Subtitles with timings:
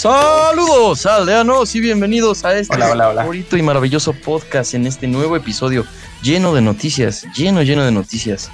[0.00, 3.24] Saludos aldeanos y bienvenidos a este Hola, hola, hola.
[3.26, 5.84] bonito y maravilloso podcast en este nuevo episodio
[6.22, 8.50] lleno de noticias, lleno, lleno de noticias.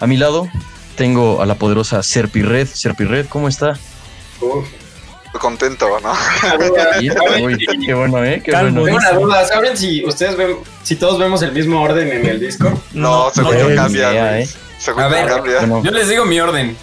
[0.00, 0.48] A mi lado
[0.96, 2.66] tengo a la poderosa Serpirred.
[2.66, 3.78] Serpirred, ¿cómo está?
[4.40, 4.66] Uf,
[5.38, 6.14] contento, ¿no?
[6.98, 7.14] Bien,
[7.44, 8.42] uy, qué bueno, ¿eh?
[8.44, 8.82] Qué bueno.
[8.82, 12.40] Tengo una duda, ¿saben si ustedes ven, si todos vemos el mismo orden en el
[12.40, 12.76] Discord?
[12.92, 14.40] No, seguro tengo cambia, idea.
[14.40, 14.48] ¿eh?
[14.78, 15.60] Seguro A ver, cambia.
[15.60, 16.76] Bueno, Yo les digo mi orden.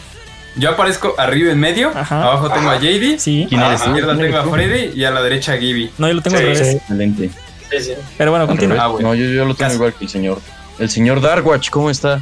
[0.55, 2.23] Yo aparezco arriba en medio, Ajá.
[2.23, 2.77] abajo tengo a.
[2.79, 3.45] JD, Sí.
[3.47, 4.51] ¿Quién a la izquierda ¿Quién tengo a?
[4.51, 5.91] Freddy y a la derecha a Gibby.
[5.97, 6.75] No, yo lo tengo Sí, al revés.
[6.75, 7.29] Excelente.
[7.69, 7.91] Sí, sí.
[8.17, 8.77] Pero bueno, continúa.
[8.83, 9.09] Ah, bueno.
[9.09, 9.75] No, yo, yo lo tengo Casi.
[9.75, 10.41] igual que el señor.
[10.79, 12.21] El señor Darkwatch, ¿cómo está?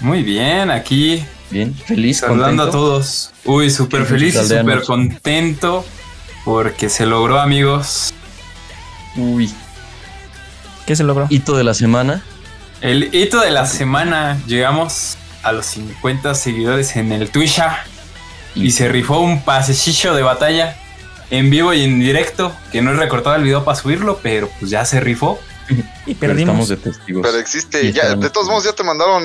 [0.00, 3.30] Muy bien, aquí Bien, feliz, saludando a todos.
[3.44, 5.84] Uy, súper ¿Qué feliz y súper contento
[6.44, 8.12] porque se logró, amigos.
[9.16, 9.52] Uy,
[10.86, 11.26] ¿Qué se logró?
[11.30, 12.22] hito de la semana.
[12.80, 17.60] El hito de la semana, llegamos a los 50 seguidores en el Twitch
[18.54, 20.76] y se rifó un pasecillo de batalla
[21.30, 24.70] en vivo y en directo, que no he recortado el video para subirlo, pero pues
[24.70, 25.38] ya se rifó.
[26.04, 26.68] Y Pero perdimos.
[26.68, 27.22] estamos de testigos.
[27.24, 29.22] Pero existe, ya, de todos modos ya te mandaron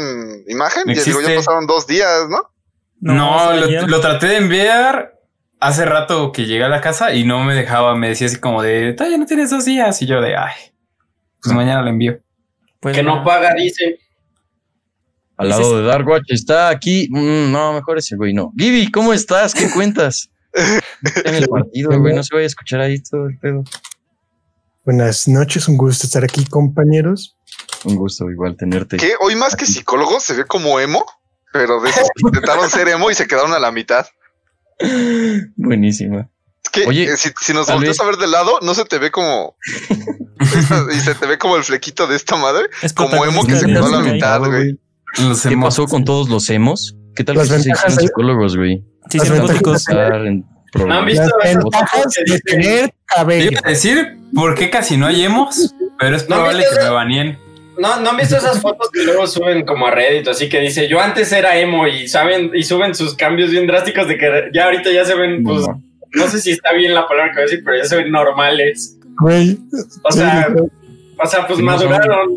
[0.48, 0.84] imagen.
[0.94, 2.52] Ya digo, ya pasaron dos días, ¿no?
[3.00, 5.20] No, lo, traté de enviar
[5.60, 8.62] hace rato que llegué a la casa y no me dejaba, me decía así como
[8.62, 10.54] de, ya no tienes dos días y yo de, ay,
[11.42, 12.20] pues mañana lo envío.
[12.80, 14.00] Pues que no paga, dice.
[15.38, 17.08] Al lado de Darkwatch está aquí.
[17.12, 18.52] Mm, no, mejor ese güey no.
[18.58, 19.54] Gibby, ¿cómo estás?
[19.54, 20.30] ¿Qué cuentas?
[21.04, 22.16] Está en el partido, güey.
[22.16, 23.64] No se vaya a escuchar ahí todo el pedo.
[24.84, 27.36] Buenas noches, un gusto estar aquí, compañeros.
[27.84, 28.98] Un gusto igual tenerte.
[28.98, 31.06] Que hoy más que psicólogo se ve como emo,
[31.54, 34.08] pero de esos que intentaron ser emo y se quedaron a la mitad.
[35.56, 36.30] Buenísima.
[36.64, 38.86] Es que Oye, eh, si, si nos volteas vez- a ver de lado, no se
[38.86, 39.56] te ve como.
[40.40, 42.70] y se te ve como el flequito de esta madre.
[42.82, 44.80] Es como emo que se quedó a la mitad, güey.
[45.20, 46.96] Los ¿Qué pasó con todos los emos?
[47.16, 48.84] ¿Qué tal Las que sí se ventajas hicieron de- psicólogos, güey?
[49.10, 50.46] Sí, Las sí, ventajas de- en
[50.86, 53.52] ¿No han visto Las ventajas de tener cabello.
[53.52, 56.84] Iba a decir por qué casi no hay emos, pero es ¿No probable viste que
[56.84, 57.40] me baneen.
[57.80, 60.28] ¿No, ¿No han visto esas fotos que luego suben como a Reddit?
[60.28, 64.08] Así que dice, yo antes era emo y saben, y suben sus cambios bien drásticos
[64.08, 65.82] de que ya ahorita ya se ven, pues, No,
[66.14, 68.12] no sé si está bien la palabra que voy a decir, pero ya se ven
[68.12, 68.98] normales.
[69.22, 69.58] Güey.
[70.04, 70.72] O Sí, sea, literal.
[71.24, 72.30] o sea, pues Sí, no son- maduraron.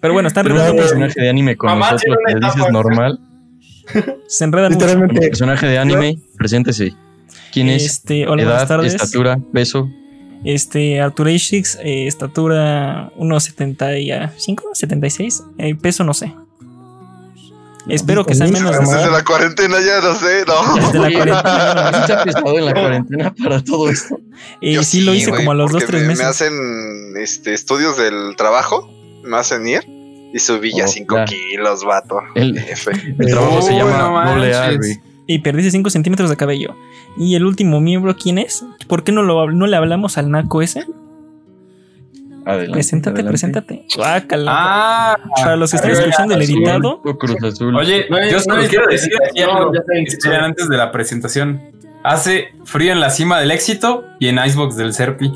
[0.00, 3.20] Pero bueno, están Pero un personaje de anime con Mamá, nosotros que le dices normal.
[4.28, 4.84] se enredan mucho.
[4.84, 6.94] Un Literalmente, personaje de anime, preséntese.
[7.52, 7.84] ¿Quién es?
[7.84, 8.94] Este, hola, buenas Edad, tardes.
[8.94, 9.88] estatura, peso.
[10.44, 15.42] Este, Arthur Ashix, eh, estatura 1.75, 76.
[15.58, 16.32] Eh, peso no sé.
[17.88, 18.76] Espero que sea menos.
[18.78, 20.74] Desde la cuarentena ya no sé, no.
[20.74, 21.92] Desde la cuarentena.
[21.94, 24.18] ¿sí te ha pesado en la cuarentena para todo esto?
[24.60, 26.24] Y Yo sí, lo hice güey, como a los dos, tres me- meses.
[26.24, 28.90] Me hacen este, estudios del trabajo,
[29.26, 29.80] me hacen ir
[30.32, 31.24] y subí ya Oh, 5 ya.
[31.24, 32.18] kilos, vato.
[32.34, 32.90] El, F.
[33.18, 34.70] el trabajo se llama no doble A.
[35.28, 36.76] Y perdiste 5 centímetros de cabello.
[37.18, 38.64] ¿Y el último miembro quién es?
[38.86, 40.84] ¿Por qué no, lo, no le hablamos al naco ese?
[42.44, 43.30] Adelante, Preséntate, adelante.
[43.30, 43.86] preséntate.
[43.96, 44.52] Guácala.
[44.54, 47.74] Ah, Para los que están escuchando el editado, O Cruz Azul.
[47.74, 51.60] oye, No yo no solo hay quiero decir en- Esperen, antes de la presentación.
[52.04, 55.32] Hace frío en la cima del éxito y en Icebox del Serpi.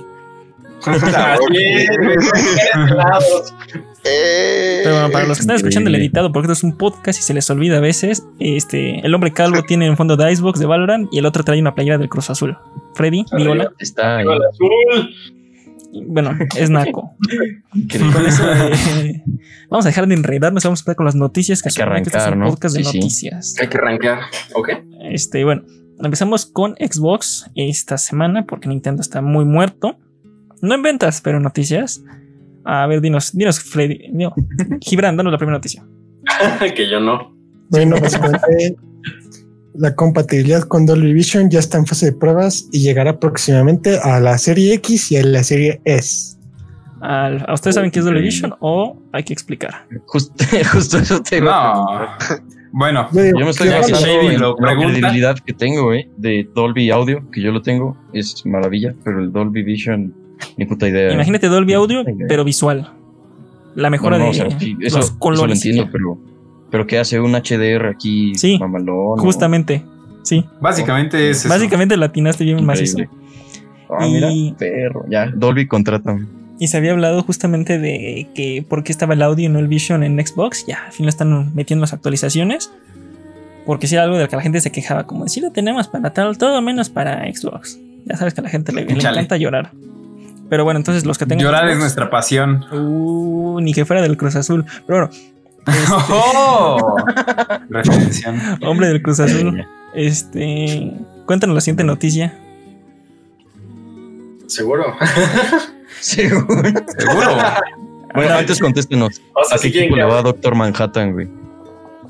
[4.03, 7.23] Pero bueno, para los que están escuchando el editado, porque esto es un podcast y
[7.23, 10.67] se les olvida a veces, este, el hombre calvo tiene un fondo de Icebox de
[10.67, 12.57] Valorant y el otro trae una playera del Cruz Azul.
[12.95, 13.73] Freddy, di hola.
[13.79, 14.27] Está ahí.
[15.93, 17.15] Y, Bueno, es naco.
[18.13, 18.45] Con eso,
[19.01, 19.23] eh,
[19.69, 22.11] vamos a dejar de enredarnos, vamos a empezar con las noticias que Hay que este
[22.11, 22.51] es arrancar, un ¿no?
[22.51, 22.99] podcast de Sí, sí.
[22.99, 23.55] noticias.
[23.61, 24.21] Hay que arrancar,
[24.55, 24.69] ¿ok?
[25.11, 25.63] Este, bueno,
[26.03, 29.99] empezamos con Xbox esta semana porque Nintendo está muy muerto.
[30.63, 32.03] No en ventas, pero en noticias.
[32.65, 34.09] A ver, dinos, dinos, Freddy.
[34.13, 34.33] No.
[34.81, 35.85] Gibran, danos la primera noticia.
[36.77, 37.35] que yo no.
[37.71, 38.77] bueno, básicamente
[39.75, 44.21] la compatibilidad con Dolby Vision ya está en fase de pruebas y llegará próximamente a
[44.21, 46.37] la serie X y a la serie S.
[47.01, 49.87] Al- ¿A ustedes saben qué es Dolby Vision o hay que explicar?
[50.07, 51.87] Justo, justo eso te No.
[52.73, 56.91] Bueno, Yo digo, Yo me estoy en lo la credibilidad que tengo, eh, de Dolby
[56.91, 60.15] Audio, que yo lo tengo, es maravilla, pero el Dolby Vision,
[60.57, 61.13] ni puta idea.
[61.13, 62.93] Imagínate Dolby Audio, pero visual.
[63.75, 65.57] La No, mejora no, de o sea, sí, eso, los eso lo colores.
[65.65, 66.19] entiendo, pero,
[66.71, 69.17] pero que hace un HDR aquí Sí, mamalón.
[69.17, 69.23] ¿no?
[69.23, 69.85] Justamente.
[70.23, 70.45] Sí.
[70.61, 71.49] básicamente es eso.
[71.49, 72.99] Básicamente latinaste bien macizo.
[72.99, 73.19] Increíble.
[73.89, 76.19] Ah, mira, Y- perro, ya, Dolby contrata.
[76.59, 79.67] Y se había hablado justamente de que por qué estaba el audio y no el
[79.69, 80.67] Vision en Xbox.
[80.67, 82.71] Ya, al fin lo están metiendo las actualizaciones.
[83.65, 85.89] Porque si era algo de lo que la gente se quejaba, como si lo tenemos
[85.89, 87.79] para tal, todo menos para Xbox.
[88.05, 89.71] Ya sabes que a la gente le, le encanta llorar.
[90.51, 91.47] Pero bueno, entonces los que tengan.
[91.47, 92.67] Llorar es nuestra pasión.
[92.73, 94.67] Uh, ni que fuera del Cruz Azul.
[94.87, 95.11] Pero bueno,
[96.11, 96.97] ¡Oh!
[97.69, 98.59] Referencia.
[98.63, 99.65] hombre del Cruz Azul.
[99.95, 100.93] Este.
[101.25, 102.37] Cuéntanos la siguiente noticia.
[104.47, 104.97] Seguro.
[106.01, 106.47] Seguro.
[106.99, 107.37] Seguro.
[108.13, 109.23] Bueno, antes contéstenos.
[109.35, 111.29] O sea, ¿A qué si quieren equipo le va Doctor Manhattan, güey?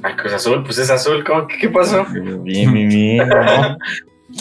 [0.02, 1.22] Ay, Cruz Azul, pues es azul.
[1.24, 1.46] ¿Cómo?
[1.46, 2.06] ¿Qué, qué pasó?
[2.42, 3.28] Bien, bien, bien.
[3.28, 3.76] ¿no?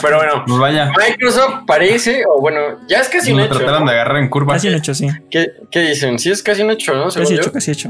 [0.02, 0.92] Pero bueno, Pues vaya.
[0.98, 3.58] Microsoft parece, o bueno, ya es casi un Lo hecho.
[3.58, 3.92] trataron ¿no?
[3.92, 4.54] de agarrar en curva.
[4.54, 5.08] Casi un hecho, sí.
[5.32, 6.20] ¿Qué, qué dicen?
[6.20, 7.10] Sí, es casi un hecho, ¿no?
[7.12, 7.42] Según Casi yo.
[7.42, 7.90] hecho, casi hecho.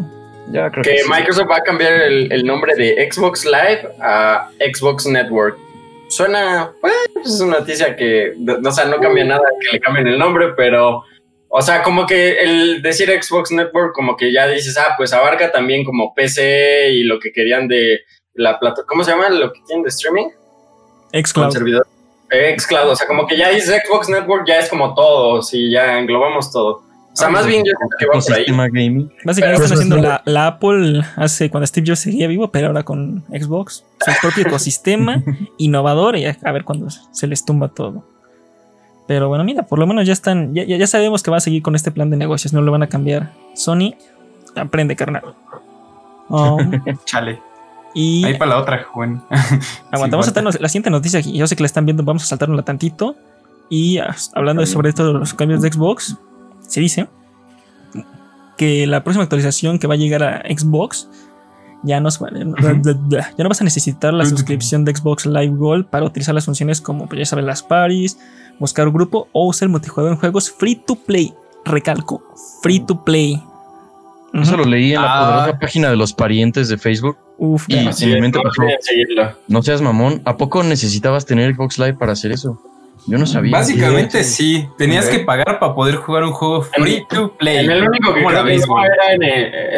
[0.52, 1.10] Ya creo Que que sí.
[1.10, 5.58] Microsoft va a cambiar el, el nombre de Xbox Live a Xbox Network.
[6.08, 6.94] Suena, pues,
[7.24, 10.54] es una noticia que, no, o sea, no cambia nada que le cambien el nombre,
[10.58, 11.04] pero,
[11.50, 15.52] o sea, como que el decir Xbox Network, como que ya dices, ah, pues abarca
[15.52, 18.00] también como PC y lo que querían de
[18.34, 19.30] la plataforma, ¿cómo se llama?
[19.30, 20.30] Lo que tienen de streaming
[21.14, 21.52] Xcloud.
[21.52, 21.88] servidor.
[22.58, 25.98] Xcloud, o sea, como que ya dices Xbox Network, ya es como todo, sí, ya
[25.98, 26.84] englobamos todo.
[27.12, 28.46] O sea, Ah, más pues, bien yo creo que va por ahí.
[28.72, 29.12] Gaming.
[29.26, 32.52] Básicamente Pero están eso haciendo es la, la Apple hace cuando Steve Jobs seguía vivo,
[32.52, 33.84] pero ahora con Xbox.
[34.06, 35.24] Su propio ecosistema
[35.58, 38.04] innovador y a, ver cuándo se les tumba todo.
[39.08, 41.64] Pero bueno, mira, por lo menos ya están, ya, ya sabemos que va a seguir
[41.64, 43.34] con este plan de negocios, no lo van a cambiar.
[43.56, 43.96] Sony,
[44.56, 45.34] aprende, carnal.
[46.30, 47.42] Um, Chale.
[47.94, 49.22] Y Ahí para la otra, joven.
[49.92, 51.20] Aguantamos Sí, a saltarnos la siguiente noticia.
[51.22, 53.16] Yo sé que la están viendo, vamos a saltarla tantito.
[53.70, 56.18] Y ah, hablando sobre esto de los cambios de Xbox,
[56.68, 57.08] se dice
[58.58, 61.08] que la próxima actualización que va a llegar a Xbox
[61.84, 66.36] ya no, ya no vas a necesitar la suscripción de Xbox Live Gold para utilizar
[66.36, 68.18] las funciones como, pues ya saben, las parties,
[68.60, 71.34] buscar un grupo o usar multijugador en juegos free to play.
[71.64, 72.22] Recalco,
[72.62, 73.42] free to play.
[74.34, 75.26] Eso lo leí en la Ah.
[75.38, 77.18] poderosa página de los parientes de Facebook.
[77.42, 78.64] Uf, Y no pasó,
[79.48, 82.62] no seas mamón, ¿a poco necesitabas tener Xbox Live para hacer eso?
[83.08, 83.52] Yo no sabía.
[83.52, 84.68] Básicamente sí.
[84.78, 87.66] Tenías que pagar para poder jugar un juego free to play.
[87.66, 89.24] En el único que ¿Cómo la creo que ves, no era en,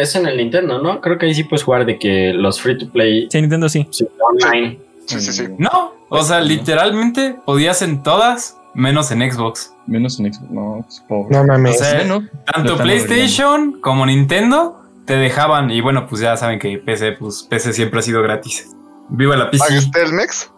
[0.02, 1.00] es en el Nintendo, ¿no?
[1.02, 3.88] Creo que ahí sí puedes jugar de que los free to play Sí, Nintendo sí.
[3.92, 4.80] sí, online.
[5.06, 5.44] Sí, sí, sí.
[5.58, 9.74] No, o sea, literalmente podías en todas menos en Xbox.
[9.86, 10.52] Menos en Xbox.
[10.52, 11.38] No, es pobre.
[11.38, 11.80] No mames.
[11.80, 14.81] O sea, Bueno, Tanto PlayStation como Nintendo
[15.12, 15.70] te dejaban.
[15.72, 18.72] Y bueno, pues ya saben que PC, pues PC siempre ha sido gratis.
[19.10, 19.66] Viva la PC.
[19.68, 20.52] ¿Pagas Telmex?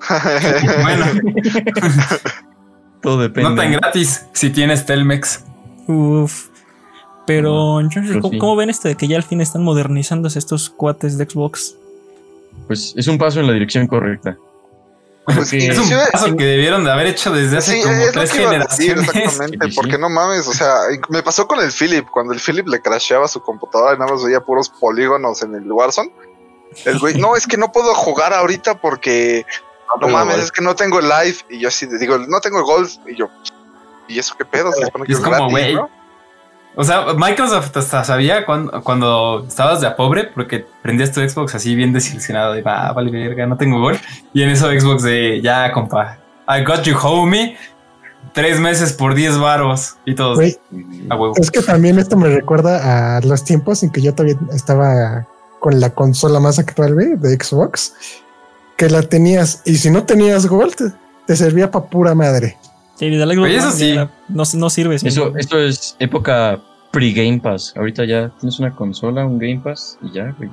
[0.82, 1.04] Bueno,
[3.02, 3.50] todo depende.
[3.50, 5.44] no tan gratis si tienes Telmex.
[5.88, 6.48] Uf.
[7.26, 8.38] Pero entonces, Pero ¿cómo, sí.
[8.38, 11.76] cómo ven esto de que ya al fin están modernizándose estos cuates de Xbox?
[12.66, 14.38] Pues es un paso en la dirección correcta.
[15.34, 18.06] Pues Porque- Es un paso que debieron de haber hecho desde hace Sí, como es
[18.06, 19.08] lo tres que iba a decir, generaciones.
[19.16, 19.76] exactamente, Sí, sí.
[19.76, 20.74] porque no mames, o sea,
[21.10, 24.24] me pasó con el Philip, cuando el Philip le crasheaba su computadora y nada más
[24.24, 26.10] veía puros polígonos en el Warzone.
[26.84, 29.44] El güey, no, es que no puedo jugar ahorita porque
[29.88, 30.44] no tengo mames, Golf.
[30.44, 31.36] es que no tengo el live.
[31.50, 32.94] Y yo así le digo, no tengo golf.
[33.06, 33.28] Y yo,
[34.06, 34.72] ¿y eso qué pedo?
[34.72, 35.90] Se supone que Es es, como, gratis, güey, ¿no?
[36.80, 41.56] O sea, Microsoft hasta sabía cuando, cuando estabas de a pobre porque prendías tu Xbox
[41.56, 43.98] así bien desilusionado y va, vale verga, no tengo gol.
[44.32, 47.56] Y en eso Xbox de ya, compa, I got you homie.
[48.32, 50.56] Tres meses por 10 varos y todos Güey,
[51.10, 51.34] a huevo.
[51.36, 55.26] es que también esto me recuerda a los tiempos en que yo todavía estaba
[55.58, 57.92] con la consola más actual, güey, de Xbox,
[58.76, 60.94] que la tenías y si no tenías Gold,
[61.26, 62.56] te servía para pura madre.
[62.94, 63.96] Sí, desde la Xbox Oye, eso sí.
[64.28, 64.94] No, no sirve.
[64.94, 67.74] Eso, esto es época pre-Game Pass.
[67.76, 70.50] Ahorita ya tienes una consola, un Game Pass y ya, güey.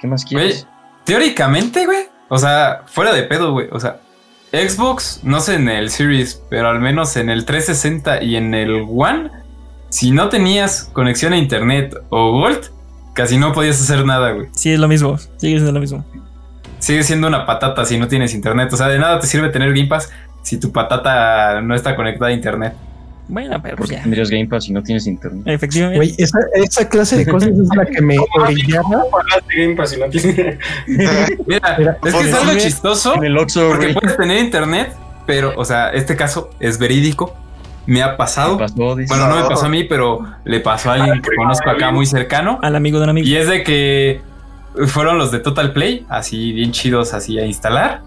[0.00, 0.64] ¿Qué más quieres?
[0.64, 4.00] Güey, teóricamente, güey, o sea, fuera de pedo, güey, o sea,
[4.52, 8.84] Xbox, no sé en el Series, pero al menos en el 360 y en el
[8.88, 9.30] One,
[9.90, 12.70] si no tenías conexión a internet o Gold,
[13.14, 14.48] casi no podías hacer nada, güey.
[14.52, 15.18] Sí, es lo mismo.
[15.36, 16.04] Sigue siendo lo mismo.
[16.78, 18.72] Sigue siendo una patata si no tienes internet.
[18.72, 20.10] O sea, de nada te sirve tener Game Pass
[20.42, 22.74] si tu patata no está conectada a internet.
[23.30, 24.02] Bueno, pero pues Porque ya.
[24.02, 25.42] tendrías Game Pass y no tienes internet.
[25.46, 25.96] Efectivamente.
[25.98, 29.04] Güey, esa, esa clase de cosas es la que me orillaba.
[29.10, 30.58] Pagaste Game Pass y no tiene-
[31.46, 33.94] Mira, es que es algo chistoso En el Oxxo, porque güey.
[33.94, 34.92] puedes tener internet,
[35.26, 37.34] pero, o sea, este caso es verídico.
[37.86, 38.58] Me ha pasado.
[38.58, 39.08] Pasó, dice.
[39.14, 42.06] Bueno, no me pasó a mí, pero le pasó a alguien que conozco acá muy
[42.06, 42.58] cercano.
[42.62, 43.26] Al amigo de un amigo.
[43.26, 44.20] Y es de que
[44.86, 48.02] fueron los de Total Play, así bien chidos, así a instalar.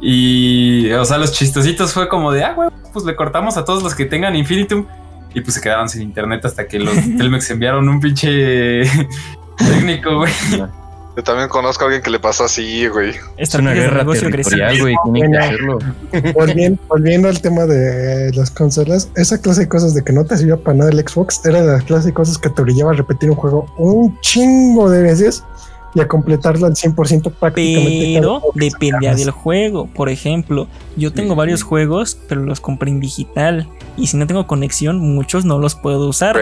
[0.00, 3.82] Y, o sea, los chistositos fue como de, ah, güey, pues le cortamos a todos
[3.82, 4.86] los que tengan Infinitum.
[5.34, 8.82] Y pues se quedaron sin internet hasta que los de Telmex enviaron un pinche
[9.58, 10.32] técnico, güey.
[11.16, 13.14] Yo también conozco a alguien que le pasó así, güey.
[13.38, 14.84] Es una de guerra negocio territorial, agresivo.
[15.04, 15.12] güey.
[15.14, 15.78] Tienen que Bueno.
[15.78, 16.32] hacerlo.
[16.34, 20.36] Volviendo, volviendo al tema de las consolas, esa clase de cosas de que no te
[20.36, 23.30] sirvió para nada el Xbox era la clase de cosas que te orillaba a repetir
[23.30, 25.42] un juego un chingo de veces
[25.96, 28.12] y a completarlo al 100% prácticamente.
[28.20, 29.86] Pero dependía del juego.
[29.86, 31.66] Por ejemplo, yo tengo Sí, varios sí.
[31.66, 33.66] juegos, pero los compré en digital.
[33.96, 36.36] Y si no tengo conexión, muchos no los puedo usar.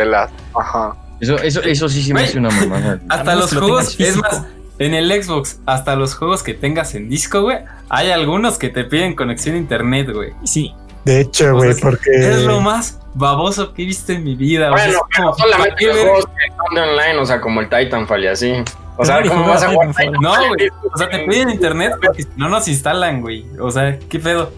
[0.54, 0.96] Ajá.
[1.20, 2.28] Eso, eso, eso sí se me Güey.
[2.30, 3.00] hace una mamada.
[3.08, 4.42] Hasta los juegos, es más,
[4.80, 7.58] en el Xbox, hasta los juegos que tengas en disco, güey,
[7.88, 10.32] hay algunos que te piden conexión a internet, güey.
[10.44, 10.74] Sí.
[11.04, 12.10] De hecho, O güey, sea, porque.
[12.12, 14.72] Es lo más baboso que he visto en mi vida.
[14.72, 17.60] o sea, Bueno, como, solamente ¿para qué los juegos que de online, o sea, como
[17.60, 18.52] el Titanfall y así.
[18.96, 20.20] O sea, ¿cómo juega vas a jugar Titanfall.
[20.20, 20.68] No, güey.
[20.92, 23.44] O sea, te piden internet si no nos instalan, güey.
[23.60, 24.52] O sea, ¿qué pedo?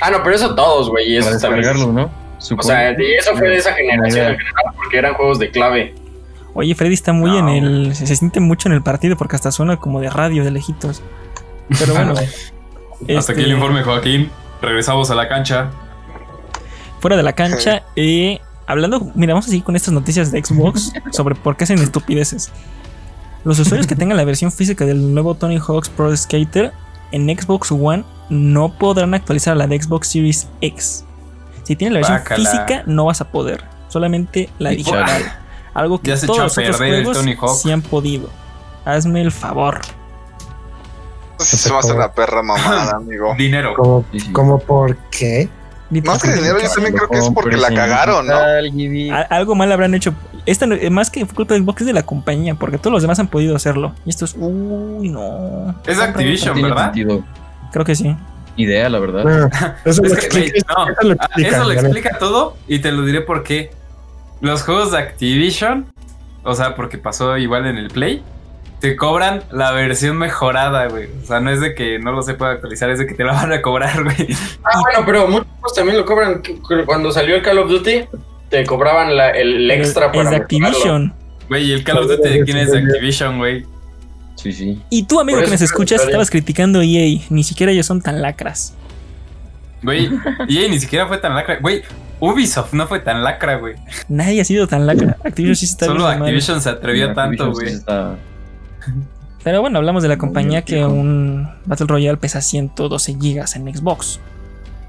[0.00, 1.16] Ah, no, pero eso todos, güey.
[1.16, 1.62] Eso también.
[1.62, 2.10] descargarlo, ¿no?
[2.58, 5.94] O sea, y eso fue de esa generación en general, porque eran juegos de clave.
[6.54, 7.38] Oye, Freddy está muy No.
[7.38, 7.94] en el.
[7.94, 11.02] Se, se siente mucho en el partido porque hasta suena como de radio de lejitos.
[11.78, 12.14] Pero bueno.
[13.00, 14.30] Hasta este, aquí el informe, Joaquín.
[14.60, 15.70] Regresamos a la cancha.
[17.00, 20.92] Fuera de la cancha, eh, hablando, mira, vamos a seguir con estas noticias de Xbox
[21.12, 22.52] sobre por qué hacen estupideces.
[23.44, 26.72] Los usuarios que tengan la versión física del nuevo Tony Hawk's Pro Skater
[27.12, 31.04] en Xbox One no podrán actualizar a la de Xbox Series X.
[31.64, 32.50] Si tienes la versión Bácala.
[32.50, 33.64] física, no vas a poder.
[33.88, 35.08] Solamente la digital.
[35.74, 37.56] Algo que se todos a los otros perder el juegos Tony Hawk.
[37.62, 38.28] sí han podido.
[38.84, 39.80] Hazme el favor.
[41.38, 43.34] Eso sí se me hace una perra mamada, amigo.
[43.38, 44.04] Dinero.
[44.12, 44.30] Sí.
[44.32, 45.48] como por qué?
[46.04, 48.34] Más que dinero, yo también creo que es porque la cagaron, ¿no?
[48.34, 50.14] A- Algo mal habrán hecho.
[50.50, 53.18] Esta eh, más que culpa de Xbox es de la compañía, porque todos los demás
[53.20, 53.94] han podido hacerlo.
[54.04, 54.34] Y esto es.
[54.36, 55.74] Uy, no.
[55.86, 56.86] Es Activision, ¿verdad?
[56.86, 57.22] sentido.
[57.72, 58.16] Creo que sí.
[58.56, 59.48] Idea, la verdad.
[59.84, 61.48] Eso, Es lo que, explica, no, eso lo explica.
[61.48, 61.86] eso lo la neta.
[61.86, 63.70] explica todo y te lo diré por qué.
[64.40, 65.86] Los juegos de Activision,
[66.42, 68.22] o sea, porque pasó igual en el Play,
[68.80, 71.08] te cobran la versión mejorada, güey.
[71.22, 73.22] O sea, no es de que no lo se pueda actualizar, es de que te
[73.22, 74.28] la van a cobrar, güey.
[74.64, 76.42] Ah, bueno, pero muchos juegos también lo cobran.
[76.86, 78.04] Cuando salió el Call of Duty,
[78.50, 80.42] te cobraban la- el Pero extra es para de mejorarlo.
[80.68, 81.14] Activision.
[81.48, 83.64] Güey, y el Call of Duty de quién es Activision, güey.
[84.36, 84.80] Sí, sí.
[84.90, 87.20] Y tú, amigo que nos escuchas, estabas criticando EA.
[87.30, 88.74] Ni siquiera ellos son tan lacras.
[89.82, 90.10] Güey,
[90.48, 91.58] y ni siquiera fue tan lacra.
[91.60, 91.82] Güey,
[92.20, 93.74] Ubisoft no fue tan lacra, güey.
[94.08, 95.16] Nadie ha sido tan lacra.
[95.24, 96.18] Activision sí está Solo mal.
[96.22, 97.72] Activision se atrevió Sí, tanto, sí güey.
[97.74, 98.16] está-
[99.42, 104.20] Pero bueno, hablamos de la compañía que un Battle Royale pesa 112 gigas en Xbox.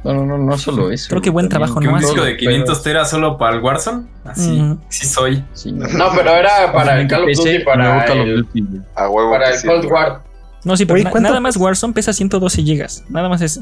[0.04, 1.10] No, no, no, no solo eso.
[1.10, 4.08] Creo que buen trabajo Que no un disco de 500 teras solo para el Warzone.
[4.26, 5.44] Así, sí soy.
[5.54, 5.88] Sí, no.
[5.90, 8.48] No, pero era para el Call of Duty, para el.
[8.96, 9.32] A huevo.
[9.32, 9.68] para que el sí.
[9.68, 10.22] Cold War.
[10.64, 11.56] No, sí, pero Oye, na- ¿cuánto nada más?
[11.58, 13.04] Warzone pesa 112 gigas.
[13.10, 13.62] Nada más eso.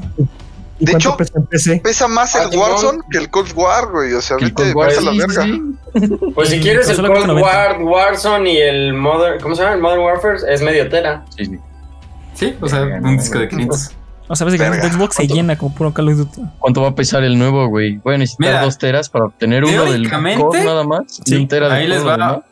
[0.78, 1.80] ¿Y De hecho, pesa en PC?
[1.84, 2.70] Pesa más Ah, el Simón.
[2.70, 4.14] Warzone que el Cold War, güey.
[4.14, 5.46] O sea, Que el vete, Cold War, vete a la verga.
[6.34, 7.42] Pues si quieres el Cold 490.
[7.42, 9.74] War, Warzone y el Modern, ¿cómo se llama?
[9.74, 11.24] El Modern Warfare es medio tera.
[11.36, 11.58] Sí, sí.
[12.34, 13.66] Sí, o sea, un disco de güey.
[13.66, 13.92] 500.
[14.32, 14.88] O sea, ves que Verga.
[14.92, 16.42] Xbox se llena como puro Call of Duty.
[16.60, 17.96] ¿Cuánto va a pesar el nuevo, güey?
[17.98, 21.18] Voy a necesitar Mira, dos teras para obtener uno del core nada más.
[21.26, 22.42] y sí, un tera Ahí les va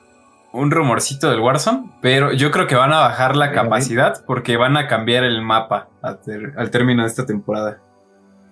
[0.52, 4.76] un rumorcito del Warzone, pero yo creo que van a bajar la capacidad porque van
[4.76, 7.78] a cambiar el mapa al, ter- al término de esta temporada.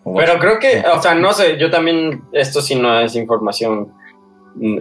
[0.04, 3.92] Pero creo que, o sea, no sé, yo también, esto sí no es información,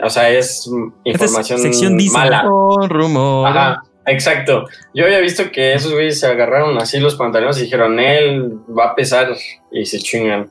[0.03, 0.69] o sea, es
[1.03, 2.15] Esta es información sección dice.
[2.15, 2.43] mala.
[2.43, 3.47] Con rumor.
[3.47, 4.65] Ajá, exacto.
[4.93, 8.85] Yo había visto que esos güeyes se agarraron así los pantalones y dijeron, él va
[8.91, 9.35] a pesar
[9.71, 10.49] y se chingan.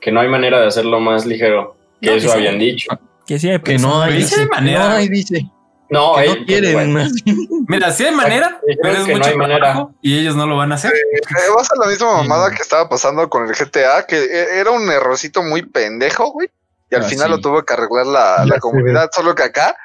[0.00, 1.76] Que no hay manera de hacerlo más ligero.
[2.00, 2.38] Que No, eso que sí.
[2.38, 2.88] habían dicho.
[3.26, 4.46] Que sí hay Que no hay, dice.
[4.46, 4.88] manera.
[4.88, 5.46] No hay, dice.
[5.88, 6.72] No, Que eh, no que, quieren.
[6.74, 7.08] bueno,
[7.68, 9.88] Mira, sí hay manera, pero es que no mucho hay manera.
[10.02, 10.92] y ellos no lo van a hacer.
[10.92, 11.20] Eh,
[11.56, 14.88] vas a la misma mamada que estaba pasando con el GTA, que e- era un
[14.90, 16.48] errorcito muy pendejo, güey.
[16.90, 17.30] Y al Ah, final sí.
[17.32, 19.76] lo tuvo que arreglar la, la comunidad, solo que acá,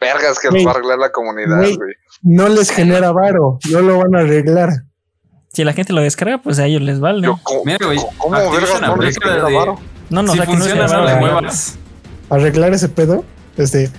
[0.00, 0.64] vergas que lo Güey.
[0.64, 1.76] va a arreglar la comunidad, Güey.
[1.76, 1.94] güey.
[2.22, 4.70] No les genera varo, no lo van a arreglar.
[5.52, 7.22] Si la gente lo descarga, pues a ellos les vale.
[7.26, 9.78] Yo, ¿cómo, Mira, güey, cómo- vergas no les genera de- varo?
[10.10, 11.78] No, no, si o sea, que no funciona, se no le muevas.
[12.30, 13.24] Arreglar ese pedo,
[13.56, 13.90] este,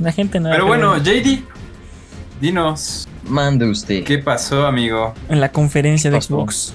[0.00, 0.50] La gente no.
[0.50, 1.42] Pero bueno, JD,
[2.40, 4.04] dinos, Mande usted.
[4.04, 5.14] ¿qué pasó, amigo?
[5.28, 6.20] En la conferencia de?
[6.20, 6.74] Xbox.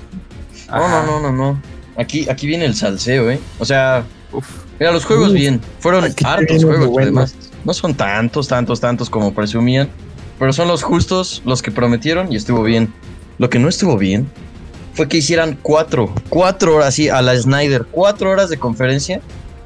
[0.70, 1.62] No, no, no, no, no.
[1.98, 3.40] Aquí, aquí viene el salseo, ¿eh?
[3.60, 4.48] O sea, Uf.
[4.80, 5.60] Mira, los juegos bien.
[5.80, 7.36] Fueron hartos juegos, además.
[7.66, 9.90] No son tantos, tantos, tantos como presumían.
[10.38, 12.94] Pero son los justos, los que prometieron y estuvo bien.
[13.38, 14.30] Lo que no estuvo bien
[14.94, 19.22] fue que hicieran cuatro, cuatro horas, sí, a la Snyder, cuatro horas de conferencia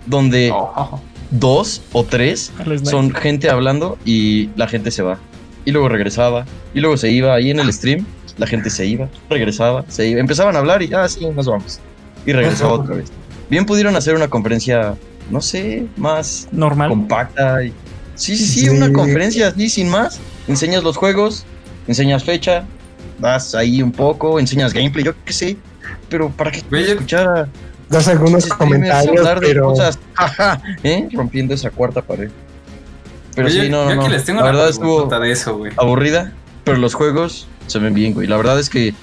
[0.06, 1.00] donde Oh.
[1.32, 2.52] dos o tres
[2.84, 5.18] son gente hablando y la gente se va.
[5.66, 6.46] Y luego regresaba.
[6.74, 7.36] Y luego se iba.
[7.36, 8.06] Ahí en el stream,
[8.38, 10.20] la gente se iba, regresaba, se iba.
[10.20, 11.80] Empezaban a hablar y, ah, sí, nos vamos.
[12.26, 13.12] Y regresaba otra vez.
[13.50, 14.96] Bien pudieron hacer una conferencia,
[15.30, 16.90] no sé, más Normal.
[16.90, 17.64] compacta.
[17.64, 17.74] Y...
[18.16, 18.70] Sí, sí, sí, Sí.
[18.70, 20.20] una conferencia así, sin más.
[20.48, 21.46] Enseñas los juegos,
[21.88, 22.64] enseñas fecha,
[23.20, 25.58] das ahí un poco, enseñas gameplay, yo qué sé.
[26.10, 27.48] Pero ¿para yo- escuchar a
[27.90, 31.08] das algunos comentarios, pero cosas, ajá, ¿eh?
[31.14, 32.30] rompiendo esa cuarta pared?
[33.36, 35.58] Pero Oye, sí, no, yo no, aquí les tengo La verdad estuvo pregunta de eso,
[35.58, 35.72] güey.
[35.78, 36.32] aburrida,
[36.64, 38.28] pero los juegos se ven bien, güey.
[38.28, 38.94] La verdad es que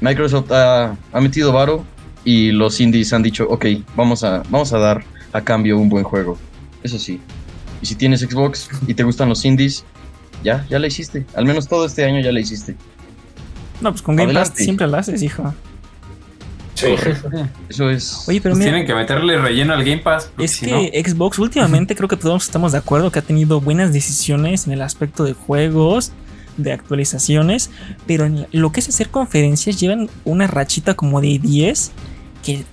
[0.00, 1.84] Microsoft ha, ha metido varo
[2.24, 6.04] y los indies han dicho, ok, vamos a, vamos a dar a cambio un buen
[6.04, 6.38] juego.
[6.82, 7.20] Eso sí.
[7.80, 9.84] Y si tienes Xbox y te gustan los indies,
[10.44, 11.26] ya, ya la hiciste.
[11.34, 12.76] Al menos todo este año ya la hiciste.
[13.80, 15.52] No, pues con Game Pass siempre la haces, hijo.
[16.74, 16.86] Sí.
[17.68, 18.24] Eso es.
[18.26, 20.30] Oye, pero Pues mira, tienen que meterle relleno al Game Pass.
[20.38, 23.92] es si que Xbox últimamente creo que todos estamos de acuerdo que ha tenido buenas
[23.92, 26.12] decisiones en el aspecto de juegos,
[26.56, 27.70] de actualizaciones,
[28.06, 31.92] pero en lo que es hacer conferencias llevan una rachita como de 10
[32.42, 32.64] que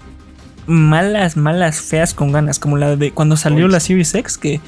[0.68, 4.62] malas, malas, feas con ganas, como la de cuando salió la Series X que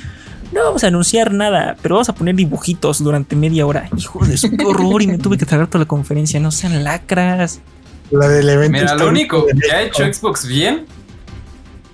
[0.51, 3.89] no vamos a anunciar nada, pero vamos a poner dibujitos durante media hora.
[3.95, 6.83] Hijo de su qué horror y me tuve que tragar toda la conferencia, no sean
[6.83, 7.61] lacras.
[8.09, 8.77] La del evento.
[8.77, 10.85] Mira, lo único que ha hecho Xbox bien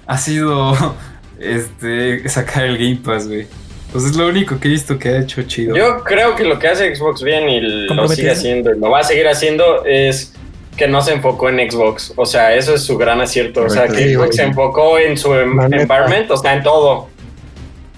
[0.08, 0.76] ha sido
[1.40, 3.48] este sacar el Game Pass, güey.
[3.92, 5.76] Pues es lo único que he visto que ha hecho chido.
[5.76, 9.00] Yo creo que lo que hace Xbox bien y lo sigue haciendo y lo va
[9.00, 10.34] a seguir haciendo es
[10.78, 12.14] que no se enfocó en Xbox.
[12.16, 13.64] O sea, eso es su gran acierto.
[13.64, 14.32] O sea, que Sí, Xbox güey.
[14.38, 15.82] se enfocó en su em- La neta.
[15.84, 17.10] environment, o sea, en todo.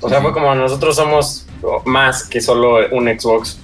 [0.02, 1.46] O sea, fue como nosotros somos
[1.86, 3.60] más que solo un Xbox.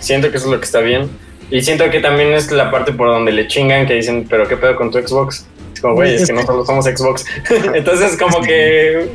[0.00, 1.10] Siento que eso es lo que está bien.
[1.50, 4.56] Y siento que también es la parte por donde le chingan, que dicen, pero ¿qué
[4.56, 5.44] pedo con tu Xbox?
[5.74, 7.24] Es como, güey, es que no solo somos Xbox.
[7.74, 9.10] Entonces, como que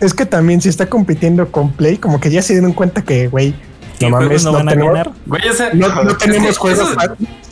[0.00, 3.28] Es que también si está compitiendo con Play, como que ya se dieron cuenta que,
[3.28, 3.54] güey,
[3.98, 4.98] ¿Qué no mames, no no van a tenemos,
[5.74, 6.88] no, tenemos juegos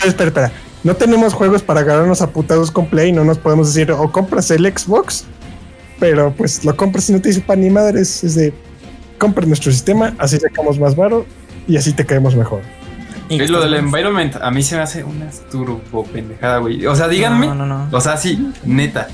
[0.05, 0.53] espera, espera.
[0.85, 4.51] No tenemos juegos para agarrarnos a putados con Play, no nos podemos decir, o compras
[4.51, 5.25] el Xbox,
[5.99, 8.53] pero pues lo compras y no te dice pan ni madres, es de,
[9.19, 11.27] compra nuestro sistema, así sacamos más varo
[11.67, 12.61] y así te caemos mejor.
[13.29, 16.87] Y Es lo del environment, a mí se me hace una turbo pendejada, güey.
[16.87, 17.89] O sea, díganme, No, no, no.
[17.93, 19.09] o sea, sí, neta.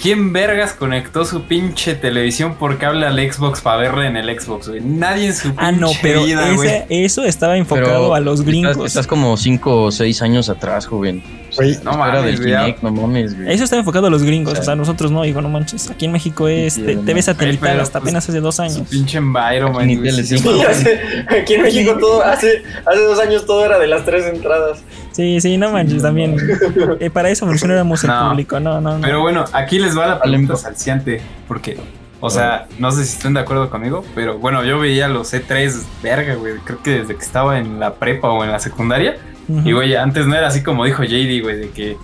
[0.00, 4.68] ¿Quién vergas conectó su pinche televisión por cable al Xbox para verla en el Xbox,
[4.68, 4.80] güey?
[4.80, 6.68] Nadie en su pinche Ah, no, pero vida, güey.
[6.68, 8.72] ese- eso estaba enfocado Pero a los gringos.
[8.72, 11.22] Estás, estás como 5 o 6 años atrás, joven.
[11.58, 12.40] Güey, no mames.
[12.40, 13.52] Kinect, no mames, güey.
[13.52, 14.60] Eso estaba enfocado a los gringos, Sí.
[14.60, 15.90] o sea, nosotros no, digo, no manches.
[15.90, 17.02] Aquí en México es Sí, te- no.
[17.02, 18.82] TV satelital hasta pues, apenas hace dos años.
[18.88, 21.00] pinche environment, güey, tele, sí, hace-
[21.40, 24.82] aquí en México todo hace, hace dos años todo era de las tres entradas.
[25.12, 26.36] Sí, sí, no manches, también.
[27.00, 28.30] Eh, para eso mencionáramos el No.
[28.30, 29.00] público, no, no, no.
[29.02, 31.76] Pero bueno, aquí les va la pregunta salciante, porque,
[32.20, 35.82] o sea, no sé si estén de acuerdo conmigo, pero bueno, yo veía los E3,
[36.02, 39.16] verga, güey, creo que desde que estaba en la prepa o en la secundaria,
[39.48, 41.96] Y güey, antes no era así como dijo JD, güey, de que,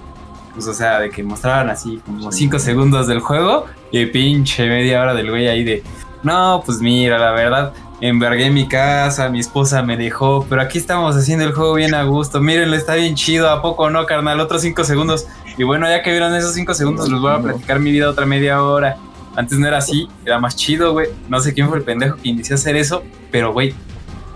[0.54, 5.02] pues, o sea, de que mostraban así como 5 segundos del juego y pinche media
[5.02, 5.82] hora del güey ahí de,
[6.22, 11.16] no, pues mira, la verdad, envergué mi casa, mi esposa me dejó, pero aquí estamos
[11.16, 14.40] haciendo el juego bien a gusto, mírenlo, está bien chido, ¿a poco no, carnal?
[14.40, 15.26] Otros 5 segundos.
[15.56, 18.26] Y bueno, ya que vieron esos 5 segundos, les voy a platicar mi vida otra
[18.26, 18.96] media hora.
[19.36, 21.08] Antes no era así, era más chido, güey.
[21.28, 23.74] No sé quién fue el pendejo que inició a hacer eso, pero, güey,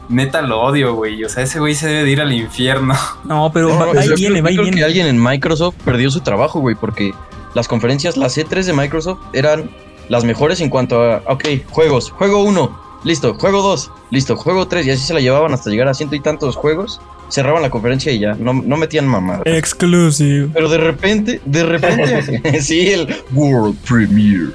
[0.08, 1.22] neta lo odio, güey.
[1.24, 2.94] O sea, ese güey se debe de ir al infierno.
[3.24, 4.84] No, pero No, va, ahí viene, creo, va yo y creo que viene.
[4.84, 7.12] alguien en Microsoft perdió su trabajo, güey, porque
[7.54, 9.70] las conferencias, las E3 de Microsoft eran
[10.08, 14.86] las mejores en cuanto a, ok, juegos, juego 1, listo, juego 2, listo, juego 3,
[14.86, 18.10] y así se la llevaban hasta llegar a ciento y tantos juegos, cerraban la conferencia
[18.12, 19.42] y ya, no, no metían mamada.
[19.44, 20.48] Exclusive.
[20.54, 24.50] Pero de repente, de repente, sí, el World Premiere.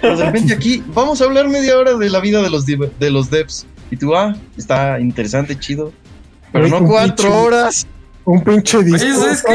[0.00, 3.10] Pero de repente aquí vamos a hablar media hora de la vida de los, de
[3.10, 3.66] los devs.
[3.90, 5.92] Y tú, ah, está interesante, chido.
[6.52, 7.86] Pero no cuatro pinche- horas.
[8.24, 9.48] Un pinche Oye, discurso.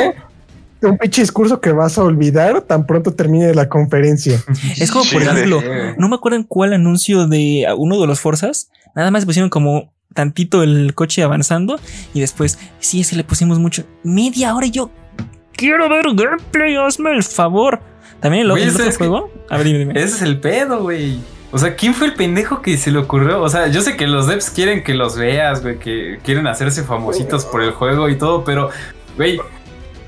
[0.82, 4.41] Un pinche discurso que vas a olvidar tan pronto termine la conferencia.
[4.78, 5.62] Es como, por ejemplo,
[5.98, 8.69] no me acuerdo en cuál anuncio de uno de los Forzas.
[8.95, 11.80] Nada más pusieron como tantito el coche avanzando
[12.13, 13.84] y después, sí, es que le pusimos mucho.
[14.04, 14.89] Media hora y yo
[15.54, 17.80] quiero ver gameplay, hazme el favor.
[18.19, 19.30] También el, Güey, el otro juego.
[19.50, 19.93] A ver, dime, dime.
[19.95, 21.19] Ese es el pedo, güey.
[21.56, 23.41] O sea, ¿quién fue el pendejo que se le ocurrió?
[23.41, 26.84] O sea, yo sé que los devs quieren que los veas, güey, que quieren hacerse
[26.84, 28.72] famositos por el juego y todo, pero,
[29.15, 29.39] güey,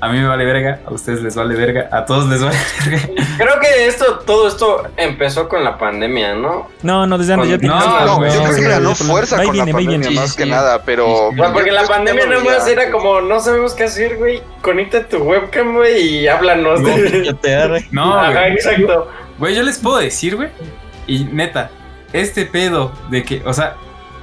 [0.00, 3.08] a mí me vale verga, a ustedes les vale verga, a todos les vale verga.
[3.38, 6.68] Creo que esto, todo esto empezó con la pandemia, ¿no?
[6.82, 9.48] No, no, desde antes ya No, tenías- no, No, yo creo que ganó fuerza viene,
[9.48, 10.20] con la pandemia viene.
[10.20, 10.50] más Sí, que sí.
[10.50, 11.30] nada, pero...
[11.54, 14.42] Porque la pandemia nada más era como, no sabemos qué hacer, güey.
[14.60, 16.78] Conecta tu webcam, güey, y háblanos.
[16.82, 16.90] No.
[17.90, 19.08] No, exacto.
[19.38, 20.50] Güey, yo les puedo decir, güey,
[21.08, 21.70] y neta,
[22.12, 23.74] este pedo de que, o sea,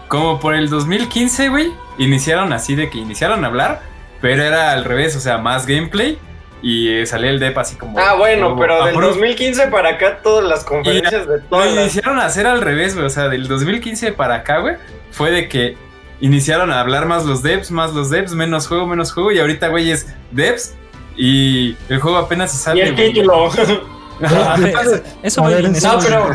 [0.08, 3.82] como por el 2015, güey, iniciaron así de que iniciaron a hablar,
[4.22, 6.18] pero era al revés, o sea, más gameplay
[6.62, 8.00] y eh, salía el dep así como...
[8.00, 11.68] Ah, bueno, como pero del puro- 2015 para acá todas las conferencias de Lo todas
[11.74, 11.84] las...
[11.84, 13.06] iniciaron a hacer al revés, güey.
[13.06, 14.76] O sea, del 2015 para acá, güey,
[15.12, 15.78] fue de que
[16.22, 19.32] iniciaron a hablar más los devs, más los devs, menos juego, menos juego.
[19.32, 20.74] Y ahorita, güey, es devs
[21.18, 22.84] y el juego apenas se Y sale.
[22.88, 23.14] el güey.
[23.14, 23.50] título.
[24.24, 24.56] Ajá.
[24.82, 26.30] Eso- Eso A ver, eso- No, pero...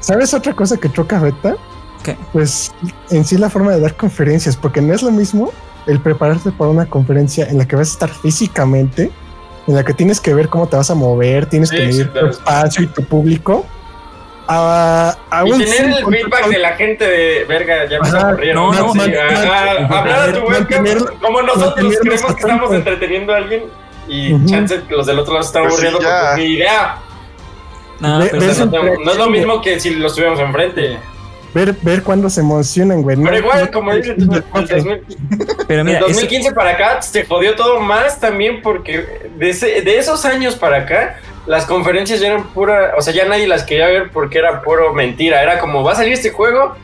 [0.00, 1.56] ¿Sabes otra cosa que choca beta?
[2.02, 2.16] ¿Qué?
[2.32, 2.72] Pues
[3.10, 5.52] en sí la forma de dar conferencias, porque no es lo mismo
[5.86, 9.10] el prepararte para una conferencia en la que vas a estar físicamente,
[9.66, 11.88] en la que tienes que ver cómo te vas a mover, tienes Sí, que sí,
[11.88, 12.30] medir tu claro.
[12.30, 13.64] espacio y tu público.
[14.46, 18.28] A, a Y un tener el feedback de la gente de verga, ya me Ajá,
[18.28, 18.62] aburrieron.
[18.76, 20.84] no, Sí, no, ajá, man- hablar a tu webcam
[21.22, 23.62] como nosotros creemos que estamos entreteniendo a alguien.
[24.06, 24.44] y Ujú.
[24.44, 26.98] chance que los del otro lado se están sí, aburriendo es mi idea.
[28.00, 30.98] No, Ve- es lo mismo que si los tuviéramos enfrente.
[31.54, 33.16] Ver, ver cuándo se emocionan, güey.
[33.16, 35.02] Pero No, igual, no- como 2000
[35.68, 39.82] pero mira, del eso- 2015 para acá se jodió todo más también porque de, ese-
[39.82, 43.62] de esos años para acá las conferencias ya eran pura, o sea, ya nadie las
[43.64, 45.42] quería ver porque era puro mentira.
[45.42, 46.74] Era como va a salir este juego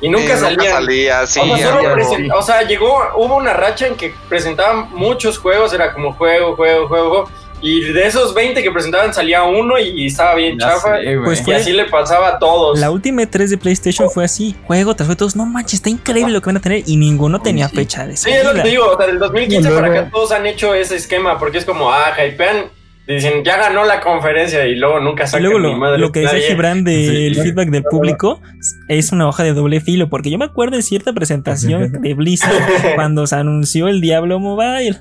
[0.00, 0.74] y nunca Sí, salían.
[0.74, 1.40] salía, sí.
[1.40, 6.12] o, sea, o sea, llegó, hubo una racha en que presentaban muchos juegos, era como
[6.12, 7.30] juego, juego, juego, juego,
[7.62, 10.98] y de esos 20 que presentaban salía uno y, y estaba bien Ya chafa.
[11.00, 11.18] sé.
[11.24, 12.78] Pues y así le pasaba a todos.
[12.78, 16.32] la última 3 de PlayStation fue así, juego tras juego, todos, no manches, está increíble
[16.32, 17.76] lo que van a tener y ninguno tenía sí.
[17.76, 18.62] fecha de Sí, es lo que salida.
[18.64, 21.38] te digo, o sea, del 2015 Y para luego- acá todos han hecho ese esquema,
[21.38, 22.66] porque es como, ah, hypean,
[23.06, 26.12] dicen, ya ganó la conferencia y luego nunca Y sacan luego ni lo, madre lo
[26.12, 26.40] que decía.
[26.48, 27.40] Gibran del Sí.
[27.42, 28.40] feedback del público
[28.88, 32.54] es una hoja de doble filo, porque yo me acuerdo de cierta presentación de Blizzard
[32.94, 35.00] cuando se anunció el Diablo Mobile.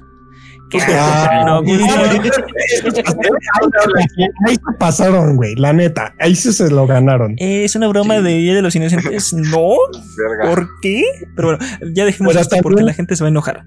[0.69, 1.62] Que Ah, no.
[4.47, 6.13] Ahí se pasaron, güey, la neta.
[6.19, 7.36] Ahí sí se lo ganaron.
[7.38, 9.34] Es una broma de Día de los Inocentes.
[9.34, 9.69] No,
[10.17, 10.49] Verga.
[10.49, 11.03] ¿por qué?
[11.36, 13.65] Pero bueno, ya dejemos esto también- porque la gente se va a enojar.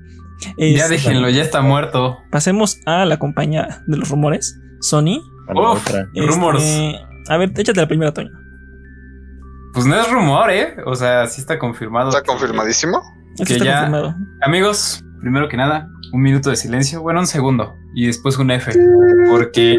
[0.58, 2.18] Ya Este, déjenlo, ya está muerto.
[2.30, 5.20] Pasemos a la compañía de los rumores, Sony.
[5.54, 5.86] Uf.
[5.86, 6.96] Este,
[7.28, 8.30] a ver, échate la primera, Toño.
[9.74, 10.76] Pues no es rumor, ¿eh?
[10.84, 12.10] O sea, sí está confirmado.
[12.10, 13.00] ¿Está que- confirmadísimo?
[13.36, 14.14] Que está ya- confirmado.
[14.42, 17.00] Amigos, primero que nada, un minuto de silencio.
[17.02, 17.74] Bueno, un segundo.
[17.94, 18.72] Y después un F.
[19.30, 19.78] Porque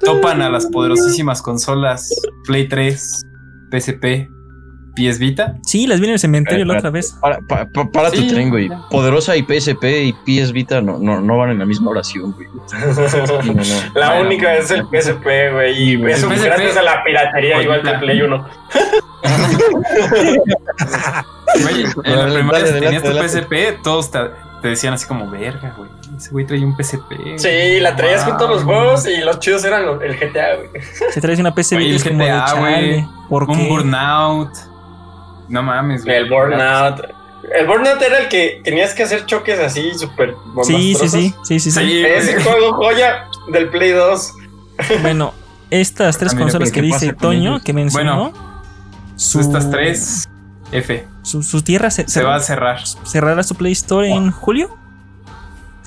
[0.00, 2.10] topan a las poderosísimas consolas
[2.46, 3.22] Play 3,
[3.70, 4.28] PSP,
[4.94, 5.54] PS Vita.
[5.62, 6.78] Sí, las vi en el cementerio la Espera.
[6.80, 7.12] otra vez.
[7.20, 8.26] Para, pa- pa- para Sí.
[8.26, 8.68] tu tren, güey.
[8.90, 12.46] Poderosa y PSP y PS Vita no, no, no van en la misma oración, güey.
[13.08, 13.62] Sí, no, no.
[13.94, 14.26] La Bueno.
[14.26, 16.44] única es el PSP, güey, y eso PSP.
[16.44, 18.48] gracias a la piratería, igual que la- Play 1.
[21.62, 24.18] Güey, en la primera dale, vez que tenías tu PSP, todos te,
[24.62, 25.90] te decían así como, verga, güey.
[26.16, 27.38] Ese güey traía un PSP.
[27.38, 28.74] Sí, la traías con todos los Wow.
[28.74, 30.68] juegos y los chidos eran los- el GTA, güey.
[31.12, 33.06] Se trae una PC Güey, el es como de GTA, güey.
[33.28, 33.68] ¿Por Un qué?
[33.68, 34.50] Burnout.
[35.48, 36.16] No mames, güey.
[36.16, 37.00] El Burnout.
[37.54, 41.60] El Burnout era el que tenías que hacer choques así súper Sí, sí, sí, sí,
[41.60, 41.80] sí, sí.
[41.80, 44.32] Sí, Ese juego joya del Play 2.
[45.02, 45.34] Bueno,
[45.70, 48.51] estas tres consolas que ¿qué dice Toño, que mencionó, Bueno,
[49.16, 50.28] su, Estas tres,
[50.72, 51.06] F.
[51.22, 52.80] su, su tierra se, Se va a cerrar.
[53.04, 54.76] cerrará su Play Store en julio.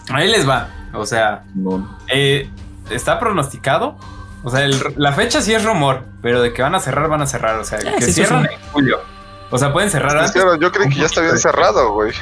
[0.09, 0.69] Ahí les va.
[0.93, 1.97] O sea, No.
[2.07, 2.49] eh,
[2.89, 3.97] está pronosticado.
[4.43, 7.21] O sea, el- la fecha sí es rumor, pero de que van a cerrar, van
[7.21, 7.59] a cerrar.
[7.59, 8.53] O sea, Ah, que sí, cierran sí.
[8.53, 8.99] en julio.
[9.51, 10.33] O sea, pueden cerrar antes.
[10.59, 12.13] Yo creí que ya está bien cerrado, güey.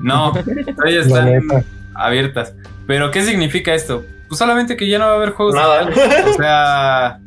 [0.00, 0.32] No,
[0.76, 2.52] todavía están abiertas.
[2.86, 4.04] Pero, ¿qué significa esto?
[4.28, 5.84] Pues solamente que ya no va a haber juegos Nada.
[5.86, 6.26] digitales.
[6.26, 7.18] O sea,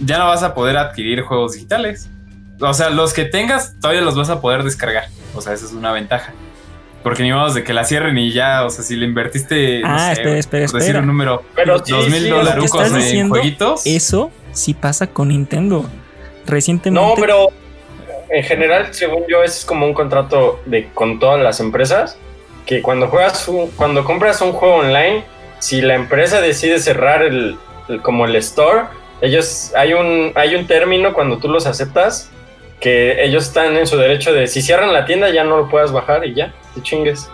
[0.00, 2.10] ya no vas a poder adquirir juegos digitales.
[2.60, 5.08] O sea, los que tengas todavía los vas a poder descargar.
[5.34, 6.32] O sea, esa es una ventaja.
[7.02, 9.88] Porque ni modo de que la cierren y ya, o sea, si le invertiste, no
[9.88, 11.00] Ah, sé, espera, espera, por decir espera.
[11.00, 13.86] un número, Pero sí, dos mil sí, dolarucos en jueguitos.
[13.86, 15.88] Eso sí pasa con Nintendo.
[16.46, 17.00] Recientemente.
[17.08, 17.48] No, pero
[18.28, 22.18] en general, según yo, ese es como un contrato de con todas las empresas.
[22.66, 25.24] Que cuando juegas un- cuando compras un juego online,
[25.58, 27.56] si la empresa decide cerrar el,
[27.88, 28.82] el- como el store,
[29.22, 32.30] ellos hay un hay un término cuando tú los aceptas
[32.80, 35.92] que ellos están en su derecho de si cierran la tienda ya no lo puedas
[35.92, 37.30] bajar y ya, te chingues.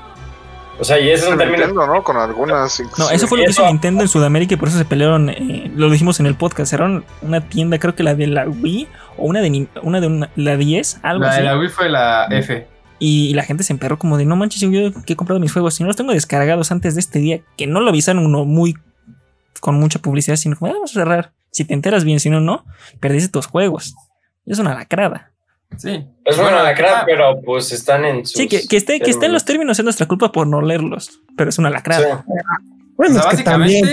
[0.79, 2.03] O sea, y ese es un término Nintendo, ¿no?
[2.03, 2.79] Con algunas.
[2.81, 3.15] No, inclusive.
[3.17, 5.31] eso fue lo que hizo Eso- Nintendo en Sudamérica y por eso se pelearon.
[5.31, 6.71] eh, lo dijimos en el podcast.
[6.71, 10.31] Cerraron una tienda, creo que la de la Wii o una de una de una-
[10.37, 11.39] la 10, algo La así.
[11.39, 12.67] de la Wii fue la F.
[12.99, 14.71] Y la gente se emperró como de no manches, yo
[15.07, 17.67] que he comprado mis juegos, si no los tengo descargados antes de este día, que
[17.67, 18.75] no lo avisaron uno muy
[19.61, 21.33] con mucha publicidad, sino como "Ah, vamos a cerrar.
[21.53, 22.67] Si te enteras bien, si no, no,
[23.01, 23.95] perdiste tus juegos.
[24.45, 25.33] Es una lacrada.
[25.77, 26.07] Sí.
[26.25, 29.11] es bueno la ah, crack, pero pues están en sus Sí, que, que esté, que
[29.11, 32.25] esté en los términos es nuestra culpa por no leerlos, pero es una lacrada.
[32.27, 32.33] Sí.
[32.97, 33.85] Bueno, O sea, es que también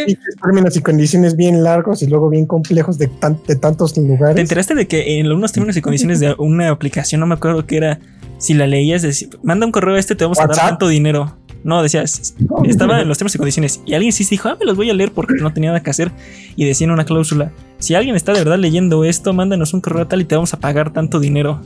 [0.42, 4.40] términos y condiciones bien largos y luego bien complejos de, tan- de tantos ¿Te lugares.
[4.40, 7.78] enteraste de que en unos términos y condiciones de una aplicación, no me acuerdo qué
[7.78, 8.00] era,
[8.38, 11.38] si la leías, decía, manda un correo a este, te vamos a dar tanto dinero?
[11.64, 13.82] No, decías, estaba en los términos y condiciones.
[13.86, 15.90] Y alguien sí dijo, ah, me los voy a leer porque no tenía nada que
[15.90, 16.12] hacer.
[16.56, 20.22] Y decían una cláusula, si alguien está de verdad leyendo esto, mándanos un correo tal
[20.22, 21.62] y te vamos a pagar tanto dinero.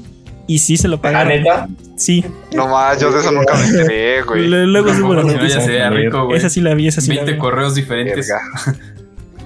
[0.50, 1.34] Y sí se lo ¿Ah, pagaron.
[1.34, 1.68] neta?
[1.98, 2.24] Sí.
[2.56, 4.48] No más, yo de eso nunca me enteré, güey.
[4.48, 5.60] Luego subo la noticia.
[5.60, 6.38] sería rico, güey.
[6.38, 7.38] Esa sí la vi, esa sí la 20 vi.
[7.40, 8.28] correos diferentes.
[8.28, 8.80] Verga.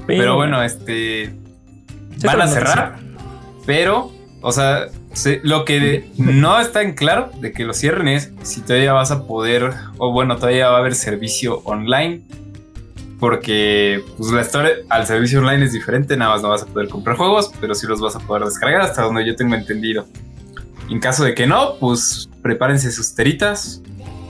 [0.06, 1.34] Pero bueno, este.
[2.24, 3.00] Van a pero cerrar.
[3.66, 4.12] Pero,
[4.42, 8.62] o sea, se- lo que no está en claro de que lo cierren es si
[8.62, 12.22] todavía vas a poder, o bueno, todavía va a haber servicio online.
[13.20, 16.90] Porque pues la historia al servicio online es diferente, nada más no vas a poder
[16.90, 20.08] comprar juegos, pero sí los vas a poder descargar hasta donde yo tengo entendido.
[20.90, 23.82] En caso de que no, pues prepárense sus teritas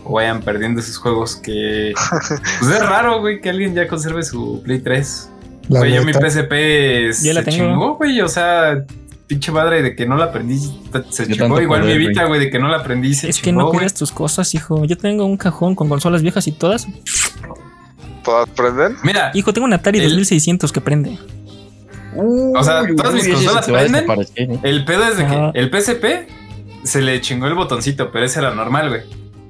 [0.04, 1.94] o vayan perdiendo esos juegos que...
[2.60, 5.30] Pues es raro, güey, que alguien ya conserve su Play 3.
[5.70, 6.30] La Güey, yo mi neta.
[6.30, 6.52] PSP
[7.24, 7.66] Ya la se tengo.
[7.70, 8.84] chingó, güey, o sea...
[9.32, 10.60] Pinche madre de que no la aprendí,
[11.10, 11.62] se De chingó.
[11.62, 12.08] Igual mi güey.
[12.10, 14.84] Vita, güey, de que no la aprendí, se Es que no cuidas tus cosas, hijo.
[14.84, 16.86] Yo tengo un cajón con consolas viejas y todas.
[18.26, 18.98] ¿Todas prenden?
[19.04, 21.18] Mira, Hijo, tengo un Atari El- 2600 que prende.
[22.14, 24.06] O sea, todas mis consolas prenden.
[24.36, 24.60] ¿eh?
[24.64, 26.28] El pedo es de que el PSP
[26.84, 29.02] se le chingó el botoncito, pero ese era normal, güey.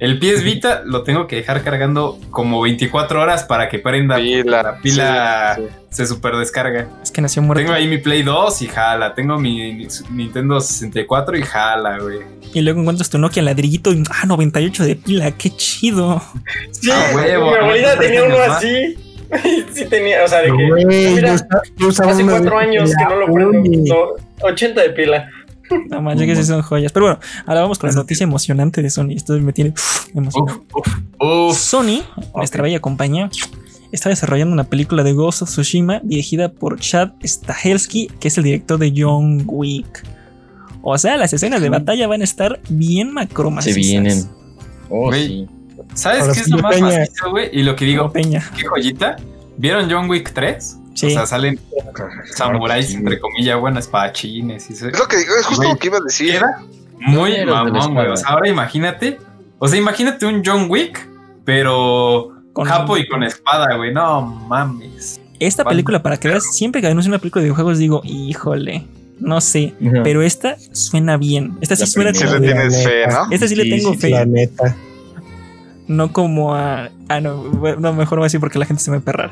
[0.01, 4.15] El PS Vita lo tengo que dejar cargando como 24 horas para que prenda.
[4.15, 4.63] Pila.
[4.63, 5.75] La pila sí, sí.
[5.91, 6.87] se super descarga.
[7.03, 7.61] Es que nació muerto.
[7.61, 9.13] Tengo ahí mi Play 2 y jala.
[9.13, 12.17] Tengo mi Nintendo 64 y jala, güey.
[12.51, 16.19] Y luego encuentras tu Nokia ladrillito y ah, 98 de pila, qué chido.
[16.71, 18.49] Sí, Ah, huevo, mi abuelita tenía uno más.
[18.57, 18.97] así.
[19.71, 20.85] sí tenía, o sea, de que.
[20.85, 21.35] Mira,
[21.77, 23.61] yo usaba hace cuatro años que no lo prendo.
[23.61, 25.29] No, 80 de pila.
[25.89, 26.91] No manches, que sí son joyas.
[26.91, 29.11] Pero bueno, ahora vamos con la noticia emocionante de Sony.
[29.15, 30.63] Esto me tiene uf, emocionado.
[30.73, 30.87] Uf,
[31.19, 31.57] uf, uf.
[31.57, 32.03] Sony,
[32.35, 33.29] nuestra bella compañía,
[33.91, 38.43] está desarrollando una película de Ghost of Tsushima dirigida por Chad Stahelski, que es el
[38.43, 40.05] director de John Wick.
[40.81, 43.65] O sea, las escenas de batalla van a estar bien macromas.
[43.65, 44.25] Se vienen.
[44.89, 45.47] Oh, sí.
[45.93, 47.49] ¿Sabes qué es lo más macizo, güey?
[47.51, 48.43] Y lo que digo, Peña.
[48.57, 49.17] qué joyita.
[49.57, 50.77] ¿Vieron John Wick 3?
[50.93, 51.07] Sí.
[51.07, 51.59] O sea, salen
[52.35, 54.87] samuráis, entre comillas, bueno, espadachines y eso.
[54.89, 56.31] Es lo que es justo Güey, lo que iba a decir.
[56.33, 56.61] Queda
[56.99, 58.07] muy mamón, güey.
[58.07, 59.17] O sea, ahora imagínate.
[59.59, 61.07] O sea, imagínate un John Wick,
[61.45, 63.93] pero Con- japo y con espada, güey.
[63.93, 65.19] No mames.
[65.39, 68.85] Esta Van- película, para que veas, siempre que anuncian una película de videojuegos, digo, híjole,
[69.19, 69.73] no sé.
[70.03, 71.57] Pero esta suena bien.
[71.61, 73.27] Esta sí La suena como le de- tienes fe, ¿no?
[73.31, 74.09] Esta sí, le tengo sí, fe.
[74.11, 74.75] La neta.
[75.91, 76.89] No como a.
[77.09, 77.43] Ah, no,
[77.93, 79.31] mejor voy a decir porque la gente se me perrar.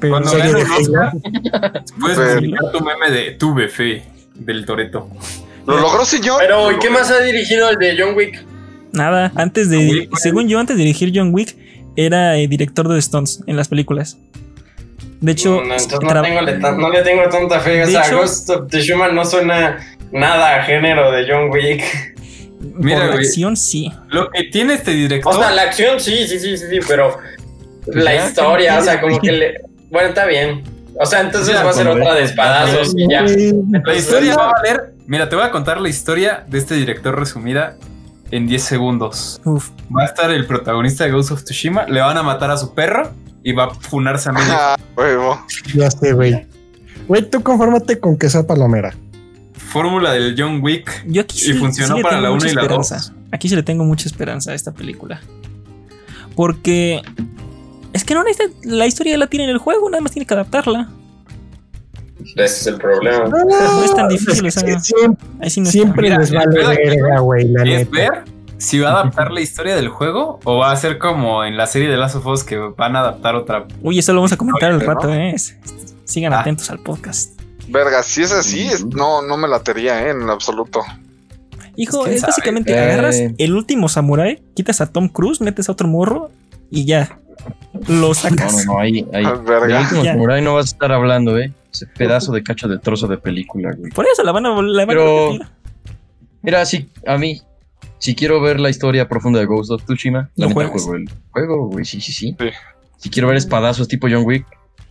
[0.00, 1.12] Pero Cuando de Oscar,
[2.00, 5.08] puedes publicar tu meme de tuve fe del Toreto.
[5.66, 6.38] ¿Lo logró, señor?
[6.40, 8.42] Pero, ¿y qué más ha dirigido el de John Wick?
[8.92, 9.76] nada, antes de.
[9.86, 11.54] Wick, según yo, antes de dirigir John Wick,
[11.94, 14.16] era eh, director de The Stones en las películas.
[15.20, 17.82] De hecho, No, tengo, le- no le tengo tanta fe.
[17.82, 19.78] O sea, hecho- Ghost of Tsushima no suena
[20.10, 21.82] nada a género de John Wick.
[22.60, 23.92] Mira, por la acción sí.
[24.08, 25.34] Lo que tiene este director.
[25.34, 27.16] O sea, la acción sí, sí, sí, sí, sí, pero
[27.86, 29.54] la ya, historia, ¿qué o sea, como que le.
[29.90, 30.62] Bueno, está bien.
[31.00, 33.22] O sea, entonces Ya, va a ser otra de espadazos y ya.
[33.22, 34.94] La historia va a valer.
[35.06, 37.76] Mira, te voy a contar la historia de este director resumida
[38.30, 39.40] en 10 segundos.
[39.44, 39.70] Uf.
[39.96, 42.74] Va a estar el protagonista de Ghost of Tsushima, le van a matar a su
[42.74, 44.52] perro y va a funarse a medio.
[44.52, 45.40] Ah, huevo.
[45.74, 46.46] Ya sé, güey.
[47.06, 48.94] Güey, tú confórmate con que sea palomera.
[49.58, 51.04] Fórmula del John Wick.
[51.06, 52.94] Yo aquí Y sí, funcionó sí le para tengo la mucha uno y la esperanza.
[52.96, 53.12] dos.
[53.32, 55.20] Aquí sí le tengo mucha esperanza a esta película.
[56.34, 57.02] Porque
[57.92, 60.26] es que no necesita, la historia ya la tiene en el juego, nada más tiene
[60.26, 60.88] que adaptarla.
[62.20, 63.26] Ese es el problema.
[63.28, 66.60] No es tan difícil, Es o que sea, siempre, Ahí sí no siempre les vale
[66.76, 67.90] verga, güey, la Es neta.
[67.90, 68.24] ver
[68.58, 71.66] si va a adaptar la historia del juego o va a ser como en la
[71.66, 73.66] serie de Last of Us que van a adaptar otra.
[73.82, 75.34] Uy, eso lo vamos a comentar al rato, ¿eh?
[76.04, 76.40] Sigan Ah.
[76.40, 77.37] atentos al podcast.
[77.68, 80.10] Verga, si es así, es- no, no me latería, ¿eh?
[80.10, 80.80] En lo absoluto.
[81.76, 82.78] Hijo, es básicamente Eh.
[82.78, 86.30] agarras el último samurai, quitas a Tom Cruise, metes a otro morro
[86.70, 87.18] y ya.
[87.86, 88.66] Lo No, sacas.
[88.66, 89.24] no, no, ahí, ahí.
[89.24, 89.66] Ah, verga.
[89.68, 90.12] Del último Ya.
[90.12, 91.52] samurai no vas a estar hablando, ¿eh?
[91.72, 93.92] Ese pedazo de cacho de trozo de película, güey.
[93.92, 95.38] Por eso la van a, la van a Pero-.
[96.42, 97.40] Mira, sí, a mí,
[97.98, 100.82] si quiero ver la historia profunda de Ghost of Tsushima, juegas.
[100.82, 102.34] juego el juego, güey, sí, sí, sí.
[102.38, 102.46] Sí.
[102.96, 104.44] Si quiero ver espadazos tipo John Wick,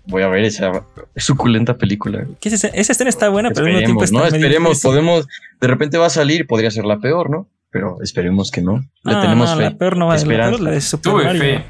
[0.08, 0.72] voy a ver esa
[1.16, 2.20] suculenta película.
[2.24, 2.36] güey.
[2.40, 4.44] Que esa, esa escena está buena, pero al mismo tiempo Esperemos, está ¿no?
[4.46, 5.28] Esperemos, podemos,
[5.62, 7.48] de repente va a salir, podría ser la peor, ¿no?
[7.70, 8.84] Pero esperemos que no.
[9.04, 9.64] Le No, tenemos no, fe.
[9.64, 10.58] La peor no va a ser la esperanza.
[10.58, 11.42] peor, la de Super Tuve Mario.
[11.42, 11.64] fe.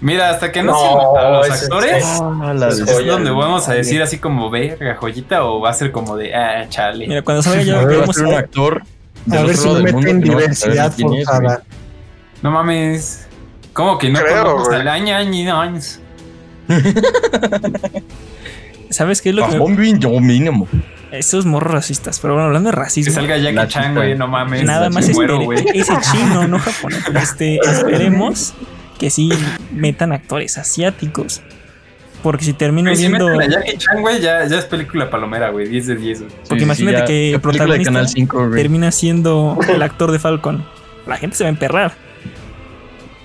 [0.00, 3.12] Mira, hasta que no, No, a los actores, Ah, Es de- es joya.
[3.12, 6.66] donde vamos a decir así como verga, joyita, o va a ser como de ah,
[6.68, 7.06] chale.
[7.08, 8.82] Mira, cuando salga ya A ver, va a un actor
[9.32, 11.62] A ver si mundo meten diversidad es, forzada.
[12.42, 13.26] No mames.
[13.72, 16.00] ¿Cómo que no Creo, conozco al año, año, años?
[18.90, 20.68] ¿Sabes qué es lo que bien, yo mínimo.
[21.10, 24.64] Esos morros racistas, pero bueno, hablando de Que racismo, salga Jackie Chan, güey, no mames.
[24.64, 27.04] nada me más muero, espere- ese chino, no japonés.
[27.22, 28.54] Este, esperemos
[28.98, 29.30] que sí
[29.72, 31.42] metan actores asiáticos.
[32.22, 33.28] Porque si termino si viendo.
[33.28, 35.68] a Jackie Chan, güey, ya, ya es película palomera, güey.
[35.68, 36.32] 10 de 10, güey.
[36.48, 38.62] Porque imagínate que el de protagonista Canal 5, güey.
[38.62, 40.64] termina siendo el actor de Falcon.
[41.06, 41.92] La gente se va a emperrar.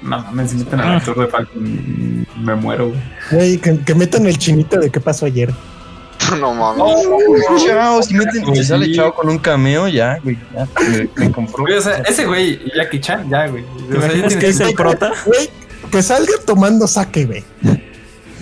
[0.02, 0.98] No mames, si meten al Ah.
[0.98, 2.92] actor de Falcon, me muero,
[3.32, 3.58] güey.
[3.58, 5.54] Que, que metan el chinito de qué pasó ayer.
[6.40, 6.84] No mames.
[7.66, 8.94] Chao, si meten, Güey, si sale.
[8.94, 10.38] Chao con un cameo, ya, güey.
[10.54, 11.64] Ya, me, me compró.
[11.64, 13.64] Güey, o sea, ese güey y Jackie Chan, ya, güey.
[13.90, 15.12] ¿Te O sea, que es el prota?
[15.26, 15.50] Güey,
[15.92, 17.44] que salga tomando saque, güey.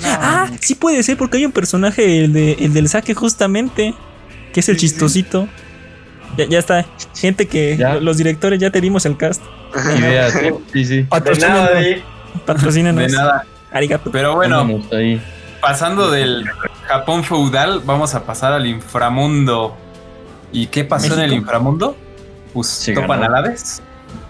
[0.03, 3.93] Ah, sí puede ser, porque hay un personaje, el, de, el del saque, justamente,
[4.53, 5.47] que es el chistosito.
[6.35, 6.85] Ya, ya está.
[7.15, 7.95] Gente que Ya.
[7.95, 9.41] los directores ya te dimos el cast.
[9.97, 10.61] Idea, tú.
[10.73, 10.95] Sí, sí.
[11.03, 11.69] De nada,
[12.45, 13.03] Patrocínanos.
[13.11, 13.45] De nada.
[13.71, 14.11] Arigato.
[14.11, 14.81] Pero bueno,
[15.61, 16.45] pasando del
[16.87, 19.75] Japón feudal, vamos a pasar al inframundo.
[20.51, 21.95] ¿Y qué pasó en el inframundo?
[22.53, 23.35] Pues Se topan ganó.
[23.35, 23.81] a Hades.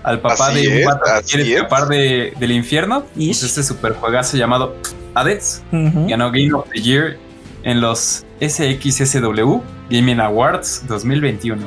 [0.03, 1.55] Al papá Así de un es, vato que así quiere es.
[1.57, 3.05] escapar de- del infierno.
[3.15, 3.27] Ish.
[3.27, 4.75] Pues este super juegazo llamado
[5.13, 5.62] Hades.
[5.71, 6.07] Ujú.
[6.10, 7.17] Ganó Game of the Year
[7.63, 11.62] en los SXSW Gaming Awards 2021.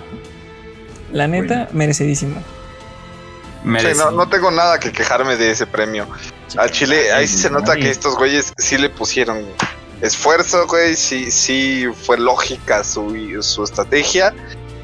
[1.13, 2.37] La neta, merecidísimo.
[3.63, 4.11] Sí, Merecido.
[4.11, 6.07] no, no tengo nada que quejarme de ese premio.
[6.57, 9.45] Al Chile, ahí sí se nota que estos güeyes sí le pusieron
[10.01, 10.97] esfuerzo, güey.
[10.97, 14.35] Sí, sí fue lógica su, su estrategia.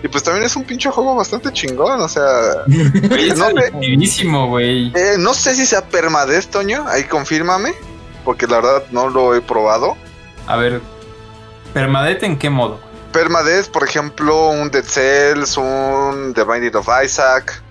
[0.03, 2.01] Y pues también es un pinche juego bastante chingón.
[2.01, 2.23] O sea,
[2.67, 4.89] Güey, es no güey.
[4.95, 6.87] eh, no sé si sea permadez, Toño.
[6.89, 7.73] Ahí confírmame.
[8.25, 9.97] Porque la verdad no lo he probado.
[10.47, 10.81] A ver,
[11.73, 12.79] ¿permadete en qué modo?
[13.17, 17.63] Permadez, por ejemplo, un Dead Cells, un The Binding of Isaac.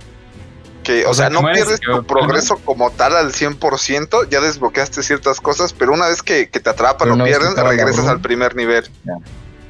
[0.83, 5.39] Que, o, O sea, no pierdes tu progreso como tal al 100%, ya desbloqueaste ciertas
[5.39, 8.89] cosas, pero una vez que, que te atrapan o que pierden, regresas al primer nivel.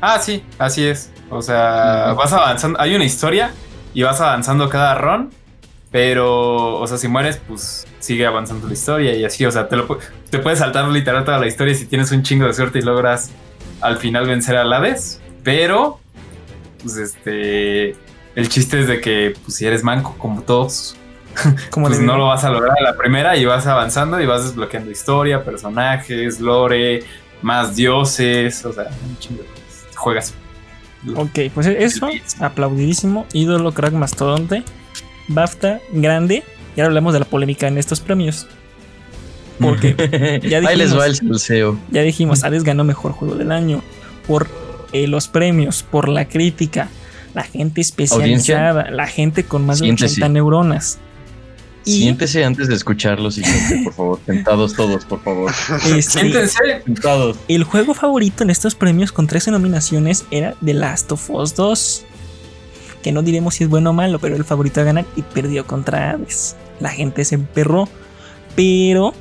[0.01, 1.09] Ah, sí, así es.
[1.29, 2.79] O sea, vas avanzando.
[2.79, 3.53] Hay una historia
[3.93, 5.31] y vas avanzando cada run.
[5.91, 9.45] Pero, o sea, si mueres, pues sigue avanzando la historia y así.
[9.45, 9.87] O sea, te, lo,
[10.29, 13.31] te puedes saltar literal toda la historia si tienes un chingo de suerte y logras
[13.81, 15.21] al final vencer al Hades.
[15.45, 16.01] Pero,
[16.83, 17.95] pues este.
[18.35, 20.97] El chiste es de que, pues si eres manco, como todos,
[21.69, 24.43] Como pues no lo vas a lograr a la primera y vas avanzando y vas
[24.43, 27.03] desbloqueando historia, personajes, lore,
[27.41, 29.43] más dioses, o sea, un chingo.
[29.95, 30.33] Juegas.
[31.15, 33.25] Ok, pues eso, aplaudidísimo.
[33.33, 34.63] Ídolo, crack, mastodonte.
[35.27, 36.43] BAFTA, grande.
[36.75, 38.47] Y ahora hablamos de la polémica en estos premios.
[39.59, 39.95] Porque
[40.43, 40.99] ya Ahí les dijimos.
[40.99, 41.79] va el salseo.
[41.91, 43.81] ya dijimos, Hades ganó mejor juego del año.
[44.27, 44.47] Por
[44.93, 46.89] eh, los premios, por la crítica,
[47.33, 50.15] la gente especializada, la gente con más de Siéntese.
[50.15, 50.99] 80 neuronas.
[51.85, 54.19] Y Siéntese antes de escucharlo, siguiente, por favor.
[54.25, 55.51] Sentados todos, por favor.
[55.85, 56.81] este, Siéntense.
[56.83, 57.37] Sentados.
[57.47, 62.05] el juego favorito en estos premios con 13 nominaciones era The Last of Us 2.
[63.03, 65.67] Que no diremos si es bueno o malo, pero el favorito a ganar y perdió
[65.67, 66.55] contra Hades.
[66.79, 67.87] La gente se emperró.
[68.55, 69.13] Pero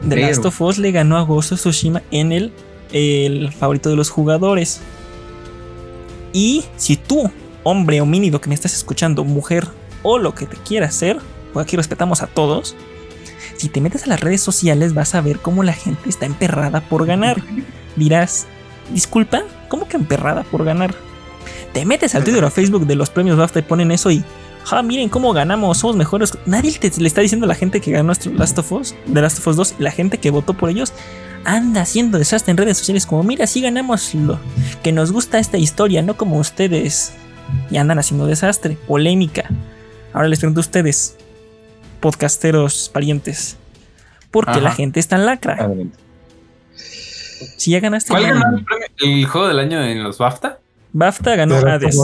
[0.00, 0.26] The Pero.
[0.26, 2.52] Last of Us le ganó a Ghost of Tsushima en el,
[2.92, 4.80] el favorito de los jugadores.
[6.32, 7.30] Y si tú,
[7.62, 9.66] hombre homínido que me estás escuchando, mujer
[10.02, 11.18] o lo que te quieras ser,
[11.52, 12.76] pues aquí respetamos a todos.
[13.56, 16.80] Si te metes a las redes sociales vas a ver cómo la gente está emperrada
[16.80, 17.42] por ganar.
[17.96, 18.46] Dirás,
[18.92, 20.94] disculpa, ¿cómo que emperrada por ganar?
[21.72, 24.22] Te metes al Twitter o a Facebook de los premios BAFTA y ponen eso y,
[24.70, 26.36] ah, miren cómo ganamos, somos mejores.
[26.46, 29.38] Nadie te- le está diciendo a la gente que ganó Last of Us, de Last
[29.38, 30.92] of Us 2, la gente que votó por ellos,
[31.56, 34.38] anda haciendo desastre en redes sociales como, mira, sí ganamos lo
[34.82, 37.12] que nos gusta esta historia, no como ustedes.
[37.70, 39.44] Y andan haciendo desastre, polémica.
[40.12, 41.16] Ahora les pregunto a ustedes,
[42.00, 43.56] podcasteros parientes,
[44.30, 44.60] ¿por qué Ajá.
[44.60, 45.54] la gente está en lacra?
[45.54, 45.96] Adelante.
[47.56, 48.34] Si ya ganaste, ¿Cuál ya.
[48.34, 50.58] ganó el, premio- el juego del año en los BAFTA?
[50.92, 51.96] BAFTA ganó Hades.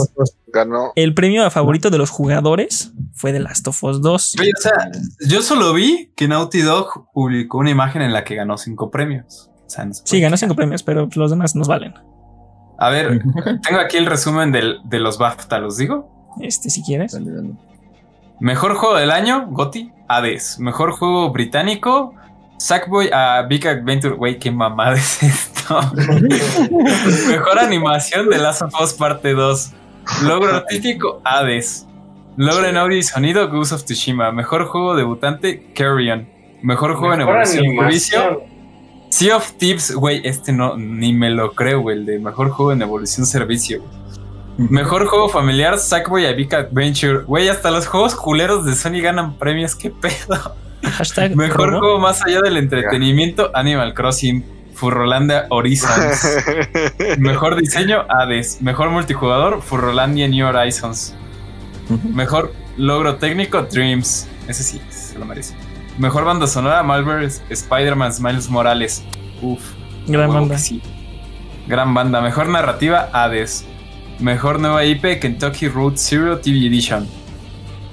[0.47, 0.93] Ganó.
[0.95, 4.35] El premio a favorito de los jugadores fue The Last of Us 2.
[4.39, 4.73] Oye, o sea,
[5.27, 9.49] yo solo vi que Naughty Dog publicó una imagen en la que ganó cinco premios.
[9.65, 11.93] O sea, no se Sí, ganó cinco premios, pero los demás nos valen.
[12.77, 13.21] A ver,
[13.63, 16.35] tengo aquí el resumen del- de los BAFTA, ¿los digo?
[16.41, 17.13] Este, si quieres.
[17.13, 17.49] Dale, dale.
[18.39, 20.59] Mejor juego del año, Gotti, Hades.
[20.59, 22.13] Mejor juego británico,
[22.59, 24.15] Sackboy a Big Adventure.
[24.15, 25.54] Güey, qué mamada es esto.
[27.27, 29.71] Mejor animación de Last of Us Parte 2.
[30.23, 31.87] Logro artístico, Hades.
[32.37, 34.31] Logro en audio y sonido, Ghost of Tsushima.
[34.31, 36.27] Mejor juego debutante, Carrion.
[36.61, 38.55] Mejor juego en evolución servicio, animación.
[39.09, 39.95] Sea of Tips.
[39.95, 41.97] Güey, este no, ni me lo creo, güey.
[41.97, 43.83] El de mejor juego en evolución servicio.
[44.57, 47.23] Mejor juego familiar, Sackboy a Big Adventure.
[47.23, 50.55] Güey, hasta los juegos culeros de Sony ganan premios, qué pedo.
[50.81, 54.45] Hashtag Mejor juego más allá del entretenimiento, Animal Crossing,
[54.75, 56.43] Furrolandia Horizons.
[57.17, 58.61] Mejor diseño, Hades.
[58.61, 61.15] Mejor multijugador, Furrolandia New Horizons.
[62.13, 64.27] Mejor logro técnico, Dreams.
[64.47, 65.55] Ese sí, se lo merece.
[65.97, 69.03] Mejor banda sonora, Malware, Spider-Man, Miles Morales.
[69.41, 69.61] Uf.
[70.07, 70.57] Gran banda.
[70.57, 70.81] sí.
[71.67, 72.21] Gran banda.
[72.21, 73.65] Mejor narrativa, Hades.
[74.19, 77.07] Mejor nueva IP, Kentucky Road Zero TV Edition.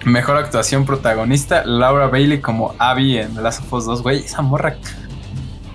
[0.05, 4.03] Mejor actuación protagonista, Laura Bailey como Abby en The Last of Us 2.
[4.03, 4.77] Güey, esa morra.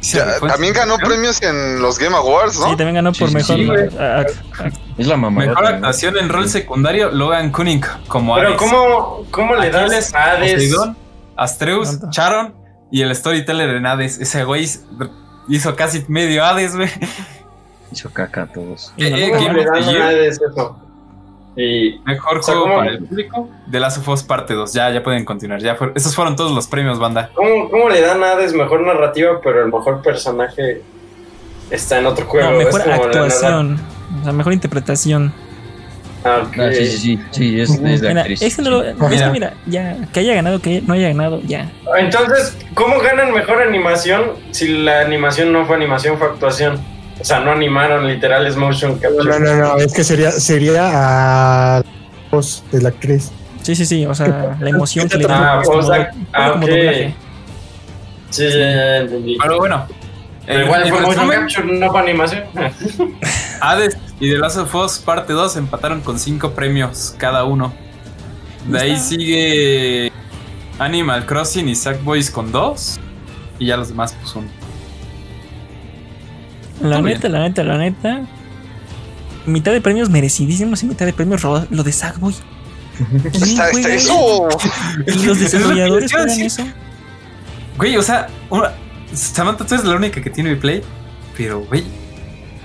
[0.01, 2.69] Ya, también ganó premios en los Game Awards, ¿no?
[2.69, 3.55] Sí, también ganó por Sí, mejor.
[3.57, 3.97] sí, güey.
[3.97, 5.41] a- a- a- Es la mamá.
[5.45, 8.59] Mejor actuación en rol secundario, Logan Cunning como Pero Hades.
[8.59, 10.53] ¿cómo, cómo le das a Hades?
[10.53, 10.97] Poseidón,
[11.35, 12.09] Astreus, ¿Cuánto?
[12.11, 12.53] Charon
[12.91, 14.19] y el storyteller en Hades.
[14.19, 14.69] Ese güey
[15.49, 16.89] hizo casi medio Hades, güey.
[17.91, 18.93] Hizo caca a todos.
[18.97, 19.37] Eh, eh, ganó.
[19.45, 20.01] ¿Cómo le Game of dan the a Year.
[20.03, 20.79] Hades eso?
[21.59, 22.77] Y Mejor O sea, juego ¿cómo?
[22.77, 23.49] para el público.
[23.65, 24.71] De Last of Us parte 2.
[24.73, 25.59] Ya, ya pueden continuar.
[25.59, 27.31] Ya fue- esos fueron todos los premios, banda.
[27.33, 30.83] ¿cómo, cómo le dan a Hades mejor narrativa, pero el mejor personaje
[31.71, 32.51] está en otro juego?
[32.51, 33.79] No, mejor actuación.
[34.21, 35.33] O sea, mejor interpretación.
[36.23, 36.57] Ah, ok.
[36.59, 38.41] Ah, sí, sí, sí, sí, es, es de Mira, actriz.
[38.41, 39.29] es que no lo- es que Mira.
[39.31, 41.71] mira, ya, que haya ganado, que no haya ganado, ya.
[41.97, 46.79] Entonces, ¿cómo ganan mejor animación si la animación no fue animación, fue actuación?
[47.19, 49.39] O sea, no animaron literal, es motion No, capture.
[49.39, 50.87] no, no, no, es que sería, sería
[51.77, 51.85] a la
[52.31, 53.31] voz de la actriz.
[53.63, 55.63] Sí, sí, sí, o sea, la emoción que le Ah, da.
[55.63, 56.69] como, ah, ah, como ok.
[56.71, 57.15] doblaje.
[58.29, 59.37] Sí, ya, ya entendí.
[59.41, 59.87] Pero bueno.
[60.45, 62.43] Pero igual en fue motion resumen, capture, no fue animación.
[63.61, 67.73] Hades y The Last of Us parte 2 empataron con 5 premios cada uno.
[68.65, 70.11] De ahí sigue
[70.79, 72.99] Animal Crossing y Sackboys con 2.
[73.59, 74.47] Y ya los demás, pues uno.
[76.81, 78.21] La Muy neta, la neta, la neta.
[79.45, 82.35] Mitad de premios merecidísimos y mitad de premios ro- lo de Sackboy.
[82.97, 84.47] ¿Quién Está, está eso?
[85.07, 86.63] Y los desarrolladores juegan eso.
[87.77, 88.71] Güey, o sea, una-
[89.13, 90.81] Samantha, tú eres la única que tiene mi play.
[91.37, 91.83] Pero, güey,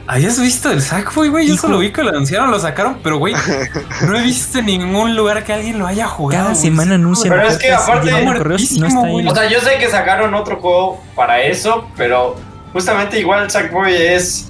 [0.07, 1.47] ¿habías visto el Sackboy, güey?
[1.47, 3.35] Yo solo vi que lo anunciaron, lo sacaron, pero, güey,
[4.07, 6.45] no he visto en ningún lugar que alguien lo haya jugado.
[6.45, 9.29] Cada semana anuncian Pero es que aparte- correos no está ahí.
[9.29, 12.35] O sea, yo sé que sacaron otro juego para eso, pero
[12.73, 14.49] justamente igual Sackboy es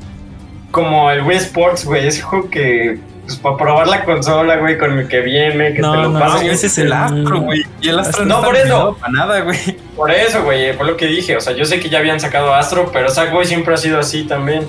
[0.71, 2.07] como el Wii Sports, güey.
[2.07, 5.81] Es un juego que, pues, para probar la consola, güey, con el que viene, que
[5.81, 6.43] No, te lo no, pasas.
[6.43, 7.65] ese ese es el Astro, güey.
[7.81, 8.97] Y el Astro No, no, por eso.
[9.01, 9.59] para nada, güey.
[9.97, 11.37] Por eso, güey, fue lo que dije.
[11.37, 14.25] O sea, yo sé que ya habían sacado Astro, pero Sackboy siempre ha sido así
[14.25, 14.65] también.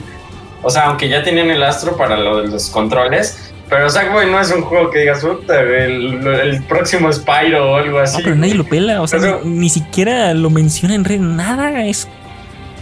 [0.61, 4.39] O sea, aunque ya tenían el Astro para lo de los controles, pero Sackboy no
[4.39, 8.17] es un juego que digas, puta, el, el próximo Spyro o algo así.
[8.17, 11.19] No, pero nadie lo pela, o sea, Pero- ni, ni siquiera lo menciona en red,
[11.19, 11.85] nada.
[11.85, 12.07] Es,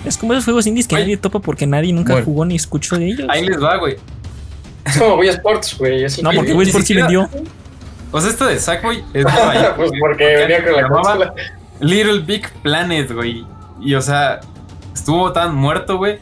[0.05, 2.25] es como esos juegos indies que nadie topa porque nadie nunca Bueno.
[2.25, 3.27] jugó ni escuchó de ellos.
[3.29, 3.97] Ahí les va, güey.
[4.85, 6.05] Es como Wii Sports, güey.
[6.23, 7.29] No, que- porque Wii Sports sí vendió.
[8.11, 11.33] O sea, esto de Sackboy es ahí, pues güey, porque venía con la llamaba consola.
[11.79, 13.45] Little Big Planet, güey.
[13.79, 14.39] Y o sea,
[14.93, 16.19] estuvo tan muerto, güey,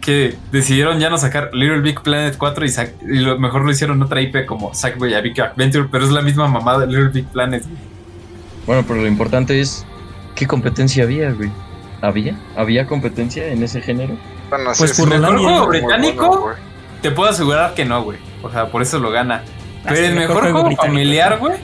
[0.00, 3.70] que decidieron ya no sacar Little Big Planet 4 y, sac- y lo mejor lo
[3.70, 7.08] hicieron otra IP como Sackboy a Big Adventure, pero es la misma mamada de Little
[7.08, 7.62] Big Planet.
[7.62, 7.76] güey.
[8.66, 9.86] Bueno, pero lo importante es
[10.34, 11.50] qué competencia había, güey.
[12.02, 12.36] ¿Había?
[12.56, 14.16] ¿Había competencia en ese género?
[14.50, 15.38] Bueno, Pues sí, por Rolandia.
[15.38, 16.50] muy Juego británico.
[17.00, 18.18] Te puedo asegurar que no, güey.
[18.42, 19.42] O sea, por eso lo gana.
[19.84, 21.54] Pero Hasta el mejor, juego, familiar, güey.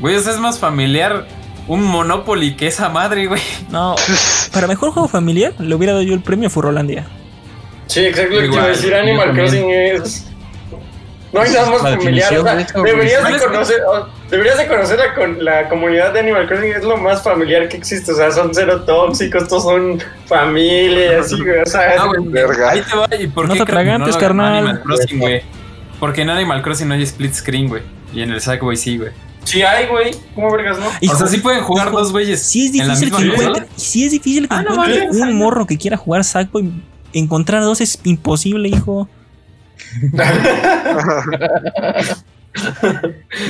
[0.00, 1.26] Güey, o sea, es más familiar
[1.66, 3.40] un Monopoly que esa madre, güey.
[3.70, 3.94] No,
[4.52, 7.06] para mejor juego familiar le hubiera dado yo el premio a Furrolandia.
[7.86, 8.94] Sí, exacto lo que te iba a decir.
[8.94, 9.32] Animal.
[9.34, 10.29] Crossing es.
[11.32, 12.30] No hay nada más La familiar.
[12.30, 15.68] definición o sea, de eso, deberías, de conocer, o- deberías de conocer la, con- la
[15.68, 16.72] comunidad de Animal Crossing.
[16.72, 18.10] Es lo más familiar que existe.
[18.12, 21.60] O sea, son cero tóxicos, todos son familia, así, güey.
[21.60, 22.12] O sea, No.
[22.24, 22.70] Verga.
[22.70, 23.06] Ahí te va.
[23.22, 24.54] ¿Y por No qué te atragantes, carnal.
[24.56, 25.42] Animal Crossing, güey.
[26.00, 27.82] Porque en Animal Crossing no hay split screen, güey.
[28.12, 29.10] Y en el Sackboy sí, güey.
[29.44, 30.10] sí hay, güey.
[30.34, 30.86] ¿Cómo vergas, no?
[31.12, 32.42] O sea, sí pueden jugar hijo, dos güeyes.
[32.42, 35.34] Sí es en la difícil misma que encuentre, sí es difícil que Ah, no un
[35.34, 36.70] morro que quiera jugar Sackboy.
[37.12, 39.08] Encontrar dos es imposible, hijo.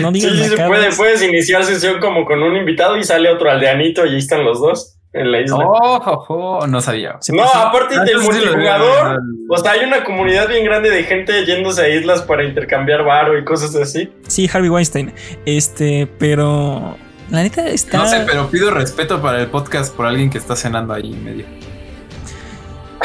[0.01, 0.93] No Sí, digas sí puede.
[0.95, 4.61] Puedes iniciar sesión como con un invitado y sale otro aldeanito y ahí están los
[4.61, 5.57] dos en la isla.
[5.59, 7.17] Oh, oh, oh, no sabía.
[7.21, 9.19] Se no, aparte Ah, del sí multijugador.
[9.49, 13.39] O sea, hay una comunidad bien grande de gente yéndose a islas para intercambiar varo
[13.39, 14.13] y cosas así.
[14.29, 15.13] Sí, Harvey Weinstein.
[15.47, 16.97] Este, pero.
[17.31, 17.99] La neta está.
[17.99, 21.25] No sé, pero pido respeto para el podcast por alguien que está cenando ahí en
[21.25, 21.47] medio.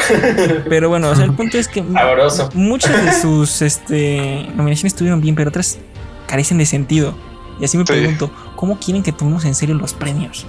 [0.68, 2.50] Pero bueno, o sea, el punto es que Sabroso.
[2.54, 5.78] muchas de sus este, nominaciones estuvieron bien, pero otras
[6.26, 7.14] carecen de sentido.
[7.60, 7.92] Y así me Sí.
[7.92, 10.46] pregunto, ¿cómo quieren que tomemos en serio los premios?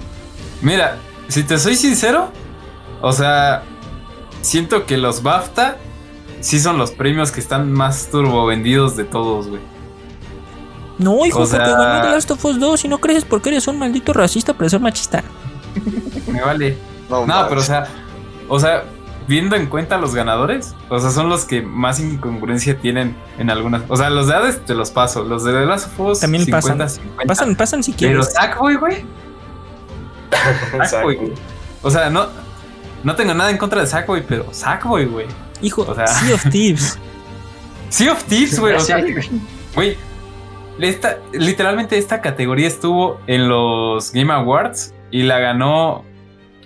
[0.62, 0.98] Mira,
[1.28, 2.30] si te soy sincero,
[3.02, 3.64] o sea,
[4.42, 5.78] siento que los BAFTA
[6.42, 9.62] sí son los premios que están más turbo vendidos de todos, güey.
[10.98, 13.50] No, hijo, O sea- porque ganó The Last of Us 2 y no crees porque
[13.50, 15.24] eres un maldito racista, pero ser machista.
[16.28, 16.76] Me vale.
[17.10, 17.88] No, No, pero o sea,
[18.50, 18.84] o sea,
[19.28, 23.84] viendo en cuenta los ganadores, o sea, son los que más incongruencia tienen en algunas.
[23.90, 26.46] O sea, los de Hades te los paso, los de The Last of Us También
[26.46, 26.90] 50, pasan.
[26.90, 27.28] 50.
[27.28, 28.34] Pasan, pasan si Pero quieres.
[28.34, 29.06] Sackboy, güey.
[30.90, 31.34] Sackboy, güey.
[31.82, 32.28] O sea, no,
[33.04, 35.28] no tengo nada en contra de Sackboy, pero Sackboy, güey.
[35.62, 36.98] Hijo, o sea- Sea of Thieves.
[37.90, 38.76] Sea of Thieves, güey.
[38.76, 39.14] O sea, güey.
[39.76, 39.98] güey.
[40.80, 46.04] esta- literalmente esta categoría estuvo en los Game Awards y la ganó.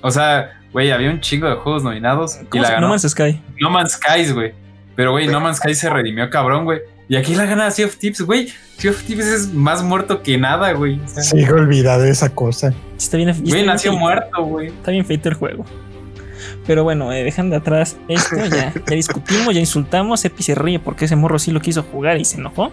[0.01, 3.09] O sea, güey, había un chingo de juegos nominados y ¿Cómo la ganó No Man's
[3.09, 3.41] Sky.
[3.59, 4.53] No Man's Skies, güey.
[4.95, 6.80] Pero, güey, No Man's Sky se redimió cabrón, güey.
[7.07, 8.47] Y aquí la gana Sea of Tips, güey.
[8.78, 10.99] Sea of Tips es más muerto que nada, güey.
[11.03, 12.74] O sea, Sigo olvidado de esa cosa.
[12.97, 13.99] Está bien, está Güey, bien nació feito.
[13.99, 14.67] muerto, güey.
[14.67, 15.65] Está bien feito el juego.
[16.65, 20.24] Pero bueno, eh, dejando atrás esto, ya, ya discutimos, ya insultamos.
[20.24, 22.72] Epi se ríe porque ese morro sí lo quiso jugar y se enojó.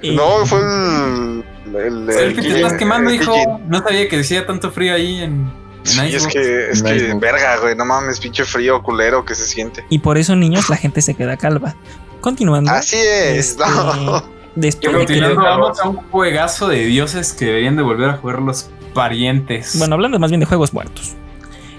[0.00, 1.44] Y- No, fue el.
[1.76, 3.60] El, El que te estás quemando, el hijo.
[3.68, 5.50] No sabía que decía tanto frío ahí en,
[5.84, 9.84] Sí, es que, es que, verga, güey, no mames, pinche frío culero que se siente.
[9.88, 11.74] Y por eso, niños, la gente se queda calva.
[12.20, 12.70] Continuando.
[12.70, 13.64] Así es, este,
[14.04, 14.22] no.
[14.54, 18.40] Después de que vamos a un juegazo de dioses que deberían de volver a jugar
[18.42, 19.78] los parientes.
[19.78, 21.14] Bueno, hablando más bien de juegos muertos.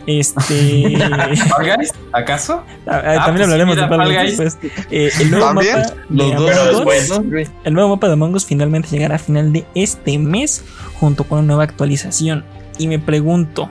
[0.05, 0.97] Este.
[1.49, 1.93] ¿Fall Guys?
[2.11, 2.63] ¿Acaso?
[2.87, 4.57] ah, ah, pues también hablaremos sí, de Fall Guys después.
[4.91, 5.77] Eh, el nuevo ¿También?
[5.77, 7.47] mapa Los de dos Among son Us- buenos, güey.
[7.63, 10.63] El nuevo mapa de Among Us finalmente llegará a final de este mes
[10.99, 12.43] junto con una nueva actualización.
[12.77, 13.69] Y me pregunto,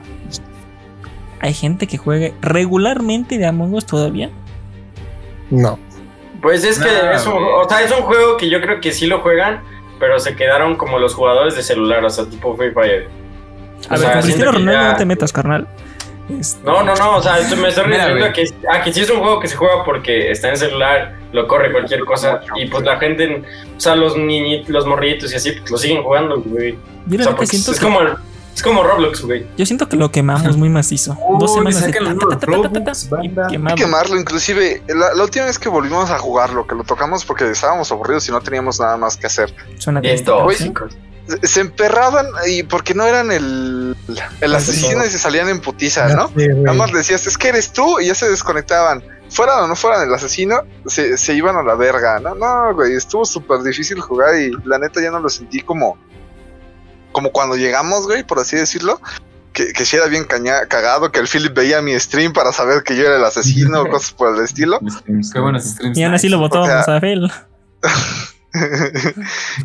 [1.43, 4.29] ¿hay gente que juegue regularmente de Among Us todavía?
[5.51, 5.77] No.
[6.41, 8.91] Pues es que No, es un, o sea, es un juego que yo creo que
[8.91, 9.61] sí lo juegan,
[9.99, 13.07] pero se quedaron como los jugadores de celular, o sea, tipo Free Fire.
[13.89, 15.67] A O ver, sea, con Cristiano que Ronaldo ya- no te metas, carnal.
[16.39, 18.93] Este, No, no, no, o sea, esto me estoy Mira, refiriendo a que, a que
[18.93, 22.39] sí es un juego que se juega porque está en celular, lo corre cualquier cosa,
[22.55, 23.43] y pues la gente,
[23.75, 26.77] o sea, los niñitos, los morritos y así, pues lo siguen jugando, güey.
[27.07, 27.99] Yo O sea, porque siento es que, como,
[28.53, 29.47] es como Roblox, güey.
[29.57, 31.17] yo siento que lo quemamos muy macizo.
[31.39, 36.09] Dos Uy, semanas de ta, ta, y quemarlo, inclusive la, la última vez que volvimos
[36.11, 39.53] a jugarlo, que lo tocamos porque estábamos aburridos y no teníamos nada más que hacer.
[39.77, 40.73] Suena Bien sí.
[41.43, 43.95] Se- emperraban y porque no eran el,
[44.41, 46.27] el asesino y se salían en putiza, ¿no?
[46.37, 46.47] Sí.
[46.49, 49.01] Nada más le decías, es que eres tú y ya se desconectaban.
[49.29, 52.19] Fueran o no fueran el asesino, se, se iban a la verga.
[52.19, 55.97] No, no, güey, estuvo súper difícil jugar y la neta ya no lo sentí como,
[57.13, 58.99] como cuando llegamos, güey, por así decirlo.
[59.53, 62.81] Que, que sí era bien caña- cagado, que el Philip veía mi stream para saber
[62.81, 64.79] que yo era el asesino o cosas por el estilo.
[65.31, 65.95] Qué buenos streams.
[65.95, 67.31] Y aún así lo votábamos O sea, a Fel.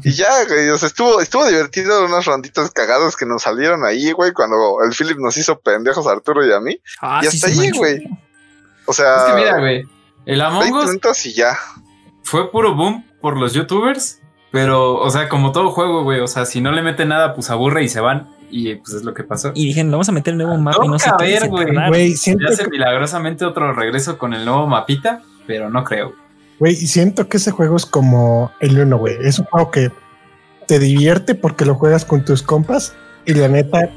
[0.04, 4.12] y ya, güey, o sea, estuvo, estuvo divertido unas ronditas cagadas que nos salieron ahí,
[4.12, 6.80] güey, cuando el Philip nos hizo pendejos a Arturo y a mí.
[7.00, 7.78] Ah, y hasta manchó.
[7.78, 8.04] güey.
[8.86, 9.84] O sea, Es que mira, güey.
[10.26, 11.58] El Among 20 Us y ya.
[12.22, 14.20] fue puro boom por los youtubers.
[14.50, 16.20] Pero, o sea, como todo juego, güey.
[16.20, 18.28] O sea, si no le meten nada, pues aburre y se van.
[18.50, 19.52] Y pues es lo que pasó.
[19.54, 21.30] Y dijeron, vamos a meter el nuevo mapa y no sé Toca qué.
[21.30, 22.12] y ver, se güey.
[22.16, 26.12] siento, hace que- milagrosamente otro regreso con el nuevo mapita, pero no creo.
[26.58, 29.16] güey, siento que ese juego es como el uno, güey.
[29.20, 29.90] Es un juego que
[30.66, 32.94] te divierte porque lo juegas con tus compas
[33.26, 33.90] y la neta,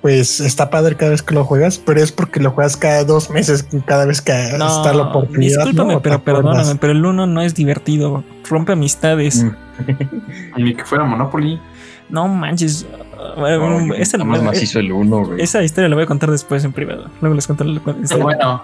[0.00, 3.30] pues está padre cada vez que lo juegas, pero es porque lo juegas cada dos
[3.30, 5.64] meses, cada vez que está la oportunidad.
[5.64, 6.00] discúlpame, ¿no?
[6.00, 8.22] ¿Te pero perdóname, pero el uno no es divertido.
[8.48, 9.44] Rompe amistades.
[9.44, 9.50] Mm.
[10.62, 11.60] Ni que fuera Monopoly.
[12.08, 12.86] No manches.
[13.36, 15.42] Bueno, No, esa, más macizo el uno, güey.
[15.42, 17.10] esa historia la voy a contar después en privado.
[17.20, 18.22] Luego les cuento la historia.
[18.24, 18.62] bueno,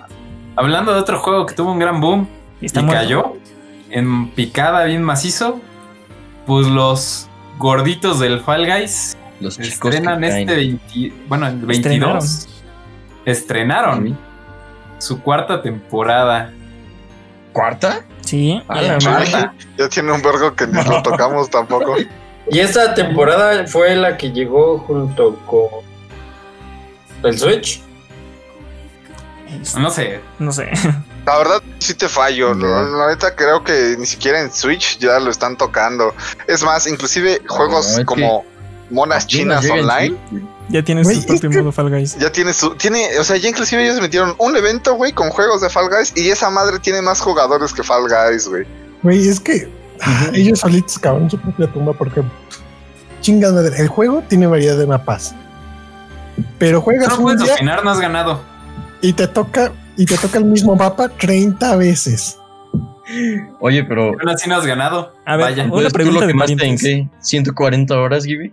[0.57, 2.29] hablando de otro juego que tuvo un gran boom
[2.63, 3.03] Está y muerto.
[3.03, 3.33] cayó
[3.91, 5.61] en picada bien macizo,
[6.47, 7.29] pues los
[7.59, 12.49] gorditos del Fall Guys Los chicos que estrenan este 20, bueno, el 22.
[13.25, 14.05] Estrenaron.
[14.05, 14.17] Estrenaron, Sí.
[14.99, 16.53] su cuarta temporada.
[17.53, 18.03] ¿Cuarta?
[18.23, 18.63] Sí.
[18.69, 18.99] A ya.
[18.99, 19.55] la.
[19.79, 21.95] Ya tiene un vergo que ni lo tocamos tampoco.
[22.51, 25.69] Y esta temporada fue la que llegó junto con
[27.23, 27.81] el Switch.
[29.79, 30.71] No sé, No sé.
[31.25, 32.55] La verdad, sí te fallo.
[32.55, 32.67] No.
[32.67, 36.15] La, la neta, creo que ni siquiera en Switch ya lo están tocando.
[36.49, 38.45] Es más, inclusive juegos es como
[38.91, 40.17] monas chinas online.
[40.71, 42.17] Ya tienes Güey, su propio modo Fall Guys.
[42.19, 42.75] Ya tiene su.
[42.77, 46.13] Tiene, o sea, ya inclusive ellos metieron un evento, güey, con juegos de Fall Guys.
[46.17, 48.65] Y esa madre tiene más jugadores que Fall Guys, güey.
[49.03, 49.69] Güey, es que
[50.01, 52.23] ah, ellos solitos cavaron su propia tumba porque
[53.21, 55.35] chingada madre, el juego tiene variedad de mapas.
[56.59, 58.41] Pero juegas no un puedes día opinar, no has ganado.
[59.03, 62.39] y te toca y te toca el mismo mapa 30 veces.
[63.61, 64.09] Oye, pero.
[64.09, 65.13] Aún así no has ganado.
[65.27, 65.65] A ver, Vaya.
[65.65, 67.09] Una Entonces, ¿tú pregunta lo de quemaste en qué?
[67.21, 68.53] ¿140 horas, Gibi?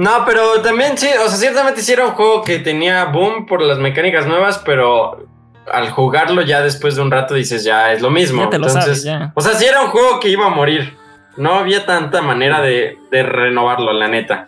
[0.00, 3.60] No, pero también sí, o sea, ciertamente sí era un juego que tenía boom por
[3.60, 5.26] las mecánicas nuevas, pero
[5.70, 8.44] al jugarlo ya después de un rato dices, ya es lo mismo.
[8.44, 9.32] Ya te lo Entonces, sabes, ya.
[9.34, 10.96] O sea, sí era un juego que iba a morir.
[11.36, 14.46] No había tanta manera de, de renovarlo, la neta.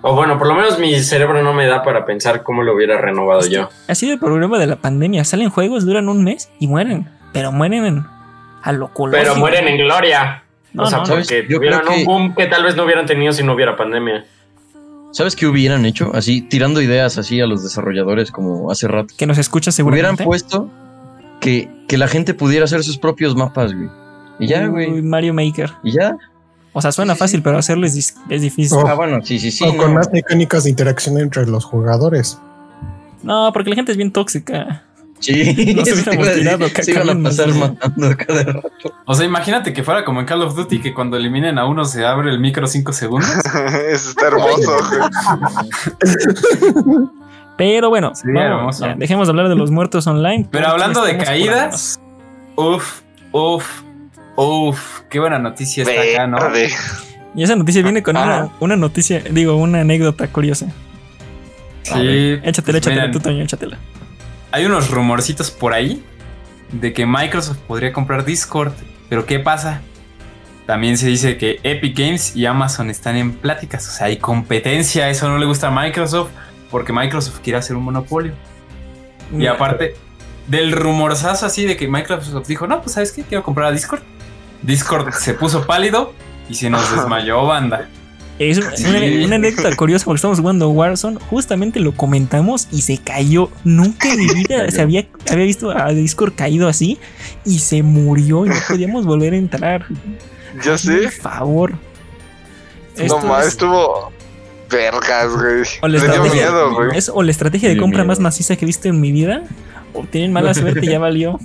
[0.00, 2.98] O bueno, por lo menos mi cerebro no me da para pensar cómo lo hubiera
[2.98, 3.68] renovado yo.
[3.86, 5.24] Ha sido el problema de la pandemia.
[5.24, 7.06] Salen juegos, duran un mes y mueren.
[7.34, 8.06] Pero mueren en-
[8.62, 9.22] a lo colosio.
[9.22, 10.42] Pero mueren en gloria.
[10.72, 11.26] No, o sea, no, ¿sabes?
[11.28, 13.52] porque Yo tuvieron creo que- un boom que tal vez no hubieran tenido si no
[13.52, 14.24] hubiera pandemia.
[15.14, 16.10] ¿Sabes qué hubieran hecho?
[16.12, 19.14] Así, tirando ideas así a los desarrolladores como hace rato.
[19.16, 20.24] Que nos escucha Hubieran seguramente.
[20.24, 20.68] puesto
[21.40, 23.88] que, que la gente pudiera hacer sus propios mapas, güey.
[24.40, 25.02] Y ya, Uy, güey.
[25.02, 25.70] Mario Maker.
[25.84, 26.16] Y ya.
[26.72, 27.42] O sea, suena Sí, fácil, sí.
[27.44, 28.76] pero hacerlo es, es difícil.
[28.76, 28.88] Oh.
[28.88, 29.62] Ah, bueno, sí, sí, sí.
[29.64, 29.94] o con no.
[30.00, 32.40] más mecánicas de interacción entre los jugadores.
[33.22, 34.82] No, porque la gente es bien tóxica.
[35.20, 38.70] Sí, Nos hubiéramos decir, tirado se iban a pasar matando cada rato.
[39.06, 41.84] O sea, imagínate que fuera como en Call of Duty, que cuando eliminen a uno
[41.84, 43.30] se abre el micro 5 segundos.
[43.90, 45.00] Eso está hermoso, güey.
[47.56, 50.46] Pero bueno, Sí, vamos, ya, dejemos de hablar de los muertos online.
[50.50, 52.00] Pero hablando de caídas,
[52.56, 53.00] uff,
[53.32, 53.82] uff.
[54.36, 56.38] Uf, qué buena noticia está acá, ¿no?
[57.36, 58.24] Y esa noticia viene con Ah.
[58.24, 60.66] una, una noticia, digo, una anécdota curiosa.
[61.82, 62.40] Sí.
[62.42, 63.78] Échatela, échatela, Miren, tú, Toño, échatela.
[64.54, 66.04] Hay unos rumorcitos por ahí
[66.70, 68.72] de que Microsoft podría comprar Discord.
[69.08, 69.80] Pero ¿qué pasa?
[70.64, 73.88] También se dice que Epic Games y Amazon están en pláticas.
[73.88, 75.10] O sea, hay competencia.
[75.10, 76.30] Eso no le gusta a Microsoft
[76.70, 78.32] porque Microsoft quiere hacer un monopolio.
[79.36, 79.96] Y aparte
[80.46, 84.02] del rumorzazo así de que Microsoft dijo, no, pues sabes qué, quiero comprar a Discord.
[84.62, 86.14] Discord se puso pálido
[86.48, 87.88] y se nos desmayó banda.
[88.38, 88.84] Es una, Sí.
[88.86, 93.48] una- una anécdota curiosa porque estamos jugando Warzone, justamente lo comentamos y se cayó.
[93.64, 96.98] Nunca en mi vida se había, había visto a Discord caído así
[97.44, 99.86] y se murió y no podíamos volver a entrar.
[100.64, 101.02] Yo sé.
[101.02, 101.72] Por favor.
[102.96, 104.12] No Esto más, es- estuvo
[104.70, 105.62] vergas, güey.
[105.82, 106.98] o la estrategia, miedo, güey.
[106.98, 108.08] es o la estrategia de compra miedo.
[108.08, 109.42] más maciza que he visto en mi vida,
[109.92, 111.38] o tienen mala suerte y ya valió.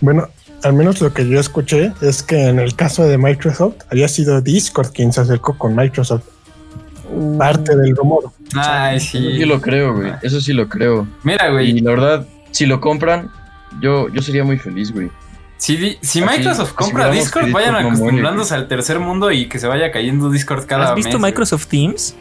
[0.00, 0.28] Bueno,
[0.62, 4.40] al menos lo que yo escuché es que en el caso de Microsoft había sido
[4.40, 6.22] Discord quien se acercó con Microsoft.
[7.38, 8.30] Parte del rumor.
[8.54, 9.44] Ay, sí sí.
[9.44, 10.12] lo creo, güey.
[10.22, 11.06] Eso sí lo creo.
[11.24, 11.80] Mira, Y güey.
[11.80, 13.30] la verdad, si lo compran,
[13.80, 15.10] yo, yo sería muy feliz, güey.
[15.56, 19.46] Si, si Así- Microsoft así compra Discord, vayan Discord muere, acostumbrándose al tercer mundo y
[19.48, 21.04] que se vaya cayendo Discord cada ¿Has mes.
[21.06, 22.14] visto Microsoft Teams?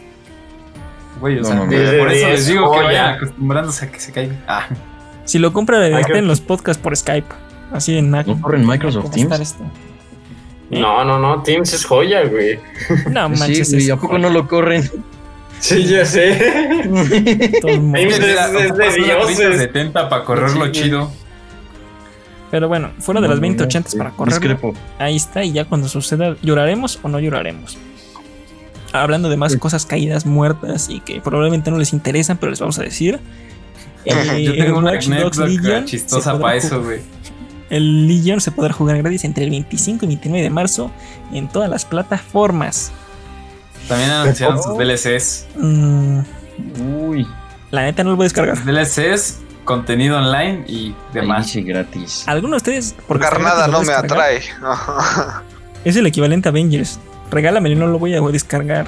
[1.22, 1.70] Güey, o No, sea, no, no.
[1.70, 4.36] por eso les es digo que vayan acostumbrándose a que se caiga.
[4.48, 4.68] Ah,
[5.26, 7.28] Si lo compra, Microsoft- estén los podcasts por Skype.
[7.72, 8.28] Así en Mac.
[8.28, 9.51] ¿No corren Microsoft ¿Cómo está Teams?
[9.51, 9.63] esto?
[10.72, 11.41] No, no, no.
[11.43, 12.59] Teams es joya, güey.
[13.11, 13.72] No Sí, manches.
[13.72, 14.89] güey, es ¿a poco no lo corren?
[15.59, 16.34] Sí, ya sé.
[17.61, 19.38] Teams es- de dioses.
[19.38, 21.11] 3070 para correrlo Sí, chido.
[22.51, 24.57] Pero bueno, fuera de No, las no, no, 2080 sí, para correr.
[24.97, 27.78] Ahí está, y ya cuando suceda, ¿lloraremos o no lloraremos?
[28.91, 32.80] Hablando de más cosas caídas, muertas y que probablemente no les interesan, pero les vamos
[32.80, 33.20] a decir.
[34.05, 37.01] Eh, Yo tengo una Watch Dogs anécdota Legion chistosa para eso, güey.
[37.70, 40.91] El Legion se podrá jugar gratis entre el 25 y 29 de marzo
[41.32, 42.91] en todas las plataformas.
[43.88, 45.47] También anunciaron sus DLCs.
[45.55, 46.20] Mm,
[47.07, 47.28] Uy,
[47.72, 48.63] la neta no lo voy a descargar.
[48.65, 51.53] DLCs, contenido online y demás.
[51.53, 51.65] demás.
[51.67, 52.24] gratis.
[52.28, 52.95] ¿Alguno de ustedes?
[53.09, 54.41] está nada no me atrae.
[55.86, 56.99] Es el equivalente a Avengers.
[57.32, 58.88] Regálamelo y no lo voy a descargar.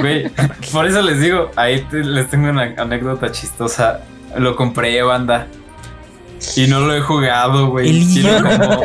[0.00, 0.30] Güey,
[0.72, 4.00] por eso les digo, ahí te- les tengo una anécdota chistosa.
[4.38, 5.48] Lo compré, banda.
[6.56, 7.88] Y no lo he jugado, güey.
[7.88, 8.80] ¿El Tiene como,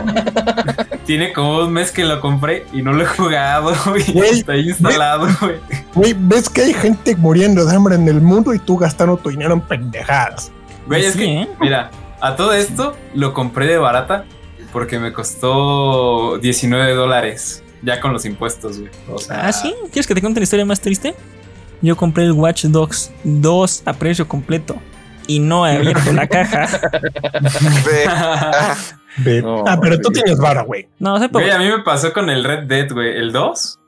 [1.05, 4.03] tiene como un mes que lo compré y no lo he jugado, güey.
[4.39, 5.55] Está ahí instalado, güey.
[5.95, 9.29] Güey, ves que hay gente muriendo de hambre en el mundo y tú gastando tu
[9.29, 10.51] dinero en pendejadas.
[10.87, 11.49] Güey, es Sí, que, ¿eh?
[11.59, 11.91] mira,
[12.21, 14.25] a todo esto lo compré de barata
[14.71, 17.63] porque me costó 19 dólares.
[17.83, 18.91] Ya con los impuestos, güey.
[19.11, 19.73] O sea, Ah, sí.
[19.91, 21.13] ¿Quieres que te cuente la historia más triste?
[21.81, 24.75] Yo compré el Watch Dogs 2 a precio completo
[25.27, 26.67] y no he abierto la caja.
[27.85, 28.05] Ve,
[29.17, 30.87] Ve- No, ah, pero tú tienes vara, güey.
[30.99, 33.79] No, sé por Güey, a mí me pasó con el Red Dead, güey, el 2.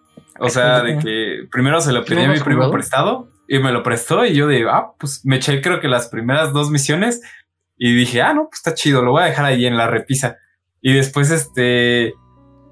[0.41, 2.71] O sea, de que primero se lo pedí ¿No a mi primo jugado?
[2.71, 6.07] prestado y me lo prestó y yo de, ah, pues me eché creo que las
[6.07, 7.21] primeras dos misiones
[7.77, 10.37] y dije, ah, no, pues está chido, lo voy a dejar ahí en la repisa.
[10.81, 12.13] Y después, este,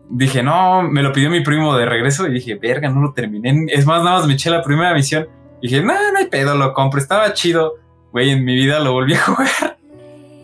[0.10, 3.66] dije, no, me lo pidió mi primo de regreso y dije, verga, no lo terminé.
[3.70, 5.28] Es más, nada más me eché la primera misión.
[5.62, 7.74] Y dije, no, no hay pedo, lo compro, estaba chido.
[8.18, 9.78] Güey, en mi vida lo volví a jugar.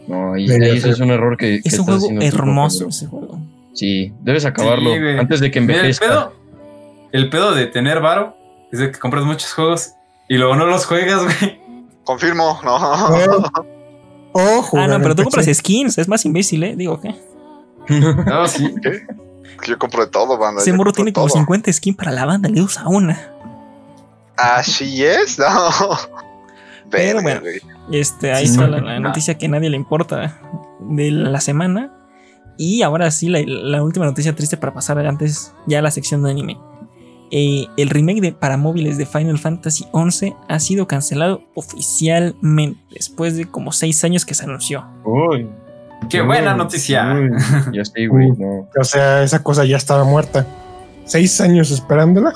[0.07, 1.59] No, y eso es un error que.
[1.63, 3.39] que Es un juego hermoso ese juego.
[3.73, 6.07] Sí, debes acabarlo Sí, antes de que Mira, el envejezca.
[6.07, 6.33] pedo,
[7.13, 8.37] el pedo de tener varo
[8.71, 9.93] es de que compras muchos juegos
[10.29, 11.59] y luego no los juegas, güey.
[12.03, 12.75] confirmo, no.
[14.33, 15.97] O jugar Ah, no, pero tú compras skins.
[15.97, 16.75] Es más imbécil, ¿eh?
[16.75, 17.15] Digo, ¿qué?
[17.89, 18.71] No, sí.
[18.83, 19.07] ¿Qué?
[19.67, 20.61] Yo compro de todo, banda.
[20.61, 21.37] Ese morro tiene como todo.
[21.39, 22.49] 50 skins para la banda.
[22.49, 23.19] Le usa una.
[24.37, 25.45] Así es, no.
[26.93, 27.41] Pero bueno.
[27.91, 29.09] Este, ahí Sí, está no, la, la no.
[29.09, 30.39] noticia que a nadie le importa
[30.79, 31.91] de la semana.
[32.57, 36.23] Y ahora sí, la, la última noticia triste para pasar antes ya a la sección
[36.23, 36.57] de anime.
[37.31, 43.35] Eh, el remake de, para móviles de Final Fantasy XI ha sido cancelado oficialmente después
[43.37, 44.85] de como 6 años que se anunció.
[45.03, 45.49] Uy.
[46.09, 47.11] Qué Uy, buena noticia.
[47.13, 47.31] uy,
[47.73, 48.31] Ya sé, güey.
[48.37, 48.67] No.
[48.79, 50.45] O sea, esa cosa ya estaba muerta.
[51.05, 52.33] Seis años esperándola.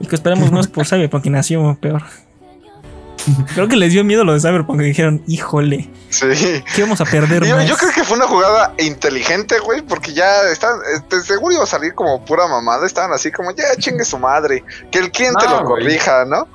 [0.00, 2.02] El que esperamos no es por Cyberpunk, que nació peor.
[3.54, 6.26] Creo que les dio miedo lo de Cyberpunk y dijeron, híjole, Sí.
[6.74, 7.68] ¿qué vamos a perder Yo, más?
[7.68, 11.66] yo creo que fue una jugada inteligente, güey, porque ya están, este, seguro iba a
[11.66, 15.60] salir como pura mamada, estaban así como, ya chingue su madre, que el cliente No,
[15.62, 15.84] lo güey.
[15.84, 16.46] corrija, ¿no?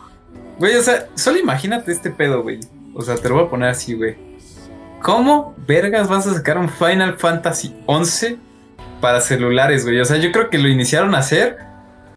[0.60, 2.60] Güey, o sea, solo imagínate este pedo, güey.
[2.96, 4.18] O sea, te lo voy a poner así, güey.
[5.02, 8.38] ¿Cómo vergas vas a sacar un Final Fantasy 11
[9.00, 10.00] para celulares, güey?
[10.02, 11.58] O sea, yo creo que lo iniciaron a hacer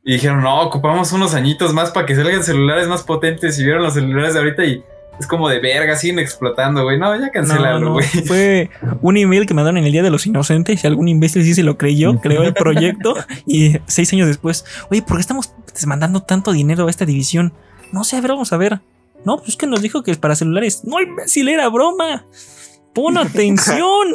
[0.02, 3.82] y dijeron, no, ocupamos unos añitos más para que salgan celulares más potentes y vieron
[3.82, 4.82] los celulares de ahorita y
[5.18, 6.98] Es como de verga, siguen explotando, güey.
[6.98, 8.06] No, ya no, güey.
[8.26, 8.70] Fue
[9.02, 11.62] un email que mandaron en el Día de los Inocentes y algún imbécil sí se
[11.62, 13.14] lo creyó, creó el proyecto
[13.46, 15.52] y seis años después, oye, ¿por qué estamos
[15.86, 17.52] mandando tanto dinero a esta división?
[17.92, 18.80] No sé, a ver, vamos a ver.
[19.26, 20.82] No, pues es que nos dijo que es para celulares.
[20.84, 22.24] No, imbécil, era broma.
[22.94, 24.14] Pon atención.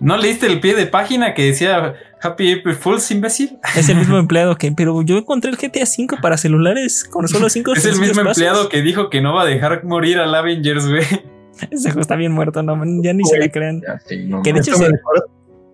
[0.00, 3.58] ¿No leíste el pie de página que decía Happy April Fools, imbécil?
[3.76, 7.48] Es el mismo empleado que, pero yo encontré el GTA V para celulares con solo
[7.50, 8.38] cinco Es el mismo pasos.
[8.38, 11.02] empleado que dijo que no va a dejar morir al Avengers, güey.
[11.70, 13.82] Ese juego está bien muerto, no, ya ni se le crean.
[14.06, 14.92] Sí, no Que de hecho Esto, me sí.
[14.92, 15.24] recuerda,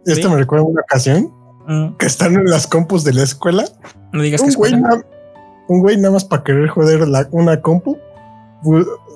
[0.06, 0.34] esto Sí.
[0.34, 1.32] me recuerda una ocasión
[1.66, 3.64] Mm, que están en las compus de la escuela.
[4.12, 5.02] no digas que Un güey, na-
[5.68, 7.96] un güey nada más para querer joder la- una compu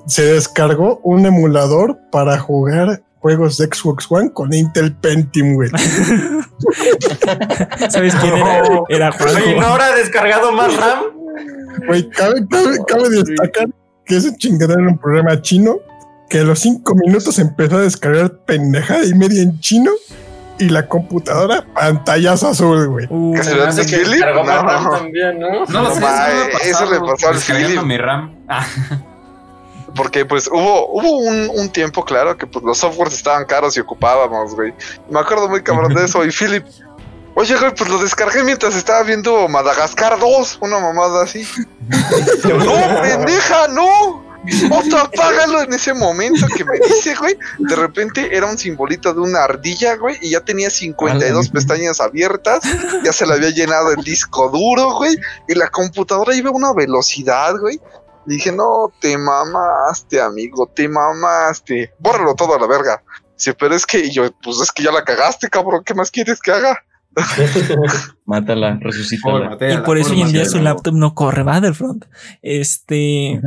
[0.07, 5.69] se descargó un emulador para jugar juegos de Xbox One con Intel Pentium, güey.
[7.89, 8.61] ¿Sabes quién era?
[8.89, 9.61] Era Oye, ¿no Juanjo.
[9.71, 10.99] habrá descargado más RAM?
[11.87, 13.67] Güey, cabe, cabe- cabe destacar
[14.05, 15.77] que ese chingadero era un programa chino
[16.29, 19.91] que a los cinco minutos empezó a descargar pendejada y media en chino
[20.57, 23.07] y la computadora pantallas azul, güey.
[23.09, 23.63] Uh, ¿Qué se ve?
[23.65, 24.63] Hace que más No.
[24.63, 25.65] RAM también, ¿no?
[25.65, 27.85] No lo No, sé, ma, eso, me ha eso le pasó al descargando Philip.
[27.87, 28.35] mi RAM.
[28.49, 28.65] Ah,
[29.95, 33.79] Porque pues hubo, hubo un, un tiempo, claro, que pues los softwares estaban caros y
[33.79, 34.73] ocupábamos, güey.
[35.09, 36.23] Me acuerdo muy cabrón de eso.
[36.25, 36.65] Y Philip,
[37.35, 41.47] oye, güey, pues lo descargué mientras estaba viendo Madagascar 2, una mamada así.
[42.43, 44.29] no, pendeja, no.
[44.71, 47.37] Otro, apágalo en ese momento que me dice, güey.
[47.59, 52.63] De repente era un simbolito de una ardilla, güey, y ya tenía 52 pestañas abiertas.
[53.03, 55.15] Ya se le había llenado el disco duro, güey.
[55.47, 57.79] Y la computadora iba a una velocidad, güey.
[58.29, 61.91] Dije, no, te mamaste, amigo, te mamaste.
[61.99, 63.01] Bórralo todo a la verga.
[63.37, 65.81] Dice, pero es que, y yo, pues es que ya la cagaste, cabrón.
[65.85, 66.77] ¿Qué más quieres que haga?
[68.25, 69.49] Mátala, por resucítala.
[69.49, 72.05] matar a Y por eso hoy en día su sí, laptop no corre Battlefront.
[72.41, 73.41] Este.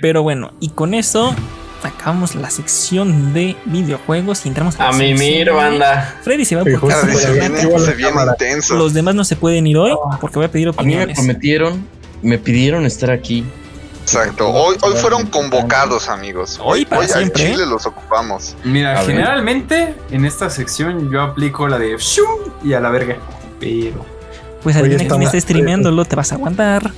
[0.00, 1.34] Pero bueno, y con eso
[1.82, 6.14] acabamos la sección de videojuegos y entramos A la mimir, sección de- banda.
[6.22, 8.32] Freddy se va justo se viene, activa la se viene cámara.
[8.32, 8.74] intenso.
[8.74, 11.16] los demás no se pueden ir hoy porque voy a pedir A mí me opiniones.
[11.18, 11.86] prometieron,
[12.22, 13.44] me pidieron estar aquí.
[14.04, 14.50] Exacto.
[14.50, 16.60] Hoy, hoy fueron convocados, amigos.
[16.62, 18.54] Hoy Hoy, para hoy al siempre, Chile los ocupamos.
[18.62, 19.06] Mira, A ver.
[19.12, 22.26] generalmente en esta sección yo aplico la de shum
[22.62, 23.16] y a la verga.
[23.58, 24.04] Pero
[24.62, 26.90] Pues adivina quién estamos- está streameándolo, te vas a aguantar.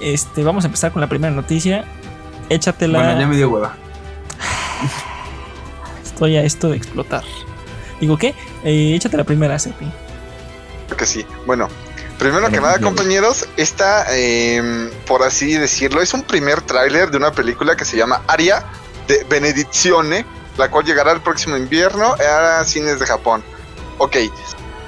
[0.00, 1.84] Este, vamos a empezar con la primera noticia.
[2.48, 2.98] Échatela.
[3.00, 3.74] bueno, ya me dio hueva.
[6.04, 7.24] Estoy a esto de explotar.
[8.00, 8.34] Digo, ¿qué?
[8.62, 9.86] Eh, échate la primera, Sepi.
[10.86, 11.26] Creo que sí.
[11.44, 11.68] Bueno,
[12.22, 17.32] primero que nada, compañeros, esta, em, por así decirlo, es un primer tráiler de una
[17.32, 18.64] película que se llama Aria
[19.08, 20.24] de Benedizione,
[20.56, 23.42] la cual llegará el próximo invierno a cines de Japón.
[23.98, 24.16] Ok,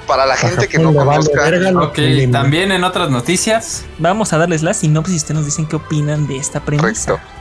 [0.07, 1.99] para la gente que no conozca, verga lo Ok,
[2.31, 3.83] también en otras noticias.
[3.97, 7.11] Vamos a darles la sinopsis y ustedes nos dicen qué opinan de esta premisa.
[7.11, 7.35] Correcto.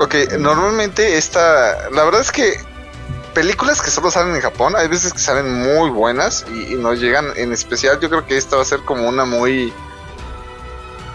[0.00, 2.54] Ok, normalmente esta, la verdad es que
[3.34, 7.00] películas que solo salen en Japón, hay veces que salen muy buenas y, y nos
[7.00, 9.72] llegan, en especial yo creo que esta va a ser como una muy,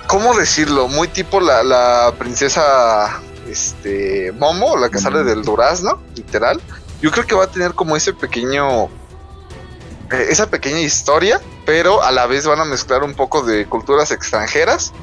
[0.07, 0.87] ¿cómo decirlo?
[0.87, 6.61] Muy tipo la, la princesa, este, Momo, la que sale del durazno, literal.
[7.01, 12.11] Yo creo que va a tener como ese pequeño, eh, esa pequeña historia, pero a
[12.11, 14.93] la vez van a mezclar un poco de culturas extranjeras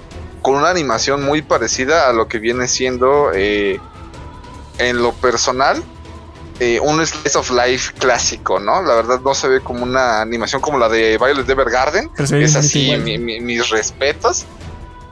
[0.41, 3.81] con una animación muy parecida a lo que viene siendo eh,
[4.79, 5.83] en lo personal
[6.65, 8.83] eh, un slice of life clásico, ¿no?
[8.83, 12.55] La verdad no se ve como una animación como la de Violet Evergarden, Pero es
[12.57, 13.01] así, igual.
[13.01, 14.45] mi- mi- mis respetos.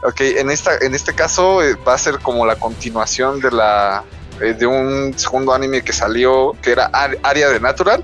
[0.02, 4.02] Ok, en esta, en este caso eh, va a ser como la continuación de la
[4.40, 6.86] eh, de un segundo anime que salió que era
[7.22, 8.02] Área de Natural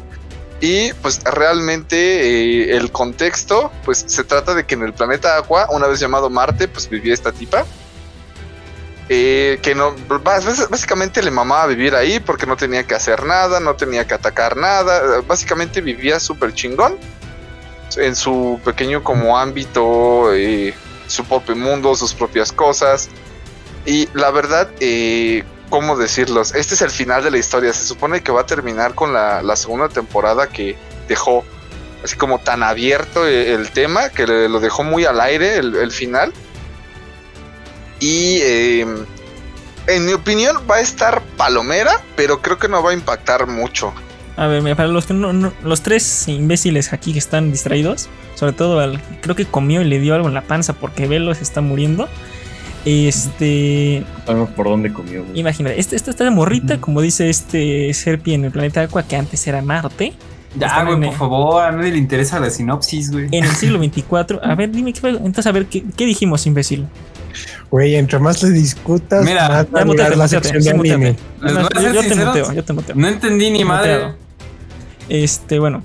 [0.61, 5.69] y pues realmente eh, el contexto pues se trata de que en el planeta Agua
[5.71, 7.65] una vez llamado Marte pues vivía esta tipa
[9.09, 13.61] eh, que no bás- básicamente le mamaba vivir ahí porque no tenía que hacer nada
[13.61, 16.99] no tenía que atacar nada básicamente vivía súper chingón
[17.97, 20.75] en su pequeño como ámbito, eh,
[21.07, 23.09] su propio mundo, sus propias cosas.
[23.87, 26.55] Y la verdad, eh, ¿cómo decirlos?
[26.55, 27.73] Este es el final de la historia.
[27.73, 30.77] Se supone que va a terminar con la, segunda temporada que
[31.09, 31.45] dejó
[32.05, 35.91] así como tan abierto eh, el tema, que le- lo dejó muy al aire el
[35.93, 36.33] final.
[38.01, 38.87] Y eh,
[39.87, 43.93] en mi opinión va a estar palomera, pero creo que no va a impactar mucho.
[44.37, 48.09] A ver, mira, para los que no, no- los tres imbéciles aquí que están distraídos,
[48.35, 51.35] sobre todo al creo que comió y le dio algo en la panza porque Velo
[51.35, 52.07] se está muriendo.
[52.85, 55.25] Este, Sabemos por dónde comió.
[55.25, 55.41] güey.
[55.41, 59.17] imagínate, este, esta está de morrita, como dice este Serpi en el planeta Aqua, que
[59.17, 60.13] antes era Marte,
[60.59, 63.27] Ya, Están güey, por el- favor, a nadie le interesa la sinopsis, güey.
[63.33, 64.41] en el siglo 24.
[64.43, 65.11] A ver, dime, ¿qué fue?
[65.11, 66.87] entonces, a ver, ¿qué, qué dijimos, imbécil?
[67.71, 71.17] Güey, entre más le discutas, Mira, más va a muteate, la sección de anime.
[71.43, 71.69] Yo
[72.03, 72.97] te muteo, yo te muteo.
[72.97, 74.15] No entendí ni madre.
[75.09, 75.83] Este, bueno.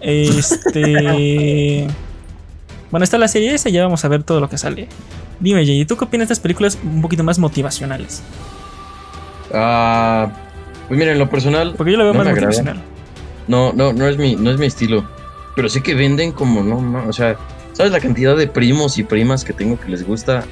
[0.00, 1.86] Este.
[2.90, 4.88] bueno, está la serie esa, ya vamos a ver todo lo que sale.
[5.40, 8.22] Dime, Jay, ¿tú qué opinas de estas películas un poquito más motivacionales?
[9.52, 10.30] Ah,
[10.88, 12.46] pues mira, en lo personal, Porque yo lo veo No más agrada.
[12.48, 12.82] motivacional.
[13.48, 15.04] no, no, no es mi, no es mi estilo.
[15.54, 17.36] Pero sé que venden como no, no, o sea,
[17.72, 20.44] ¿sabes la cantidad de primos y primas que tengo que les gusta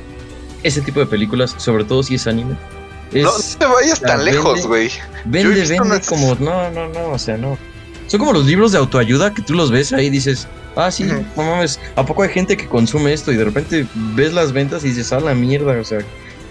[0.62, 1.54] ese tipo de películas?
[1.58, 2.56] Sobre todo si es anime.
[3.12, 4.90] Es, No, no te vayas tan lejos, güey.
[5.24, 7.58] vende, vende unas- como, no, no, no, o sea, no.
[8.06, 11.04] Son como los libros de autoayuda que tú los ves ahí y dices, ah, sí,
[11.04, 13.30] no mames, ¿a poco hay gente que consume esto?
[13.32, 15.98] Y de repente ves las ventas y dices, ah, la mierda, o sea,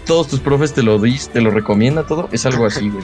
[0.05, 3.03] todos tus profes te lo dis, te lo recomienda todo, es algo así, güey.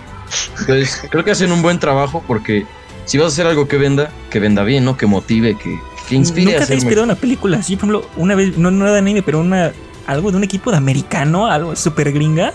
[0.60, 2.66] Entonces, creo que hacen un buen trabajo porque
[3.06, 4.96] si vas a hacer algo que venda, que venda bien, ¿no?
[4.98, 5.78] Que motive, que,
[6.10, 7.76] que inspire a ¿Nunca te ha inspirado una película así?
[7.76, 9.74] Por ejemplo, una vez, no, no de anime, pero una,
[10.08, 12.54] algo de un equipo de americano, algo súper gringa.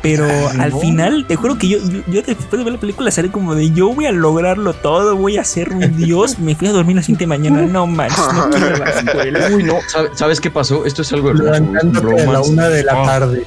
[0.00, 0.78] Pero Ay, al no.
[0.78, 3.72] final, te juro que yo, yo, yo después de ver la película salí como de
[3.72, 6.38] yo voy a lograrlo todo, voy a ser un dios.
[6.38, 7.62] Me fui a dormir la siguiente mañana.
[7.62, 9.48] No manches, no quiero ir a la escuela.
[9.52, 10.84] Uy, no, ¿sabe- ¿sabes qué pasó?
[10.86, 13.06] Esto es algo hermoso, a la una de la Ah.
[13.06, 13.44] tarde.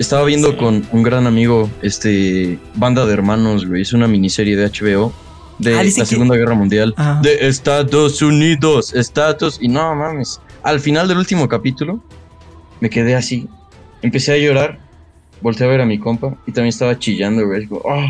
[0.00, 0.56] Estaba viendo Sí.
[0.56, 3.82] con un gran amigo, este, Banda de Hermanos, güey.
[3.82, 5.12] Es una miniserie de HBO
[5.60, 6.92] de Ah, la que- Segunda Guerra Mundial.
[6.96, 7.20] Ajá.
[7.22, 9.58] De Estados Unidos, Estados.
[9.60, 10.40] Y no mames.
[10.62, 12.02] Al final del último capítulo,
[12.80, 13.48] me quedé así.
[14.02, 14.78] Empecé a llorar.
[15.40, 17.60] Volteé a ver a mi compa y también estaba chillando, güey.
[17.60, 18.04] Digo, oh,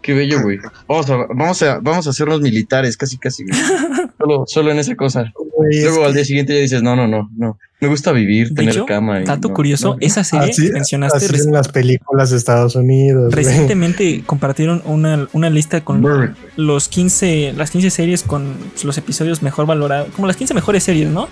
[0.00, 0.58] qué bello, güey.
[0.88, 3.44] Vamos a, vamos a, vamos a hacernos militares, casi, casi.
[3.44, 3.58] güey.
[4.18, 5.32] Solo, solo en esa cosa.
[5.70, 7.58] Luego al que día siguiente ya dices, no, no, no, no.
[7.80, 9.20] Me gusta vivir, De tener hecho, cama.
[9.20, 9.96] y dato no, curioso, no.
[10.00, 13.32] esa serie así, que mencionaste así en las películas de Estados Unidos.
[13.34, 13.44] güey.
[13.44, 19.66] recientemente compartieron una, una lista con los 15, las 15 series con los episodios mejor
[19.66, 21.28] valorados, como las 15 mejores series, ¿no?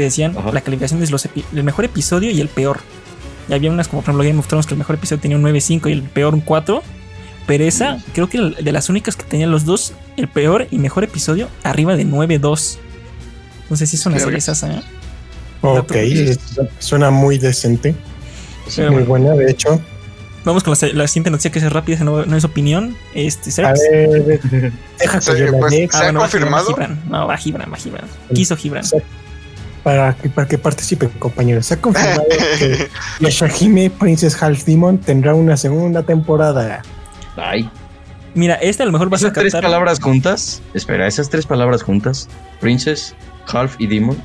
[0.00, 0.50] Que decían Ajá.
[0.50, 2.80] la calificación de los epi- el mejor episodio y el peor.
[3.50, 5.42] Y había unas como por ejemplo Game of Thrones que el mejor episodio tenía un
[5.42, 6.82] 9.5 y el peor un 4.
[7.46, 11.04] Pero esa, creo que de las únicas que tenían los dos, el peor y mejor
[11.04, 12.78] episodio, arriba de 9.2.
[13.68, 14.48] No sé si es una serie Vergas.
[14.48, 14.82] esa, ¿eh?
[15.60, 15.92] Ok,
[16.78, 17.94] suena muy decente.
[18.74, 19.80] Pero muy bueno, buena, de hecho.
[20.44, 22.96] vamos con la, la siguiente noticia que es rápida, esa no, no es opinión.
[23.14, 23.82] Este, A Serapis.
[23.90, 26.66] ver, deja Sí, que pues, dé ¿Se ha va Gibran, va confirmado?
[26.68, 27.02] Gibran.
[27.10, 28.04] No, va Gibran, va Gibran.
[28.34, 28.84] Quiso Gibran.
[29.82, 31.66] Para, que- para que participen, compañeros.
[31.66, 32.22] Se ha confirmado
[32.58, 32.88] que
[33.20, 36.82] Yashahime Princess Half Demon tendrá una segunda temporada.
[37.36, 37.68] Ay.
[38.34, 39.68] Mira, esta a lo mejor vas a Esas tres captar.
[39.70, 40.62] palabras juntas.
[40.74, 42.28] Espera, esas tres palabras juntas.
[42.60, 43.14] Princess,
[43.46, 44.16] Half y Demon.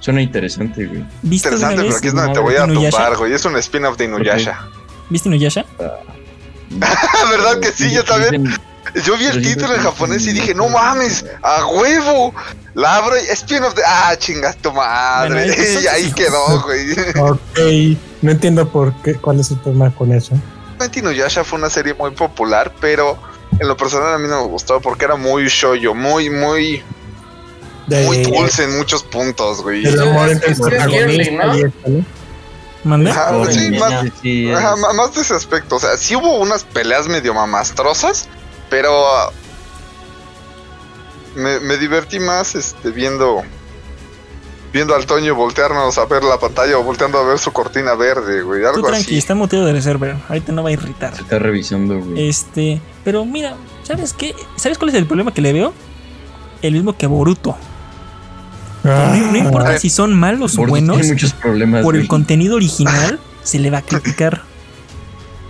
[0.00, 1.04] Suena interesante, güey.
[1.22, 2.96] ¿Viste alguna Interesante, pero aquí es donde te voy a Inuyasha?
[2.96, 3.32] tumbar, güey.
[3.34, 4.66] Es un spin-off de Inuyasha.
[5.10, 5.64] ¿Viste Inuyasha?
[6.70, 7.92] ¿Verdad que sí?
[7.92, 8.52] Yo también.
[9.04, 12.34] Yo vi el Pero título en japonés y dije, no mames, a huevo.
[12.74, 13.82] La abro y spin-off de.
[13.86, 15.46] Ah, chingas tu madre.
[15.46, 16.92] Bueno, ahí- y ahí quedó, güey.
[17.20, 20.34] Ok, no entiendo por qué, cuál es el problema con eso.
[20.94, 23.16] Inuyasha fue una serie muy popular, pero
[23.58, 26.82] en lo personal a mí no me gustó porque era muy shoyo, muy, muy,
[27.86, 29.82] De, muy dulce en muchos puntos, güey.
[29.82, 30.56] del amor entre el
[33.52, 33.92] sí, más,
[34.56, 35.76] ajá, más de ese aspecto.
[35.76, 38.28] O sea, sí hubo unas peleas medio mamastrosas,
[38.72, 39.30] pero ah,
[41.36, 43.42] me, me divertí más este, viendo
[44.72, 48.40] viendo al Toño voltearnos a ver la pantalla o volteando a ver su cortina verde,
[48.40, 48.62] güey.
[48.62, 49.18] Tú Algo tranqui, así.
[49.18, 50.16] está muteado del server.
[50.30, 51.14] Ahorita no va a irritar.
[51.14, 52.26] Se está revisando, güey.
[52.30, 54.34] Este, pero mira, ¿sabes qué?
[54.56, 55.74] ¿Sabes cuál es el problema que le veo?
[56.62, 57.54] El mismo que Boruto.
[58.82, 59.78] No, no importa Ah.
[59.78, 61.82] si son malos o buenos, Tiene muchos problemas.
[61.82, 64.42] por el contenido original se le va a criticar.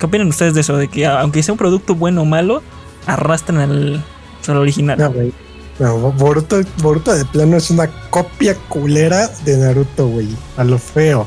[0.01, 0.77] ¿Qué opinan ustedes de eso?
[0.77, 2.61] De que aunque sea un producto bueno o malo,
[3.07, 4.05] arrastran al,
[4.46, 4.98] al original.
[4.98, 5.32] No, güey.
[5.78, 10.28] No, Boruto, Boruto de plano es una copia culera de Naruto, güey.
[10.57, 11.26] A lo feo.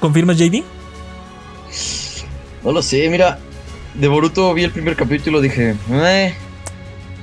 [0.00, 0.62] ¿Confirmas, JD?
[2.62, 3.38] No lo sé, mira.
[3.94, 6.34] De Boruto vi el primer capítulo, dije, eh.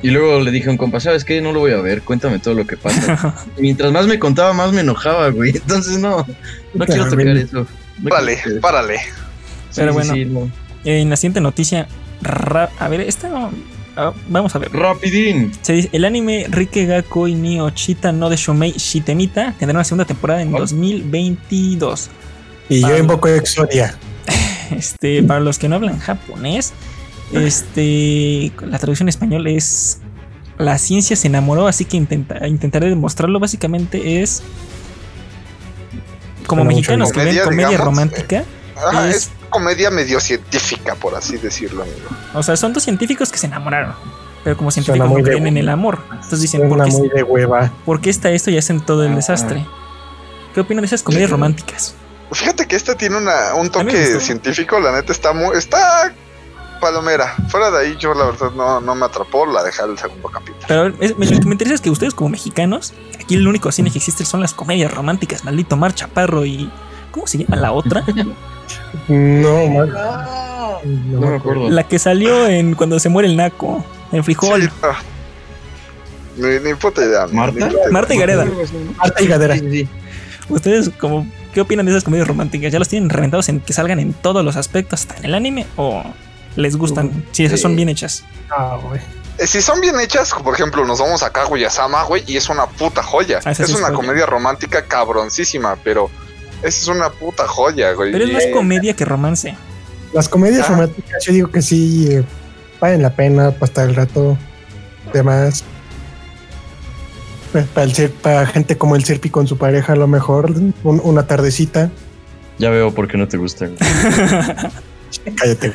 [0.04, 1.42] Y luego le dije a un compa, ¿sabes qué?
[1.42, 3.36] No lo voy a ver, cuéntame todo lo que pasa.
[3.58, 5.52] Y mientras más me contaba, más me enojaba, güey.
[5.52, 6.26] Entonces no,
[6.74, 7.68] no quiero tocar eso.
[8.00, 9.00] No Párale, párale.
[9.76, 10.14] Pero sí, bueno.
[10.14, 10.52] sí, no.
[10.84, 11.88] En la siguiente noticia,
[12.24, 13.52] a ver, esta no.
[14.28, 14.72] vamos a ver.
[14.72, 15.52] Rapidín.
[15.62, 20.06] Se dice, el anime Rike Gakoi ni Ochita no de Shomei Shitemita tendrá una segunda
[20.06, 20.58] temporada en Oh.
[20.58, 22.10] Y 2022.
[22.70, 23.96] yo invoco Exodia.
[24.72, 26.72] Este, para los que no hablan japonés,
[27.34, 30.00] este, la traducción en español es
[30.58, 33.38] La ciencia se enamoró, así que intenta, intentaré demostrarlo.
[33.42, 34.44] Básicamente es
[36.48, 38.46] como mexicanos que ven comedia, digamos, romántica.
[38.78, 39.32] Ajá, Es- es...
[39.50, 42.10] comedia medio científica, por así decirlo, amigo.
[42.34, 43.94] O sea, son dos científicos que se enamoraron.
[44.44, 46.00] Pero como científicos no creen en el amor.
[46.12, 47.72] Entonces dicen, ¿por qué, muy de hueva.
[47.86, 49.16] ¿por qué está esto y hacen todo el Ah.
[49.16, 49.66] desastre?
[50.56, 51.94] ¿Qué opinan de esas comedias románticas?
[52.32, 55.56] Fíjate que esta tiene una, un toque científico, la neta está muy.
[55.58, 56.14] Está
[56.80, 57.36] palomera.
[57.50, 60.66] Fuera de ahí, yo la verdad no, no me atrapó la dejé el segundo capítulo.
[60.68, 63.72] Pero es- me- lo que me interesa es que ustedes como mexicanos, aquí el único
[63.72, 66.72] cine que existe son las comedias románticas, maldito Mar Chaparro y...
[67.12, 68.04] ¿Cómo se llama la otra?
[69.08, 69.94] No, mal.
[70.84, 71.70] No me acuerdo.
[71.70, 74.62] La que salió en cuando se muere el naco, en frijol.
[74.64, 76.48] Sí, no.
[76.48, 77.28] Ni, ni puta idea.
[77.28, 77.54] ni- ¿Marta?
[77.54, 77.92] ni puta idea.
[77.92, 78.46] Marta y Gareda.
[78.98, 79.56] Marta y Gadera.
[80.50, 82.72] ¿Ustedes como qué opinan de esas comedias románticas?
[82.72, 85.68] ¿Ya los tienen reventados en que salgan en todos los aspectos, hasta en el anime?
[85.78, 86.04] ¿O
[86.56, 87.26] les gustan?
[87.32, 88.24] Si esas son bien hechas.
[88.50, 89.00] Ah, güey.
[89.38, 92.66] Eh, Si son bien hechas, por ejemplo, nos vamos a Kaguya-sama, güey, y es una
[92.66, 93.40] puta joya.
[93.46, 93.94] Ah, es una joya.
[93.94, 96.10] comedia romántica cabroncísima, pero
[96.62, 98.12] esa es una puta joya, güey.
[98.12, 99.56] Pero es más comedia que romance.
[100.14, 100.74] Las comedias Ah.
[100.74, 102.24] románticas, yo digo que sí eh,
[102.80, 104.38] valen la pena pasar el rato.
[105.14, 105.64] Demás.
[107.52, 110.52] Pues, Para, el, para gente como el Sirpi con su pareja, a lo mejor
[110.84, 111.90] un- una tardecita.
[112.60, 113.68] Ya veo por qué no te gusta.
[115.36, 115.74] Cállate.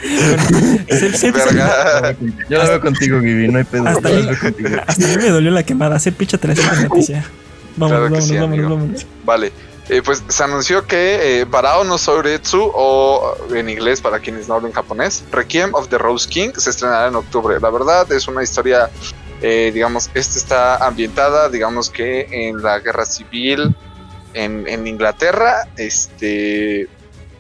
[1.33, 2.17] Verga.
[2.49, 3.87] Yo la veo contigo, Gibi, no hay pedo.
[3.87, 4.31] Hasta Yo.
[4.87, 5.97] Hasta me dolió la quemada.
[5.97, 6.55] Hacer picha te la
[6.89, 7.25] noticia.
[7.77, 8.71] Vámonos, Claro vámonos, sí, vámonos, amigo.
[8.77, 9.07] vámonos.
[9.25, 9.53] Vale.
[9.89, 14.55] Eh, pues se anunció que eh, Barao no Soretsu, o en inglés para quienes no
[14.55, 17.61] hablan japonés, Requiem of the Rose King, se estrenará en octubre.
[17.61, 18.91] La verdad es una historia,
[19.43, 23.77] eh, digamos, esta está ambientada, digamos que en la guerra civil
[24.35, 26.89] en, en Inglaterra, este,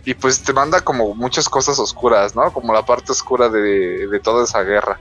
[0.04, 2.52] y pues te manda como muchas cosas oscuras, ¿no?
[2.52, 5.00] Como la parte oscura de, de toda esa guerra.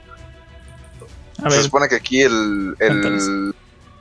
[1.43, 2.75] A Se ver, supone que aquí el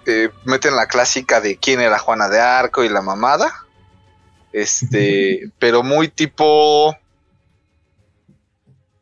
[0.07, 3.53] eh, meten la clásica de quién era Juana de Arco y la mamada.
[4.53, 6.97] Este, pero muy tipo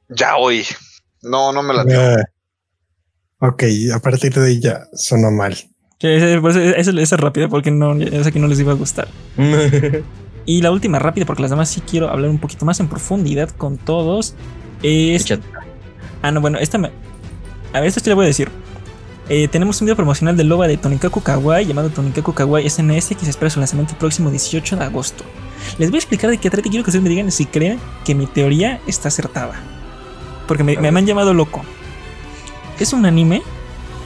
[0.08, 0.64] ya hoy.
[1.22, 1.84] No, no me la
[3.40, 3.62] Ah, ok,
[3.94, 5.56] a partir de ahí ya sonó mal.
[6.00, 9.08] esa esa es rápida porque no, sé que no les iba a gustar.
[10.44, 13.50] Y la última rápida, porque las demás sí quiero hablar un poquito más en profundidad
[13.50, 14.34] con todos.
[14.82, 15.26] Es.
[16.20, 16.90] Ah, no, bueno, esta me.
[17.72, 18.50] A ver, esto sí le voy a decir.
[19.28, 23.24] Eh, tenemos un video promocional del loba de Tonikaku Kawaii llamado Tonikaku Kawaii SNS que
[23.24, 25.24] se espera su lanzamiento el próximo 18 de agosto.
[25.78, 27.78] Les voy a explicar de qué trata y quiero que ustedes me digan si creen
[28.04, 29.54] que mi teoría está acertada.
[30.48, 31.62] Porque me, me han llamado loco.
[32.80, 33.42] Es un anime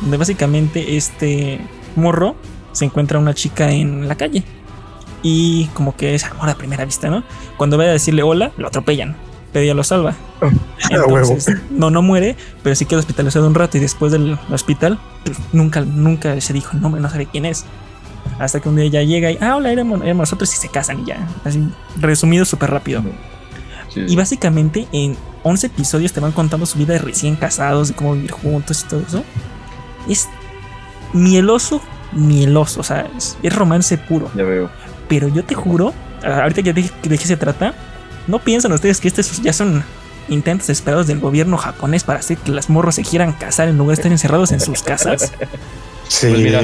[0.02, 1.60] donde básicamente este
[1.96, 2.36] morro
[2.72, 4.44] se encuentra una chica en la calle.
[5.22, 7.24] Y como que es amor a primera vista, ¿no?
[7.56, 9.16] Cuando vaya a decirle hola, lo atropellan.
[9.60, 10.14] Ella lo salva.
[10.90, 15.38] Entonces, no, no muere, pero sí queda hospitalizado un rato y después del hospital, pues,
[15.52, 17.64] nunca, nunca se dijo el nombre, no sabe quién es.
[18.38, 21.00] Hasta que un día ya llega y, ah, hola, éramos, éramos nosotros y se casan
[21.00, 21.26] y ya.
[21.44, 21.66] Así,
[21.98, 23.02] resumido súper rápido.
[23.88, 24.04] Sí.
[24.08, 28.14] Y básicamente en 11 episodios te van contando su vida de recién casados, de cómo
[28.14, 29.24] vivir juntos y todo eso.
[30.08, 30.28] Es
[31.12, 31.80] mieloso,
[32.12, 34.30] mieloso, o sea, es, es romance puro.
[34.34, 34.70] Ya veo.
[35.08, 37.74] Pero yo te juro, ahorita que dije de qué se trata,
[38.26, 39.84] ¿no piensan ustedes que estos ya son
[40.28, 43.96] intentos esperados del gobierno japonés para hacer que las morros se quieran casar en lugar
[43.96, 45.32] de estar encerrados en sus casas?
[46.08, 46.60] Sí, Pues mira.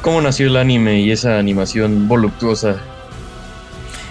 [0.00, 2.76] ¿Cómo nació el anime y esa animación voluptuosa?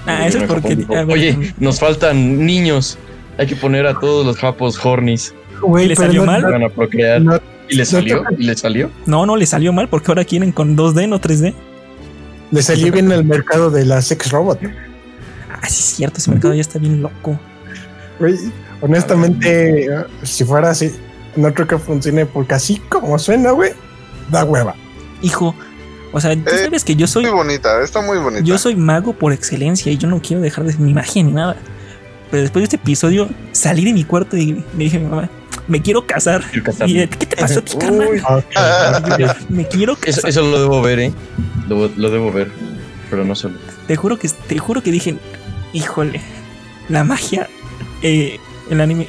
[0.05, 0.75] Ah, eso es porque...
[0.75, 2.97] Dijo, Oye, nos faltan niños.
[3.38, 5.34] Hay que poner a todos los japos hornies.
[5.61, 6.43] Güey, ¿Le salió no- mal?
[6.43, 7.21] Van a procrear.
[7.21, 8.23] no- ¿Y le no salió?
[8.27, 8.91] te- ¿Y le salió?
[9.05, 11.53] No, no, le salió mal porque ahora quieren con 2D, no 3D.
[12.51, 14.59] le salió bien el mercado de la sex robot.
[15.62, 17.39] Ah, sí es cierto, ese mercado ya está bien loco.
[18.20, 18.36] Güey,
[18.82, 19.88] honestamente,
[20.24, 20.91] si fuera así,
[21.36, 23.72] no creo que funcione porque así como suena, güey,
[24.30, 24.76] da hueva.
[25.22, 25.55] Hijo,
[26.12, 27.24] o sea, tú Eh, sabes que yo soy...
[27.24, 28.43] Muy bonita, está muy bonita.
[28.43, 31.55] Yo soy mago por excelencia y yo no quiero dejar de mi magia ni nada.
[32.32, 35.30] Pero después de este episodio salí de mi cuarto y me dije a mi mamá,
[35.68, 36.43] me quiero casar.
[36.51, 36.93] Quiero casarme.
[37.03, 38.07] Y, ¿Qué te pasó a ti, carnal?
[38.12, 38.20] Uy.
[38.20, 39.45] Ok.
[39.49, 40.30] Me quiero Eso, casar.
[40.30, 41.14] eso lo debo ver, ¿eh?
[41.68, 42.51] Lo, lo debo ver.
[43.10, 43.55] Pero no solo.
[43.88, 45.18] Te juro que te juro que dije,
[45.74, 46.22] híjole,
[46.88, 47.47] la magia,
[48.01, 48.39] eh,
[48.70, 49.07] el anime.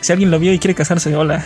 [0.00, 1.44] Si alguien lo vio y quiere casarse, hola.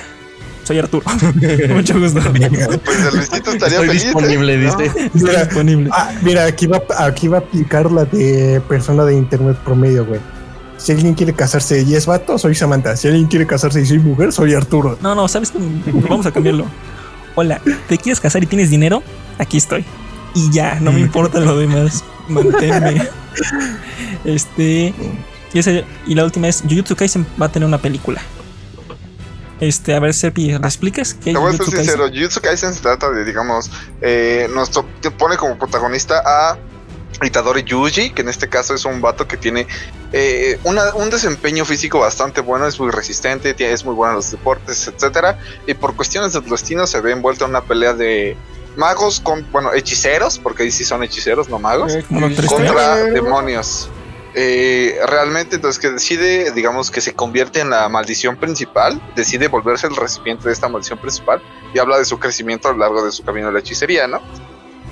[0.64, 1.06] Soy Arturo.
[1.74, 2.20] Mucho gusto.
[2.20, 4.02] Pues el Luisito estaría Estoy feliz.
[4.02, 4.06] ¿eh?
[4.06, 4.76] disponible, ¿No?
[4.76, 5.00] dice.
[5.06, 5.44] Estoy Mira.
[5.46, 5.90] disponible.
[5.94, 10.20] Ah, mira, aquí va, aquí va a aplicar la de persona de internet promedio, güey.
[10.76, 12.96] Si alguien quiere casarse y es vato, soy Samantha.
[12.96, 14.98] Si alguien quiere casarse y soy mujer, soy Arturo.
[15.00, 15.52] No, no, ¿sabes?
[16.08, 16.66] Vamos a cambiarlo.
[17.34, 19.02] Hola, ¿te quieres casar y tienes dinero?
[19.38, 19.84] Aquí estoy.
[20.34, 22.04] Y ya, no me importa lo demás.
[22.28, 23.08] Manténme.
[24.24, 24.94] Este.
[25.52, 28.20] Y, ese- y la última es: Jujutsu Kaisen va a tener una película.
[29.60, 33.10] Este, a ver, Serpi, ¿me explicas Te voy a ser sincero, Jujutsu Kaisen se trata
[33.10, 33.70] de, digamos,
[34.00, 36.56] eh, nos to- te pone como protagonista a
[37.24, 39.66] Itadori Yuji, que en este caso es un vato que tiene
[40.12, 44.16] eh, una- un desempeño físico bastante bueno, es muy resistente, tiene- es muy bueno en
[44.16, 48.36] los deportes, etcétera, y por cuestiones del destino se ve envuelto en una pelea de
[48.76, 52.04] magos con, bueno, hechiceros, porque ahí sí son hechiceros, no magos, Eh,
[52.46, 53.88] contra demonios.
[54.34, 59.86] Eh, realmente, entonces, que decide, digamos, que se convierte en la maldición principal, decide volverse
[59.86, 61.42] el recipiente de esta maldición principal
[61.74, 64.20] y habla de su crecimiento a lo largo de su camino de la hechicería, ¿no?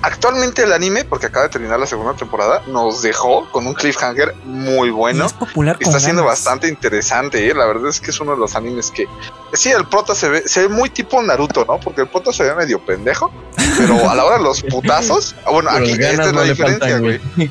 [0.03, 4.34] Actualmente el anime, porque acaba de terminar la segunda temporada, nos dejó con un cliffhanger
[4.44, 5.26] muy Y bueno.
[5.26, 5.76] es popular.
[5.80, 6.38] Está siendo ganas.
[6.38, 7.55] bastante interesante, ¿eh?
[7.55, 9.07] la verdad es que es uno de los animes que...
[9.53, 11.80] Sí, el prota se ve, se ve muy tipo Naruto, ¿no?
[11.80, 13.32] Porque el prota se ve medio pendejo,
[13.78, 15.34] pero a la hora de los putazos...
[15.44, 17.20] ah, Bueno, Pero aquí esta es la no diferencia, güey.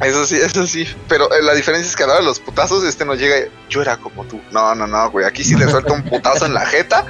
[0.00, 0.86] Eso sí, eso sí.
[1.08, 3.38] Pero eh, la diferencia es que a la hora de los putazos, este no llega.
[3.38, 4.40] y, Yo era como tú.
[4.50, 5.24] No, no, no, güey.
[5.24, 7.06] Aquí sí le suelta un putazo en la jeta.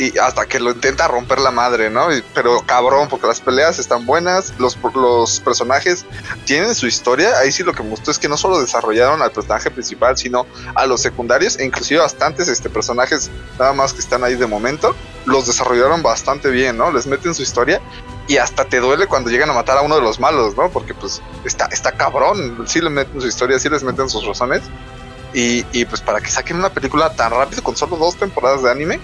[0.00, 2.08] Y hasta que lo intenta romper la madre, ¿no?
[2.32, 4.54] Pero cabrón, porque las peleas están buenas.
[4.58, 6.06] Los, los personajes
[6.46, 7.36] tienen su historia.
[7.38, 10.46] Ahí sí lo que me gustó es que no solo desarrollaron al personaje principal, sino
[10.74, 11.58] a los secundarios.
[11.58, 14.96] E inclusive bastantes este, personajes, nada más que están ahí de momento.
[15.26, 16.90] Los desarrollaron bastante bien, ¿no?
[16.90, 17.82] Les meten su historia.
[18.26, 20.70] Y hasta te duele cuando llegan a matar a uno de los malos, ¿no?
[20.70, 22.64] Porque pues está, está cabrón.
[22.66, 24.62] Sí le meten su historia, sí les meten sus razones.
[25.34, 28.70] Y, y pues para que saquen una película tan rápido con solo dos temporadas de
[28.70, 28.98] anime.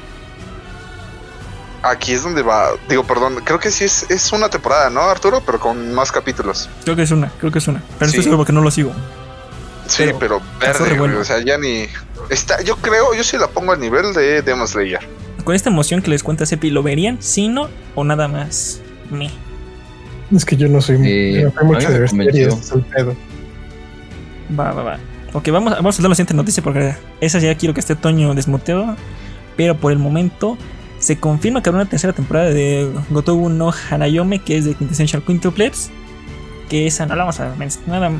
[1.88, 2.70] Aquí es donde va.
[2.88, 5.42] Digo, perdón, creo que sí es, es una temporada, ¿no, Arturo?
[5.44, 6.68] Pero con más capítulos.
[6.84, 7.80] Creo que es una, creo que es una.
[7.98, 8.16] Pero Sí.
[8.16, 8.92] estoy seguro porque no lo sigo.
[9.86, 11.20] Sí, Pero verde, bueno.
[11.20, 11.86] O sea, ya ni.
[12.28, 14.98] Está, yo creo, yo sí la pongo al nivel de Demon Slayer.
[15.44, 17.18] Con esta emoción que les cuenta Sepi, ¿lo verían?
[17.22, 17.68] ¿Sí, no?
[17.94, 18.80] ¿O nada más?
[19.10, 19.30] Me.
[20.34, 22.50] Es que yo no soy, Eh, yo no mucho me de ver convenció.
[22.50, 23.14] series, es el pedo.
[24.58, 24.98] Va, va, va.
[25.32, 27.94] Ok, vamos, a- vamos a dar la siguiente noticia porque esa ya quiero que esté
[27.94, 28.96] Toño desmuteado.
[29.56, 30.58] Pero por el momento
[31.06, 35.22] se confirma que habrá una tercera temporada de Gotobu no Hanayome, que es de Quintessential
[35.22, 35.90] Quintuplets.
[36.68, 38.10] Que esa no la vamos a mencionar.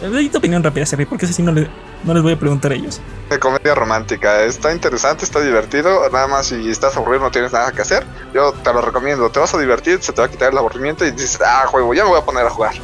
[0.00, 1.68] Doy tu opinión rápida, Sepi, porque esa sí no, le-
[2.04, 3.00] no les voy a preguntar a ellos.
[3.30, 4.44] De comedia romántica.
[4.44, 6.08] Está interesante, está divertido.
[6.12, 8.06] Nada más si estás aburrido, no tienes nada que hacer.
[8.32, 9.28] Yo te lo recomiendo.
[9.30, 11.92] Te vas a divertir, se te va a quitar el aburrimiento y dices, ah, juego,
[11.94, 12.74] ya me voy a poner a jugar.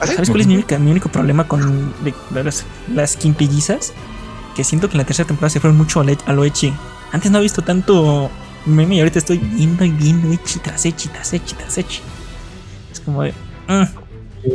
[0.00, 0.14] ¿Así?
[0.14, 3.92] ¿Sabes cuál es mi, única- mi único problema con de- de las, las quimpillizas?
[4.56, 6.72] Que siento que en la tercera temporada se fueron mucho a, lo- a lo echi.
[7.12, 8.30] Antes no he visto tanto
[8.66, 12.00] meme y ahorita estoy viendo y viendo echi tras echi, tras echi, tras echi.
[12.92, 13.32] Es como de.
[13.68, 13.84] "Mm,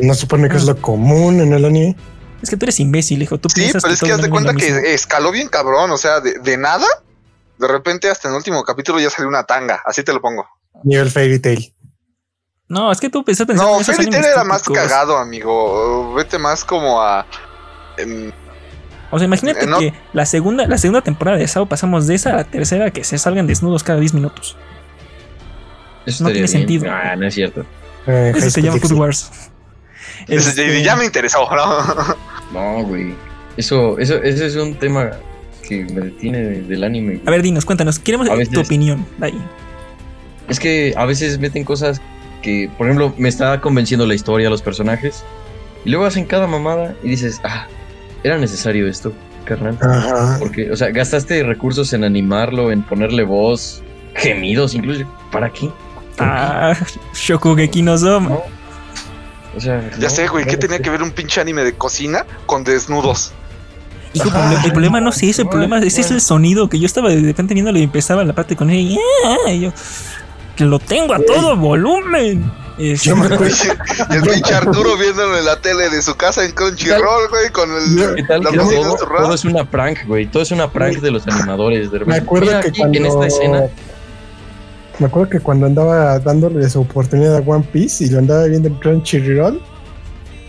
[0.08, 1.96] No supone que es lo común en el anime.
[2.42, 3.38] es que tú eres imbécil, hijo.
[3.38, 5.92] Tú Sí, piensas pero es que todo haz de cuenta que escaló bien cabrón.
[5.92, 6.86] O sea, de, de nada,
[7.58, 9.82] de repente hasta en el último capítulo ya salió una tanga.
[9.86, 10.46] Así te lo pongo.
[10.84, 11.74] Nivel Fairy Tail.
[12.68, 16.14] No, es que tú No, en esos Fairy Tail era más cagado, amigo.
[16.16, 17.26] Vete más como a.
[17.98, 18.32] em,
[19.14, 22.16] O sea, imagínate Eh, no- que la segunda, la segunda temporada de Sao pasamos de
[22.16, 24.58] esa a la tercera que se salgan desnudos cada 10 minutos.
[26.06, 26.60] Eso No tiene bien.
[26.60, 26.86] sentido.
[26.92, 27.66] Ah, no es cierto.
[28.08, 28.94] Eh, Eso se llama Food.
[28.94, 29.32] Wars.
[30.28, 32.16] Este- Ya me interesó, ¿no?
[32.54, 33.14] No, güey.
[33.58, 35.12] Eso, eso, ese es un tema
[35.68, 37.22] que me detiene de- del anime.
[37.26, 38.00] A ver, dinos, cuéntanos.
[38.00, 39.06] Queremos veces- tu opinión.
[39.18, 39.42] de ahí.
[40.50, 42.02] Es que a veces meten cosas
[42.42, 45.24] que, por ejemplo, me está convenciendo la historia, los personajes.
[45.86, 47.68] Y luego hacen cada mamada y dices, ah,
[48.24, 49.14] era necesario esto,
[49.46, 49.78] carnal.
[49.82, 50.38] Ajá.
[50.40, 53.82] Porque, o sea, gastaste recursos en animarlo, en ponerle voz,
[54.16, 55.06] gemidos, incluso.
[55.32, 55.68] ¿Para qué?
[55.68, 56.20] ¿Por qué?
[56.20, 56.76] Ah,
[57.14, 58.30] Shokugeki no Soma.
[58.30, 58.42] No.
[59.56, 62.26] O sea, Ya no, sé, güey, ¿qué tenía que ver un pinche anime de cocina
[62.46, 63.34] con desnudos?
[64.14, 64.60] Hijo, Ajá.
[64.60, 67.10] el, el problema no es eso, el problema ese es el sonido que yo estaba
[67.10, 69.74] de repente viéndole y empezaba la parte con él y, ah, y yo
[70.56, 72.52] que lo tengo a todo volumen.
[72.78, 76.44] Este, Yo me acuerdo- y el pinche Arturo viéndolo en la tele de su casa
[76.44, 80.26] en Crunchyroll, güey, con el, ¿Qué tal la que todo, todo es una prank, güey?
[80.28, 81.92] Todo es una prank de los animadores.
[81.92, 82.98] De Me acuerdo mira que aquí, cuando.
[82.98, 83.64] en esta escena.
[85.00, 88.68] Me acuerdo que cuando andaba dándole su oportunidad a One Piece y lo andaba viendo
[88.68, 89.60] en Crunchyroll,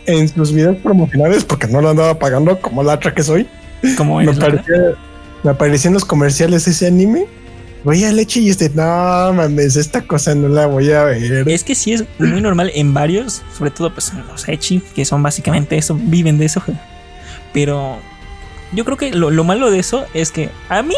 [0.07, 3.49] en sus videos promocionales, porque no lo andaba pagando como la otra que soy,
[3.97, 4.75] como me aparecía,
[5.43, 7.27] me aparecía en los comerciales ese anime.
[7.85, 11.49] Veía leche y este, no mames, esta cosa no la voy a ver.
[11.49, 15.05] Es que sí es muy normal en varios, sobre todo pues en los Echi, que
[15.05, 16.63] son básicamente eso, viven de eso.
[17.53, 17.99] Pero
[18.73, 20.95] yo creo que lo, lo malo de eso es que a mí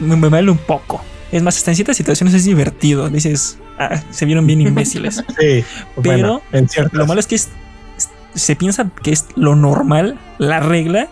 [0.00, 1.02] me, me vale un poco.
[1.30, 3.08] Es más, hasta en ciertas situaciones es divertido.
[3.10, 5.22] Dices, ah, se vieron bien imbéciles.
[5.38, 5.64] Sí,
[6.02, 6.94] Pero en ciertas.
[6.94, 7.48] Lo malo es que es-
[8.34, 11.08] se piensa que es lo normal, la regla,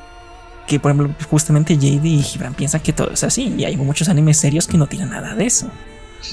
[0.66, 4.08] que por ejemplo justamente JD y Gibran piensan que todo es así y hay muchos
[4.08, 5.68] animes serios que no tienen nada de eso.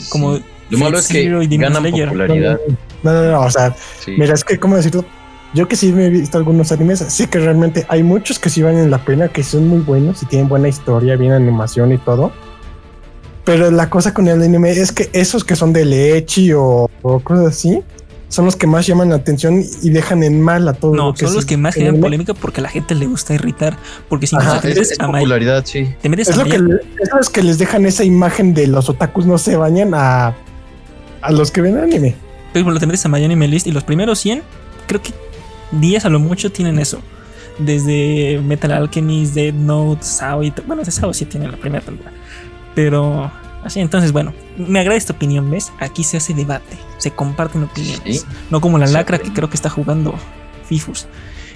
[0.09, 0.43] Como Sí.
[0.69, 2.07] Lo malo es que y ganan Slayer.
[2.07, 2.57] popularidad.
[3.03, 4.15] No, no, no, o sea, Sí.
[4.17, 5.05] mira, es que, ¿cómo decirlo?
[5.53, 8.63] Yo que sí me he visto algunos animes, sí que realmente hay muchos que sí
[8.63, 12.31] valen la pena, que son muy buenos y tienen buena historia, bien animación y todo.
[13.43, 17.19] Pero la cosa con el anime es que esos que son de leche o, o
[17.19, 17.83] cosas así,
[18.33, 21.13] son los que más llaman la atención y dejan en mal a todo No, lo
[21.13, 23.77] que son los que más generan polémica porque a la gente le gusta irritar.
[24.09, 25.93] Porque si Ajá, incluso te Es, metes es a popularidad, sí.
[26.01, 28.89] te metes Es a lo que, es los que les dejan esa imagen de los
[28.89, 30.33] otakus no se bañan a
[31.21, 32.15] a los que ven anime.
[32.53, 34.41] Pero lo te metes a My Anime List y los primeros 100,
[34.87, 35.11] creo que
[35.71, 36.99] 10 a lo mucho tienen eso.
[37.59, 42.17] Desde Metal Alchemist, Dead Note, Sao y Bueno, ese Sao sí tiene la primera temporada.
[42.73, 43.31] Pero
[43.63, 45.71] así, entonces, bueno, me agrada esta opinión, ¿ves?
[45.79, 48.21] Aquí se hace debate, se comparten opiniones.
[48.21, 48.25] Sí.
[48.49, 50.15] No como la lacra que creo que está jugando
[50.65, 51.07] FIFUS.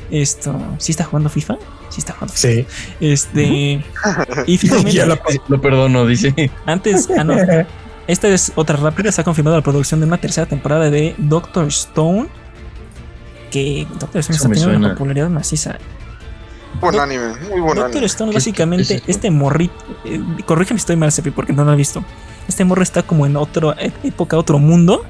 [0.10, 1.58] Esto, ¿sí está jugando FIFA?
[1.90, 2.54] Sí está jugando FIFA.
[2.54, 2.66] Sí.
[3.02, 3.84] Este.
[4.46, 6.52] y finalmente, Ya la Lo perdono, dice.
[6.66, 7.36] antes, ah, no,
[8.08, 9.12] esta es otra rápida.
[9.12, 12.28] Se ha confirmado la producción de una tercera temporada de Doctor Stone.
[13.52, 15.78] Que Doctor Stone Eso está teniendo una popularidad maciza.
[16.80, 18.06] Buen anime, muy buen Doctor anime.
[18.06, 19.74] Stone, ¿Qué básicamente, qué este morrito.
[20.06, 22.04] eh, corrígeme si estoy mal, Sepi, porque no lo he visto.
[22.48, 25.04] Este morro está como en otra época, otro mundo.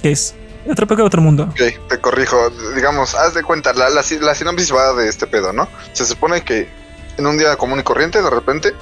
[0.00, 0.34] Que es
[0.68, 1.44] otra época, otro mundo.
[1.50, 2.36] Ok, te corrijo.
[2.74, 5.68] Digamos, haz de cuenta, la, la, la sinopsis va de este pedo, ¿no?
[5.92, 6.68] Se supone que
[7.18, 8.72] en un día común y corriente, de repente,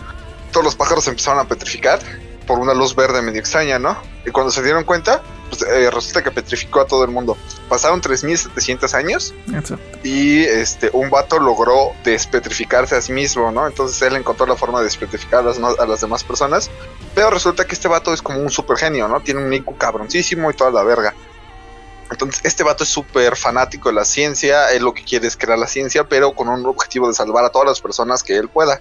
[0.53, 1.99] todos los pájaros se empezaron a petrificar
[2.47, 3.97] por una luz verde medio extraña, ¿no?
[4.25, 5.21] Y cuando se dieron cuenta,
[5.51, 7.37] pues eh, resulta que petrificó a todo el mundo.
[7.69, 9.35] Pasaron 3.700 años
[10.03, 13.67] y este un vato logró despetrificarse a sí mismo, ¿no?
[13.67, 16.71] Entonces él encontró la forma de despetrificar a las, a las demás personas.
[17.15, 19.21] Pero resulta que este vato es como un super genio, ¿no?
[19.21, 21.15] Tiene un IQ cabroncísimo y toda la verga.
[22.11, 25.59] Entonces, este vato es súper fanático de la ciencia, él lo que quiere es crear
[25.59, 28.81] la ciencia, pero con un objetivo de salvar a todas las personas que él pueda.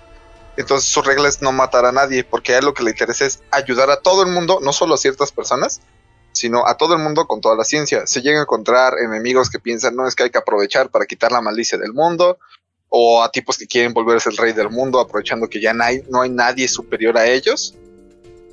[0.58, 3.26] Entonces, su regla es no matar a nadie, porque a él lo que le interesa
[3.26, 5.80] es ayudar a todo el mundo, no solo a ciertas personas,
[6.40, 8.08] sino a todo el mundo con toda la ciencia.
[8.08, 11.32] Se llega a encontrar enemigos que piensan, no es que hay que aprovechar para quitar
[11.32, 12.38] la malicia del mundo,
[12.88, 16.02] o a tipos que quieren volverse el rey del mundo, aprovechando que ya no hay,
[16.10, 17.76] no hay nadie superior a ellos.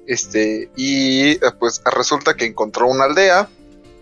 [0.07, 3.49] Este, y eh, pues resulta que encontró una aldea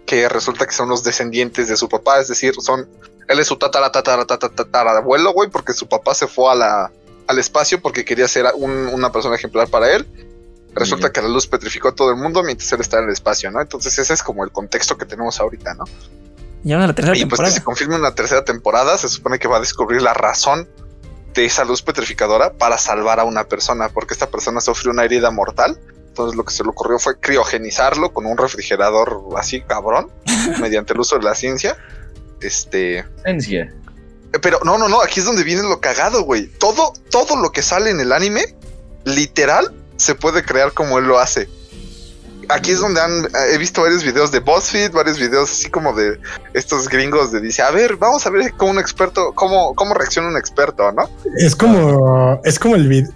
[0.07, 2.89] que resulta que son los descendientes de su papá, es decir, son
[3.27, 6.55] él es su tatara tatara tatara, tatara abuelo, güey, porque su papá se fue a
[6.55, 6.93] la
[7.27, 10.07] al espacio porque quería ser un- una persona ejemplar para él.
[10.75, 13.51] Resulta que la luz petrificó a todo el mundo mientras él está en el espacio,
[13.51, 13.61] ¿no?
[13.61, 15.85] Entonces ese es como el contexto que tenemos ahorita, ¿no?
[16.65, 17.55] Y ahora la tercera Y pues que temporada.
[17.55, 20.69] se confirme una tercera temporada, se supone que va a descubrir la razón
[21.35, 25.31] de esa luz petrificadora para salvar a una persona, porque esta persona sufrió una herida
[25.31, 25.79] mortal.
[26.09, 30.11] Entonces lo que se le ocurrió fue criogenizarlo con un refrigerador así cabrón,
[30.61, 31.77] mediante el uso de la ciencia.
[32.41, 33.75] Este, Ciencia.
[34.43, 36.47] pero no, no, no, aquí es donde viene lo cagado, güey.
[36.47, 38.55] Todo, todo lo que sale en el anime,
[39.05, 41.49] literal, se puede crear como él lo hace.
[42.51, 46.21] Aquí es donde han, he visto varios videos de BuzzFeed, varios videos así como de
[46.53, 50.29] estos gringos de dice, a ver, vamos a ver cómo un experto, cómo, cómo reacciona
[50.29, 51.09] un experto, ¿no?
[51.39, 53.11] Es como, es como el vid-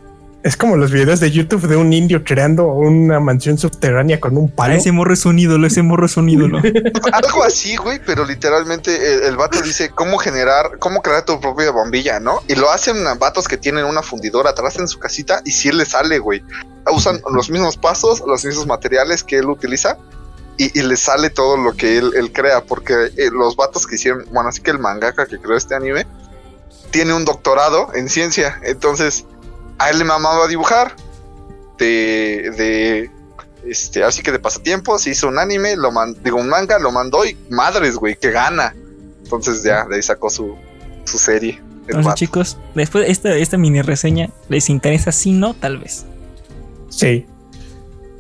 [0.45, 4.49] es como los videos de YouTube de un indio creando una mansión subterránea con un
[4.51, 4.75] Ah, palo.
[4.75, 6.59] ese morro es un ídolo, ese morro es un ídolo.
[7.13, 11.71] Algo así, güey, pero literalmente el, el vato dice cómo generar, cómo crear tu propia
[11.73, 12.41] bombilla, ¿no?
[12.49, 15.73] Y lo hacen a vatos que tienen una fundidora atrás en su casita y sí
[15.73, 16.43] le sale, güey.
[16.91, 19.99] Usan los mismos pasos, los mismos materiales que él utiliza
[20.57, 23.97] y, y le sale todo lo que él, él crea, porque eh, los vatos que
[23.97, 26.07] hicieron, bueno, así que el mangaka que creó este anime
[26.91, 29.25] tiene un doctorado en ciencia, entonces
[29.79, 30.93] a él le mamaba dibujar
[31.79, 33.11] de, de
[33.67, 36.91] este, así que de pasatiempo se hizo un anime, lo man- digo un manga, lo
[36.91, 38.75] mandó y madres, güey, que gana.
[39.23, 40.55] Entonces ya de ahí sacó su,
[41.05, 41.61] su serie.
[41.83, 42.17] Entonces, vato.
[42.17, 45.13] chicos, después de esta, esta mini reseña, ¿les interesa?
[45.13, 46.05] Si no, tal vez.
[46.89, 47.27] Sí.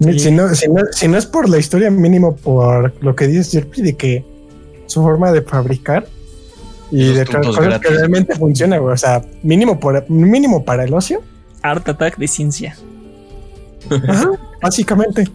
[0.00, 0.18] Sí.
[0.18, 3.50] Si, no, si, no, si no es por la historia, mínimo por lo que dice
[3.50, 4.24] Jerpy de que
[4.86, 6.06] su forma de fabricar
[6.90, 8.94] y Los de cosas que realmente funciona, güey.
[8.94, 11.20] O sea, mínimo, por, mínimo para el ocio.
[11.62, 12.76] Art Attack de ciencia.
[14.08, 14.30] Ajá,
[14.62, 15.28] básicamente.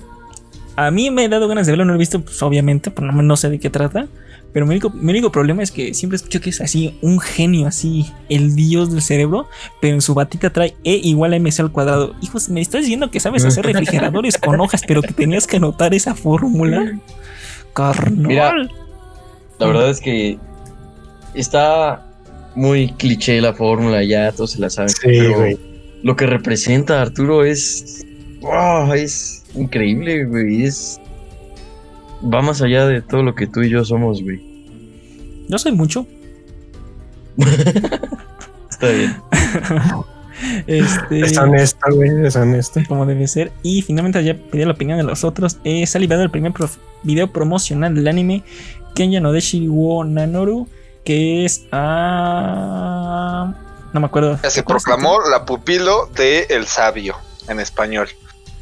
[0.76, 3.06] A mí me he dado ganas de verlo, no lo he visto, pues obviamente, por
[3.06, 4.08] lo menos no sé de qué trata.
[4.54, 7.66] Pero mi único, mi único problema es que siempre escucho que es así, un genio,
[7.66, 9.48] así, el dios del cerebro,
[9.82, 12.14] pero en su batita trae E igual a MC al cuadrado.
[12.22, 15.96] Hijos, me estás diciendo que sabes hacer refrigeradores con hojas, pero que tenías que anotar
[15.96, 17.00] esa fórmula.
[17.74, 18.28] Carnal.
[18.28, 18.54] Mira.
[19.58, 20.38] La verdad es que
[21.34, 22.06] está
[22.56, 24.90] muy cliché la fórmula, ya todos se la saben.
[24.90, 25.73] Sí, pero güey.
[26.04, 28.06] Lo que representa Arturo es.
[28.42, 30.64] wow, es increíble, güey.
[30.64, 31.00] Es.
[32.24, 34.42] Va más allá de todo lo que tú y yo somos, güey.
[35.50, 36.06] Yo soy mucho.
[38.70, 39.16] Está bien.
[40.68, 42.26] Este, Es honesto, güey.
[42.26, 42.82] Es honesto.
[42.90, 43.52] como debe ser.
[43.62, 45.58] Y finalmente ya pedí la opinión de los otros.
[45.64, 48.44] Eh, se ha liberado el primer prof- video promocional del anime
[48.94, 50.68] Kenya no Deshi wo Nanoru.
[51.06, 51.66] Que es.
[51.72, 53.54] ah,
[53.94, 54.38] no me acuerdo.
[54.50, 57.16] Se proclamó la pupilo de El Sabio
[57.48, 58.10] en español.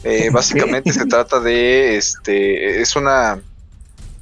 [0.03, 3.39] Eh, básicamente se trata de este es una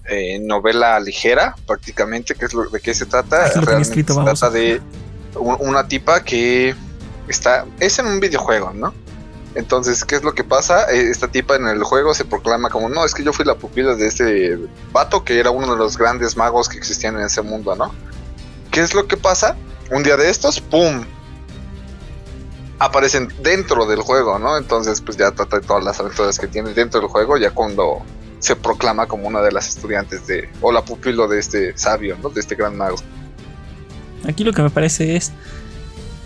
[0.06, 4.23] eh, novela ligera prácticamente que es lo de qué se trata tenía realmente escrito, se
[4.23, 4.81] trata de
[5.36, 6.76] un- una tipa que
[7.30, 8.94] está es en un videojuego no
[9.56, 10.91] Entonces, ¿qué es lo que pasa?
[10.91, 13.56] Eh, Esta tipa en el juego se proclama como, no, es que yo fui la
[13.56, 14.57] pupila de este
[14.91, 17.94] vato que era uno de los grandes magos que existían en ese mundo, ¿no?
[18.72, 19.56] ¿Qué es lo que pasa?
[19.91, 21.03] Un día de estos, ¡pum!
[22.79, 24.57] Aparecen dentro del juego, ¿no?
[24.57, 27.99] Entonces, pues ya trata de todas las aventuras que tiene dentro del juego, ya cuando
[28.39, 32.29] se proclama como una de las estudiantes de, o la pupilo de este sabio, ¿no?
[32.29, 32.95] De este gran mago.
[34.27, 35.31] Aquí lo que me parece es.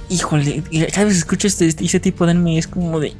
[0.09, 0.61] Híjole,
[0.93, 3.13] cada vez escucho este, ese tipo de anime es como de.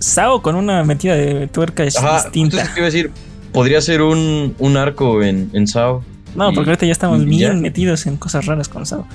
[0.00, 2.56] Sao con una metida de tuerca es Ajá, distinta.
[2.56, 3.12] entonces, ¿qué iba a decir?
[3.52, 6.02] Podría ser un, un arco en, en SAO.
[6.34, 7.60] No, porque ahorita ya estamos bien ya.
[7.60, 9.06] metidos en cosas raras con Sao.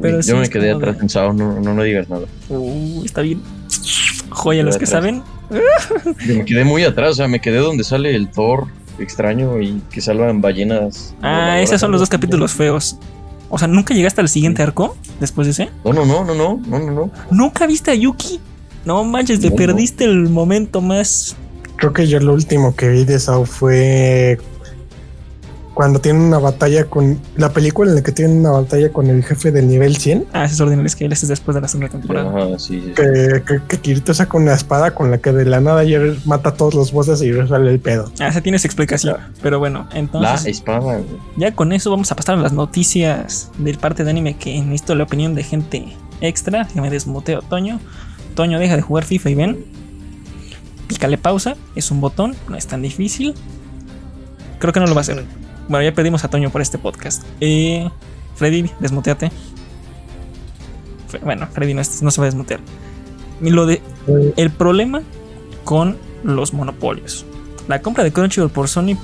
[0.00, 2.24] Pero Yo sí me quedé atrás en SAO, no, no, no digas nada.
[2.48, 3.40] Uh, está bien.
[4.30, 4.90] Joya, los que atrás.
[5.02, 5.22] saben.
[6.26, 8.66] Yo me quedé muy atrás, o sea, me quedé donde sale el Thor
[8.98, 11.14] extraño y que salvan ballenas.
[11.22, 12.96] Ah, esos son los dos capítulos feos.
[13.50, 15.70] O sea, ¿nunca llegaste al siguiente arco después de ese?
[15.84, 17.10] No, no, no, no, no, no, no.
[17.30, 18.40] ¿Nunca viste a Yuki?
[18.84, 19.56] No manches, te No, no.
[19.56, 21.36] perdiste el momento más.
[21.76, 24.38] Creo que yo lo último que vi de Sao fue
[25.74, 29.24] cuando tienen una batalla con la película en la que tienen una batalla con el
[29.24, 30.26] jefe del nivel 100.
[30.32, 32.30] Ah, ese es Ordinary Scale, ese es después de la segunda temporada.
[32.30, 32.92] Ajá, sí, sí.
[32.94, 36.50] Que, que, que Kirito saca una espada con la que de la nada ya mata
[36.50, 38.10] a todos los bosses y resuelve el pedo.
[38.20, 39.16] Ah, esa tienes explicación.
[39.42, 41.04] Pero bueno, La entonces espada, güey.
[41.36, 44.94] ya con eso vamos a pasar a las noticias del parte de anime que necesito
[44.94, 45.88] la opinión de gente
[46.20, 46.66] extra.
[46.72, 47.80] Que me desmuteo, Toño.
[48.36, 49.64] Toño, deja de jugar FIFA y ven.
[50.86, 53.34] Pícale pausa, es un botón, no es tan difícil.
[54.58, 55.24] Creo que no lo va a hacer.
[55.68, 57.22] Bueno, ya perdimos a Toño por este podcast.
[57.40, 57.88] Eh,
[58.36, 59.30] Freddy, desmuteate.
[61.22, 62.60] Bueno, Freddy no, se va a desmutear.
[63.40, 63.80] Y Lo de,
[64.36, 65.02] el problema
[65.64, 67.24] con los monopolios.
[67.68, 68.96] La compra de Crunchyroll por Sony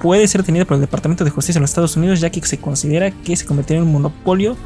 [0.00, 2.58] puede ser tenida por el Departamento de Justicia en los Estados Unidos ya que se
[2.58, 4.56] considera que se convirtió en un monopolio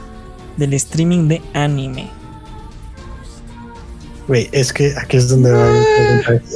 [0.57, 2.09] del streaming de anime.
[4.27, 5.71] Güey, es que aquí es donde va.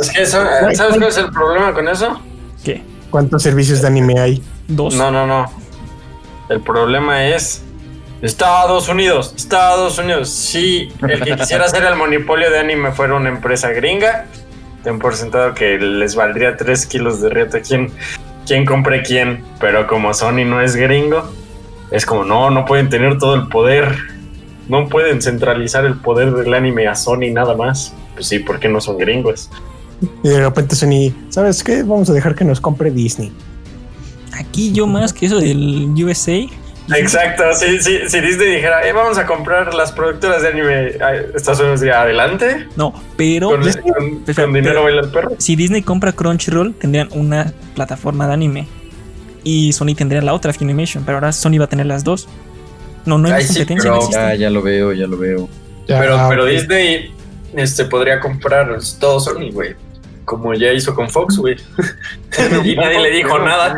[0.01, 0.43] Es que eso-
[0.75, 2.21] ¿sabes cuál es el problema con eso?
[2.65, 2.83] ¿Qué?
[3.11, 4.43] ¿Cuántos servicios de anime hay?
[4.71, 4.95] Dos.
[4.95, 5.51] No, no, no.
[6.49, 7.63] El problema es
[8.23, 10.31] Estados Unidos, Estados Unidos.
[10.31, 14.27] Si el que quisiera hacer el monopolio de anime fuera una empresa gringa,
[14.83, 17.91] ten por sentado que les valdría 3 kilos de reto quién,
[18.47, 19.45] quién compre quién.
[19.59, 21.31] Pero como Sony no es gringo,
[21.91, 23.97] es como no, no pueden tener todo el poder.
[24.69, 27.93] No pueden centralizar el poder del anime a Sony nada más.
[28.15, 29.51] Pues sí, porque no son gringos.
[30.23, 31.83] Y de repente Sony, ¿sabes qué?
[31.83, 33.33] Vamos a dejar que nos compre Disney.
[34.33, 36.47] Aquí yo más que eso del USA.
[36.97, 40.87] Exacto, sí, sí, si Disney dijera, "Eh, vamos a comprar las productoras de anime,
[41.37, 45.09] Estados Unidos diría, adelante, No, pero con, Disney- con- con Espera, dinero pero- baila el
[45.11, 45.31] perro.
[45.39, 48.69] si Disney compra Crunchyroll tendrían una plataforma de anime.
[49.45, 52.29] Y Sony tendría la otra Funimation, pero ahora Sony va a tener las dos.
[53.07, 54.11] No, no hay Ay, más sí, competencia, pero- no.
[54.11, 55.49] Ya, ya lo veo, ya lo veo.
[55.87, 56.45] Ya, Pero, pero.
[56.45, 57.13] Disney
[57.55, 59.75] este, podría comprar todo Sony, güey.
[60.31, 61.57] Como ya hizo con Fox, güey.
[62.65, 63.77] y nadie le dijo nada.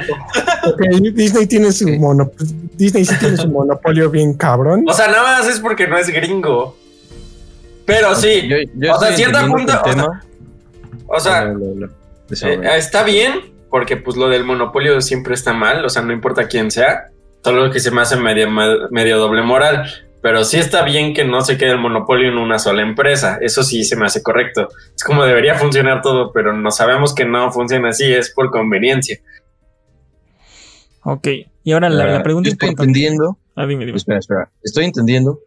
[1.14, 2.54] Disney tiene su monopolio.
[2.74, 4.84] Disney sí tiene su monopolio bien cabrón.
[4.86, 6.76] O sea, nada más es porque no es gringo.
[7.86, 9.82] Pero sí, Yo, yo O sea, cierta punta-
[11.06, 11.54] o sea,
[12.30, 12.52] o sea.
[12.52, 16.48] Eh, está bien, porque pues lo del monopolio siempre está mal, o sea, no importa
[16.48, 17.08] quién sea,
[17.42, 18.50] solo que se me hace medio,
[18.90, 19.90] medio doble moral.
[20.22, 23.38] Pero sí está bien que no se quede el monopolio en una sola empresa.
[23.40, 24.68] Eso sí se me hace correcto.
[24.94, 29.18] Es como debería funcionar todo, pero no sabemos que no funciona así, es por conveniencia.
[31.04, 31.28] Ok,
[31.64, 32.98] y ahora la, la Ah, pregunta yo estoy importante.
[33.00, 33.38] entendiendo.
[33.56, 33.96] Ah, dime, dime.
[33.96, 34.50] Espera, espera.
[34.62, 35.40] Estoy entendiendo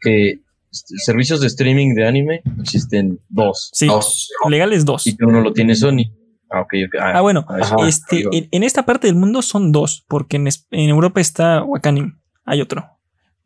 [0.00, 0.40] que
[0.70, 3.70] este, servicios de streaming de anime existen dos.
[3.72, 4.30] Sí, Dos.
[4.50, 5.06] legales dos.
[5.06, 6.12] Y que uno lo tiene Sony.
[6.50, 6.94] Ah, ok, ok.
[7.00, 7.58] Ah, bueno, ah.
[7.62, 7.76] Ajá.
[7.88, 12.18] este, en, en esta parte del mundo son dos, porque en, en Europa está Wakanim,
[12.44, 12.86] hay otro,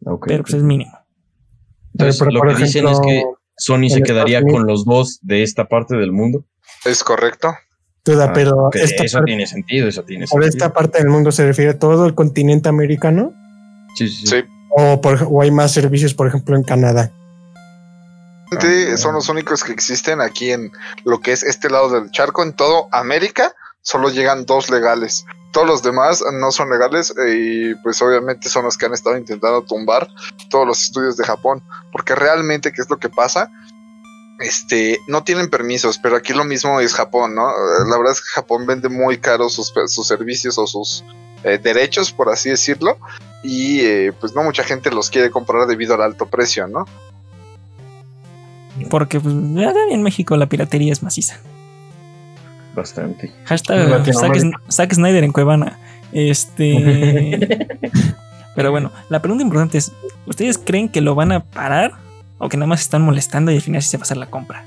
[0.04, 0.96] Ok, pero pues es mínimo.
[1.94, 3.22] Entonces, Pero, lo que dicen es que
[3.56, 6.44] Sony se quedaría Estados con los dos de esta parte del mundo.
[6.84, 7.52] ¿Es correcto?
[8.04, 10.64] Duda, Ah, pero eso parte- tiene sentido, eso tiene por sentido.
[10.66, 13.32] esta parte del mundo se refiere a todo el continente americano
[13.94, 14.26] Sí, sí, sí.
[14.26, 14.44] Sí.
[14.70, 17.12] o, por, o hay más servicios, por ejemplo, en Canadá.
[18.50, 20.72] Realmente Son los únicos que existen aquí en
[21.04, 22.42] lo que es este lado del charco.
[22.42, 25.26] En todo América solo llegan dos legales.
[25.52, 29.18] Todos los demás no son legales eh, y pues obviamente son los que han estado
[29.18, 30.08] intentando tumbar
[30.48, 31.62] todos los estudios de Japón.
[31.92, 33.50] Porque realmente, ¿qué es lo que pasa?
[34.40, 37.50] Este, no tienen permisos, pero aquí lo mismo es Japón, ¿no?
[37.50, 41.04] Eh, La verdad es que Japón vende muy caro sus, sus servicios o sus
[41.44, 42.96] eh, derechos, por así decirlo.
[43.44, 46.86] Y pues no mucha gente los quiere comprar debido al alto precio, ¿no?
[48.88, 51.40] Porque pues, en México la piratería es maciza.
[52.74, 53.26] Bastante.
[53.26, 54.14] En Hashtag.
[54.14, 54.36] Zack,
[54.70, 55.78] Zack Snyder en Cuevana.
[56.12, 57.48] Este.
[58.54, 59.92] Pero bueno, la pregunta importante es:
[60.26, 61.92] ¿Ustedes creen que lo van a parar?
[62.38, 64.26] ¿O que nada más están molestando y al final sí se va a hacer la
[64.30, 64.64] compra?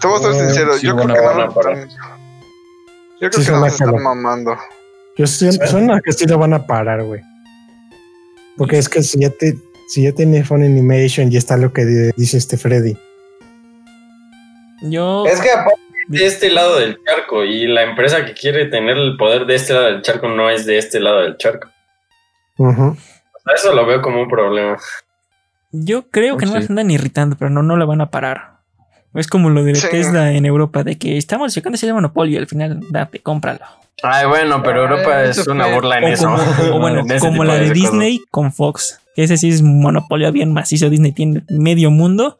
[0.00, 1.28] Te voy a ser sincero, sí yo lo creo que no.
[1.28, 1.88] van a parar.
[3.20, 4.56] Yo creo Sí, que no están que lo- mamando.
[5.16, 7.20] Yo sí- suena que sí lo van a parar, güey.
[8.56, 9.56] Porque es que si ya te,
[9.88, 12.96] si ya tiene Phone Animation, ya está lo que di- dice este Freddy.
[14.82, 15.26] Yo.
[15.26, 15.79] Es que aparte
[16.10, 19.72] de este lado del charco y la empresa que quiere tener el poder de este
[19.74, 21.68] lado del charco no es de este lado del charco.
[22.58, 22.82] Ujú.
[22.88, 22.96] O
[23.44, 24.76] sea, Eso lo veo como un problema.
[25.72, 26.58] Yo creo que no Sí.
[26.58, 28.58] nos andan irritando, pero no, no la van a parar.
[29.14, 29.86] Es como lo de Sí.
[29.90, 33.60] Tesla en Europa, de que estamos checando ese monopolio y al final, date, cómpralo.
[34.02, 36.24] Ay, bueno, pero Europa Ah, es una burla en O eso.
[36.24, 37.70] como, o bueno, como la de.
[37.70, 39.00] Disney con Fox.
[39.14, 40.88] Que ese sí es monopolio bien macizo.
[40.90, 42.38] Disney tiene medio mundo.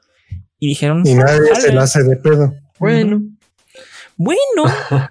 [0.58, 1.02] Y dijeron.
[1.06, 2.52] Y nadie se lo hace de pedo.
[2.78, 3.20] Bueno,
[4.20, 4.70] Bueno.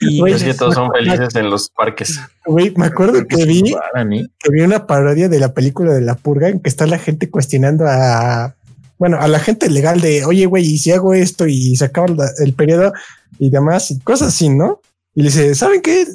[0.00, 2.20] y Güey, Es que todos son felices en los parques.
[2.44, 4.26] Güey, me acuerdo que vi, ¿eh?
[4.38, 7.30] que vi una parodia de la película de la purga en que está la gente
[7.30, 8.54] cuestionando a,
[8.98, 12.08] bueno, a la gente legal de, oye, güey, y si hago esto y se acaba
[12.38, 12.92] el periodo
[13.38, 14.82] y demás, y cosas así, ¿no?
[15.14, 16.06] Y le dice, ¿saben qué?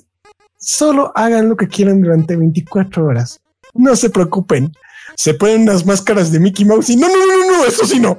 [0.59, 3.39] Solo hagan lo que quieran durante 24 horas.
[3.73, 4.71] No se preocupen.
[5.15, 7.99] Se ponen unas máscaras de Mickey Mouse y no, no, no, no, no, eso sí
[7.99, 8.15] no.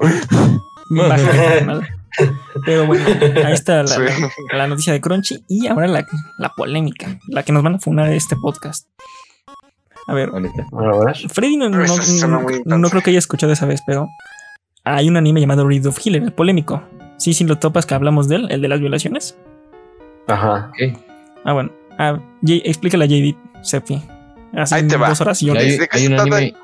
[2.65, 3.05] Pero bueno,
[3.45, 4.03] ahí está la, Sí.
[4.53, 5.45] la noticia de Crunchy.
[5.49, 6.07] Y ahora la,
[6.39, 7.19] la polémica.
[7.29, 8.89] La que nos van a funar este podcast.
[10.07, 10.31] A ver.
[11.29, 14.09] Freddy no, no- creo que haya escuchado esa vez, pero
[14.85, 16.83] hay un anime llamado Reed of Healer, el polémico.
[17.19, 19.37] Sí, sí, lo topas que hablamos de él, el de las violaciones.
[20.29, 20.71] Ajá.
[20.71, 20.99] Ok.
[21.45, 21.71] Ah, bueno.
[21.99, 24.01] Ah, explícale a JD, Sepi.
[24.55, 25.09] Así Ahí te va.
[25.11, 25.63] dos oraciones.
[25.63, 26.37] Hay, ¿De qué hay se un trata?
[26.37, 26.55] anime.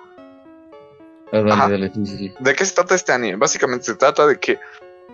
[1.32, 1.68] Ah, Ajá.
[1.68, 3.36] ¿De qué se trata este anime?
[3.36, 4.58] Básicamente se trata de que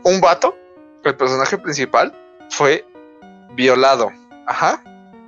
[0.04, 0.56] un vato,
[1.04, 2.14] el personaje principal,
[2.50, 2.86] fue
[3.54, 4.10] violado,
[4.46, 4.82] ajá,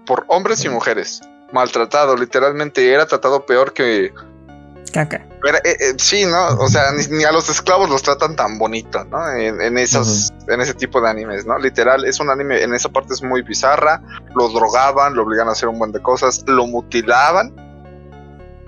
[0.07, 1.21] por hombres y mujeres,
[1.53, 4.13] maltratado, literalmente era tratado peor que...
[4.93, 5.25] Caca.
[5.65, 6.49] eh, eh, sí, ¿no?
[6.59, 9.31] O sea, ni, ni a los esclavos los tratan tan bonito, ¿no?
[9.33, 11.59] En, en esos, en ese tipo de animes, ¿no?
[11.59, 14.03] Literal, es un anime, en esa parte es muy bizarra,
[14.35, 17.55] lo drogaban, lo obligan a hacer un buen de cosas, lo mutilaban,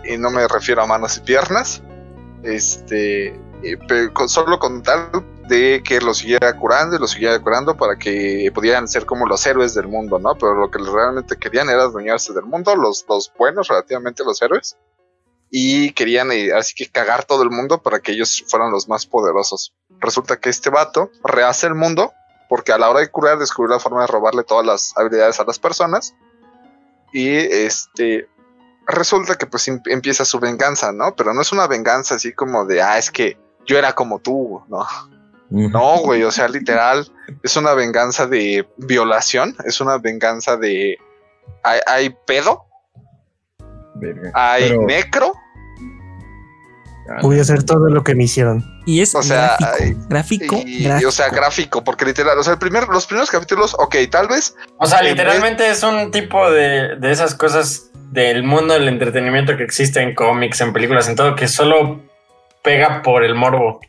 [0.04, 1.82] y no me refiero a manos y piernas,
[2.42, 3.38] este,
[3.86, 5.10] pero solo con tal
[5.46, 9.46] de que lo siguiera curando y lo siguiera curando para que pudieran ser como los
[9.46, 10.34] héroes del mundo, ¿no?
[10.36, 14.76] Pero lo que realmente querían era adueñarse del mundo, los, los buenos, relativamente los héroes,
[15.50, 19.06] y querían eh, así que cagar todo el mundo para que ellos fueran los más
[19.06, 19.72] poderosos.
[20.00, 22.12] Resulta que este vato rehace el mundo
[22.48, 25.44] porque a la hora de curar descubrió la forma de robarle todas las habilidades a
[25.44, 26.14] las personas
[27.12, 28.28] y este
[28.86, 31.14] resulta que pues em- empieza su venganza, ¿no?
[31.14, 34.62] Pero no es una venganza así como de, ah, es que yo era como tú,
[34.68, 34.86] ¿no?
[35.50, 37.06] No, güey, o sea, literal,
[37.42, 40.96] es una venganza de violación, es una venganza de...
[41.62, 42.64] Hay, hay pedo,
[43.96, 44.30] Verga.
[44.34, 45.32] hay Pero- necro,
[47.06, 48.64] Ah, Voy a hacer todo lo que me hicieron.
[48.86, 51.08] Y es O sea, gráfico, ay, gráfico, y, y, gráfico.
[51.10, 54.56] o sea, gráfico, porque literal, o sea, el primer, los primeros capítulos, ok, tal vez,
[54.78, 59.64] O sea, literalmente es un tipo de, de esas cosas del mundo del entretenimiento que
[59.64, 62.00] existe en cómics, en películas, en todo, que solo
[62.62, 63.80] pega por el morbo.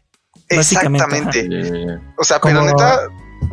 [0.50, 3.00] Exactamente, eh, o sea, Como- pero neta,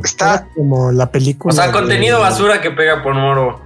[0.04, 1.52] está, como la película.
[1.52, 3.60] O sea, de- contenido basura que pega por morbo.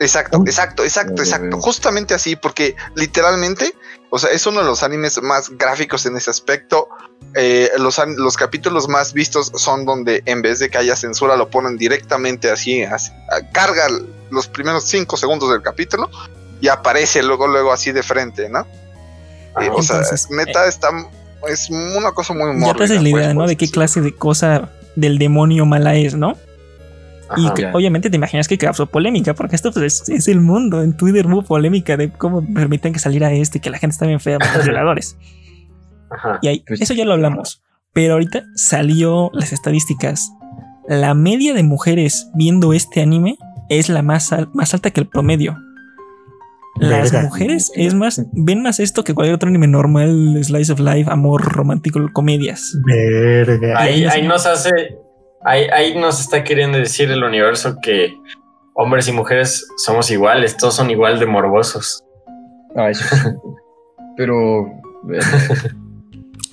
[0.00, 1.60] exacto, exacto, exacto, Ya exacto, veo.
[1.60, 3.74] justamente así, porque literalmente,
[4.10, 6.88] o sea, es uno de los animes más gráficos en ese aspecto,
[7.34, 11.48] eh, los, los capítulos más vistos son donde en vez de que haya censura lo
[11.48, 13.10] ponen directamente así, así,
[13.52, 13.86] carga
[14.30, 16.10] los primeros cinco segundos del capítulo
[16.60, 18.66] y aparece luego, luego así de frente, ¿no?
[19.60, 20.90] Eh, o sea, Entonces, neta, está,
[21.48, 22.74] es una cosa muy Ya mórbida.
[22.74, 23.40] te haces la idea, pues, ¿no?
[23.40, 26.36] por De qué clase de cosa del demonio mala es, ¿no?
[27.36, 27.72] Y que, Ya.
[27.72, 30.82] obviamente te imaginas que causó polémica, porque esto pues, es, es el mundo.
[30.82, 34.20] En Twitter hubo polémica de cómo permiten que saliera este, que la gente está bien
[34.20, 35.16] fea por los violadores.
[36.10, 36.38] Ajá.
[36.42, 37.62] Y ahí, Pues- eso ya lo hablamos.
[37.92, 40.30] Pero ahorita salió las estadísticas.
[40.88, 43.36] La media de mujeres viendo este anime
[43.68, 45.56] es la más, al- más alta que el promedio.
[46.76, 47.28] Las Verga.
[47.28, 51.42] mujeres es más, ven más esto que cualquier otro anime normal, slice of life, amor
[51.42, 52.76] romántico, comedias.
[52.84, 53.78] Verga.
[53.80, 54.70] Ahí, ahí nos hace,
[55.44, 58.12] ahí, ahí nos está queriendo decir el universo que
[58.74, 62.02] hombres y mujeres somos iguales, todos son igual de morbosos.
[62.76, 63.28] ah, eso sí.
[64.16, 64.66] Pero.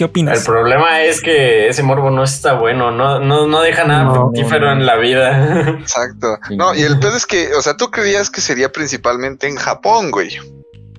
[0.01, 0.45] ¿Qué El opinas?
[0.45, 4.67] problema es que ese morbo no está bueno, no, no, no deja nada No, fructífero
[4.67, 5.69] no, en la vida.
[5.79, 6.37] Exacto.
[6.57, 10.09] No, y el pedo es que, o sea, tú creías que sería principalmente en Japón,
[10.11, 10.37] güey.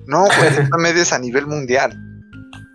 [0.05, 1.97] No, güey, esta media es a nivel mundial.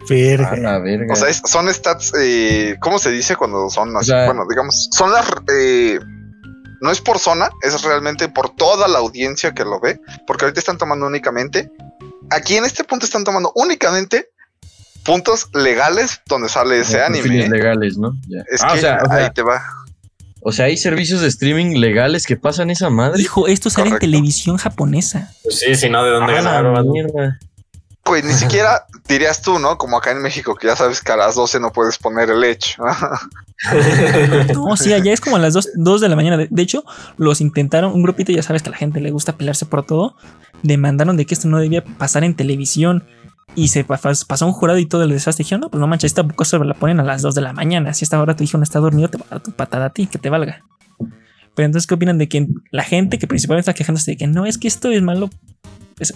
[0.08, 0.56] Verga.
[0.56, 1.12] la verga.
[1.12, 4.06] O sea, es- son stats, eh, ¿cómo se dice cuando son así?
[4.06, 5.26] sea- bueno, digamos, son las...
[5.52, 5.98] eh,
[6.80, 10.60] no es por zona, es realmente por toda la audiencia que lo ve, porque ahorita
[10.60, 11.70] están tomando únicamente,
[12.30, 14.30] aquí en este punto están tomando únicamente
[15.08, 17.46] puntos legales donde sale ese anime.
[17.46, 17.48] ¿eh?
[17.48, 18.12] legales, ¿no?
[18.52, 19.62] Es Ah, que o sea, o sea, ahí te va.
[20.42, 23.22] o sea, hay servicios de streaming legales que pasan esa madre.
[23.22, 25.32] Hijo, esto sale en televisión japonesa.
[25.42, 26.90] Pues sí, si no, ¿de dónde Ah, la ganaron?
[26.90, 27.38] mierda.
[28.04, 29.76] Pues ni siquiera dirías tú, ¿no?
[29.76, 32.44] Como acá en México, que ya sabes que a las 12 no puedes poner el
[32.44, 32.82] hecho.
[34.54, 36.36] No, sí, allá es como a las 2, de la mañana.
[36.36, 36.84] De, de hecho,
[37.16, 40.16] los intentaron, un grupito, ya sabes que a la gente le gusta pelearse por todo,
[40.62, 43.04] demandaron de que esto no debía pasar en televisión.
[43.54, 45.42] Y se pa- pasó un jurado y todo el desastre.
[45.44, 47.92] Dijeron, no, pues no manches, esta cosa la ponen a las 2 de la mañana.
[47.94, 49.86] Si a esta hora tu hijo no está dormido, te va a dar tu patada
[49.86, 50.62] a ti, que te valga.
[51.54, 54.46] Pero entonces, ¿qué opinan de que la gente que principalmente está quejándose de que no,
[54.46, 55.28] es que esto es malo?
[55.98, 56.14] Es-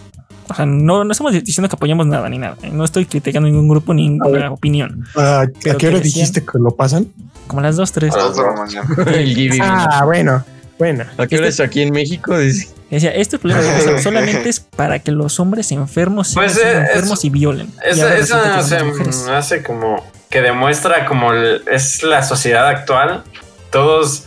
[0.48, 2.56] o sea, no, no estamos diciendo que apoyamos nada ni nada.
[2.72, 4.46] No estoy criticando ningún grupo ni A ninguna ver.
[4.48, 5.04] opinión.
[5.16, 7.08] Ah, ¿A qué hora que decían- dijiste que lo pasan?
[7.48, 8.14] Como a las 2, 3.
[8.14, 8.88] A las 2 de la mañana.
[9.18, 9.58] El Gibi.
[9.60, 10.44] Ah, bueno,
[10.78, 11.04] bueno.
[11.16, 12.38] ¿A qué hora es aquí en México?
[12.38, 16.86] Dice, Decía, este problema de solamente es para que los hombres enfermos Pues, sean eh,
[16.88, 17.68] enfermos eso- y violen.
[17.86, 18.62] Y Eso, ahora eso resulta que
[19.02, 23.24] son se me hace como que demuestra como el- es la sociedad actual.
[23.70, 24.24] Todos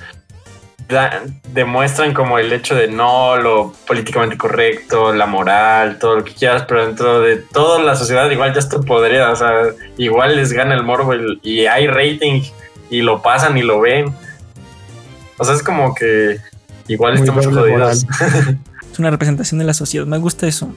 [0.88, 1.22] da-
[1.54, 6.64] demuestran como el hecho de no lo políticamente correcto, la moral, todo lo que quieras,
[6.68, 9.32] pero dentro de toda la sociedad igual ya está podrida.
[9.32, 9.52] O sea,
[9.98, 12.42] igual les gana el morbo y, y hay rating
[12.90, 14.14] y lo pasan y lo ven.
[15.38, 16.38] O sea, es como que
[16.88, 18.06] igual Muy estamos jodidos.
[18.92, 20.06] Es una representación de la sociedad.
[20.06, 20.74] Me gusta eso.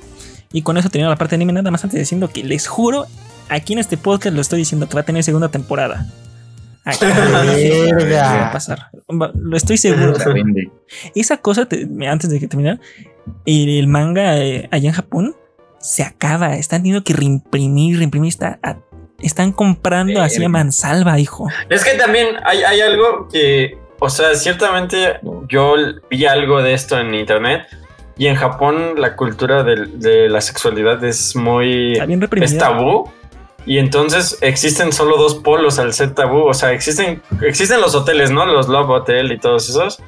[0.53, 3.07] Y con eso tenía la parte de anime nada más antes diciendo que les juro,
[3.49, 6.05] aquí en este podcast lo estoy diciendo que va a tener segunda temporada.
[6.85, 7.05] Aquí
[8.13, 8.89] va a pasar.
[9.09, 10.15] Lo estoy seguro.
[11.15, 12.81] Esa cosa, te- antes de que terminara,
[13.47, 15.37] el, el manga eh, allá en Japón
[15.79, 16.57] se acaba.
[16.57, 18.31] Están teniendo que reimprimir, reimprimir.
[18.31, 18.79] Está a-
[19.21, 21.49] están comprando así a mansalva, hijo.
[21.71, 25.19] Es que también hay, hay algo que, o sea, ciertamente
[25.49, 25.75] yo
[26.11, 27.67] vi algo de esto en internet
[28.17, 31.93] y en Japón la cultura del- de, la sexualidad es muy...
[31.93, 33.11] Está bien es tabú
[33.67, 38.31] y entonces existen solo dos polos al ser tabú, o sea, existen, existen los hoteles,
[38.31, 38.47] ¿no?
[38.47, 40.01] Los Love Hotel y todos esos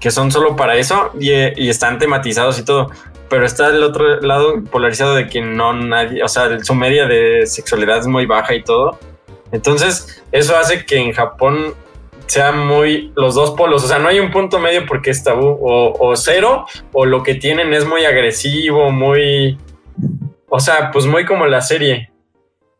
[0.00, 2.90] que son solo para eso y, y están tematizados y todo.
[3.30, 7.46] Pero está el otro lado polarizado de que no nadie, o sea, su media de
[7.46, 8.98] sexualidad es muy baja y todo.
[9.50, 11.74] Entonces, eso hace que en Japón
[12.26, 13.84] sean muy los dos polos.
[13.84, 15.46] O sea, no hay un punto medio porque es tabú.
[15.46, 19.58] O, o cero, o lo que tienen es muy agresivo, muy.
[20.48, 22.10] O sea, pues muy como la serie.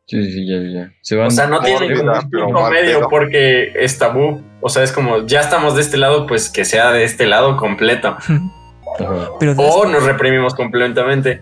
[0.06, 0.92] Sí, sí, ya, ya.
[1.00, 1.28] Se van.
[1.28, 4.42] O sea, no tienen como un punto medio porque es tabú.
[4.60, 7.56] O sea, es como ya estamos de este lado, pues que sea de este lado
[7.56, 8.16] completo.
[9.40, 11.40] Pero O nos reprimimos completamente.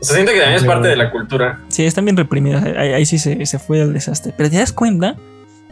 [0.00, 1.60] O sea, siento que también es parte de la cultura.
[1.68, 2.62] Sí, están bien reprimidas.
[2.64, 4.34] Ahí, ahí sí se, se fue el desastre.
[4.36, 5.16] Pero te das cuenta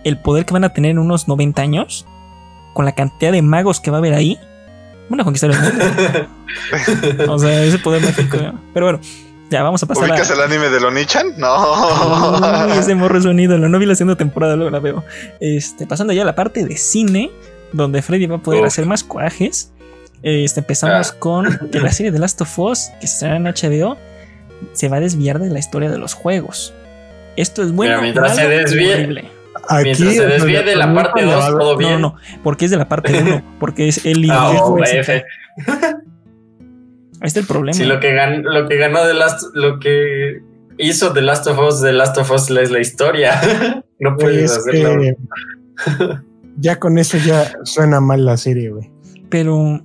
[0.04, 2.06] el poder que van a tener en unos 90 años
[2.74, 4.38] con la cantidad de magos que va a haber ahí.
[5.08, 7.32] Van a conquistar el mundo.
[7.32, 8.38] o sea, ese poder mágico.
[8.72, 9.00] Pero bueno,
[9.50, 10.34] ya vamos a pasar ¿Ubicas a.
[10.34, 11.34] el anime de Lonichan?
[11.36, 12.66] No.
[12.72, 13.68] Uy, ese morro es un ídolo.
[13.68, 15.04] No vi la segunda temporada, luego la veo.
[15.40, 17.30] Este, pasando ya a la parte de cine,
[17.72, 18.66] donde Freddy va a poder Uf.
[18.68, 19.72] hacer más corajes.
[20.22, 21.16] Este, empezamos Ah.
[21.18, 23.98] con que la serie de Last of Us, que se estrenará en HBO,
[24.72, 26.72] se va a desviar de la historia de los juegos.
[27.36, 28.00] Esto es bueno.
[28.00, 29.28] Mira, mientras malo se desvíe-.
[29.68, 31.92] Aquí, Mientras se desvíe de la parte 2, todo No, bien.
[31.92, 34.76] no, no, porque es de la parte 1, porque es y Ah, y oh.
[37.20, 37.74] Ahí está el problema.
[37.74, 40.40] Sí, lo que, gan- lo que ganó de Last, lo que
[40.78, 43.40] hizo The Last of Us, The Last of Us es la historia.
[44.00, 45.02] no puedes Es hacerlo.
[46.56, 48.90] ya con eso ya suena mal la serie, güey.
[49.28, 49.80] Pero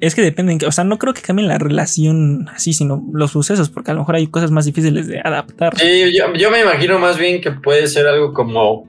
[0.00, 3.04] es que depende, en qué- o sea, no creo que cambien la relación así, sino
[3.12, 5.78] los sucesos, porque a lo mejor hay cosas más difíciles de adaptar.
[5.78, 8.88] Sí, yo, yo me imagino más bien que puede ser algo como,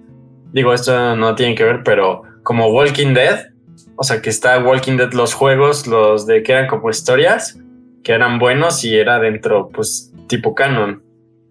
[0.53, 3.47] digo, esto no tiene que ver, pero como Walking Dead.
[3.95, 7.59] O sea, que está Walking Dead los juegos, los de que eran como historias,
[8.03, 11.03] que eran buenos y era dentro, pues, tipo canon.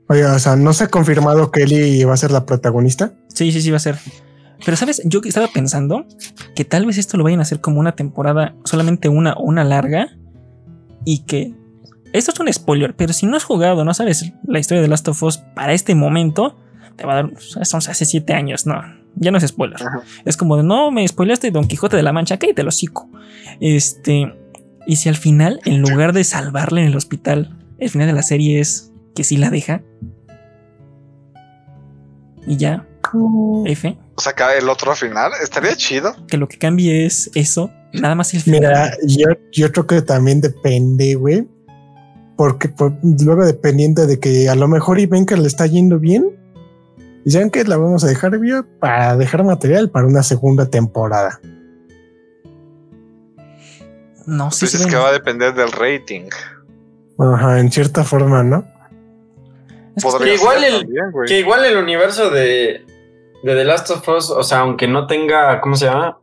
[0.08, 3.12] Oye, o sea, ¿no se ha confirmado que Ellie va a ser la protagonista?
[3.28, 3.96] Sí, sí, sí, va a ser.
[4.64, 5.02] Pero, ¿sabes?
[5.04, 6.04] Yo estaba pensando
[6.54, 9.64] que tal vez esto lo vayan a hacer como una temporada, solamente una o una
[9.64, 10.08] larga,
[11.04, 11.54] y que.
[12.12, 15.06] Esto es un spoiler, pero si no has jugado, no sabes la historia de Last
[15.06, 16.56] of Us para este momento,
[17.00, 17.30] te va a dar.
[17.38, 18.80] Son hace siete años, no.
[19.16, 19.80] Ya no es spoiler.
[19.82, 20.02] Ajá.
[20.24, 23.08] Es como de no, me spoileaste Don Quijote de la Mancha, cállate el hocico.
[23.60, 24.32] Este.
[24.86, 28.22] Y si al final, en lugar de salvarla en el hospital, el final de la
[28.22, 29.82] serie es que sí la deja.
[32.46, 32.86] Y ya,
[33.66, 33.98] F.
[34.16, 36.14] O sea, el otro final estaría chido.
[36.26, 38.60] que lo que cambie es eso, nada más el final.
[38.60, 41.46] Mira, yo, yo creo que también depende, güey.
[42.36, 45.98] Porque pues, luego dependiendo de que a lo mejor y ven que le está yendo
[45.98, 46.39] bien,
[47.24, 51.40] y saben que la vamos a dejar bien para dejar material para una segunda temporada.
[54.26, 56.28] no sé Pues si es ven- que va a depender del rating.
[57.18, 58.64] Ajá, en cierta forma, ¿no?
[60.22, 61.04] Que igual ser el- también.
[61.26, 62.84] Que igual el universo de,
[63.42, 66.18] de The Last of Us, o sea, aunque no tenga, ¿cómo se llama?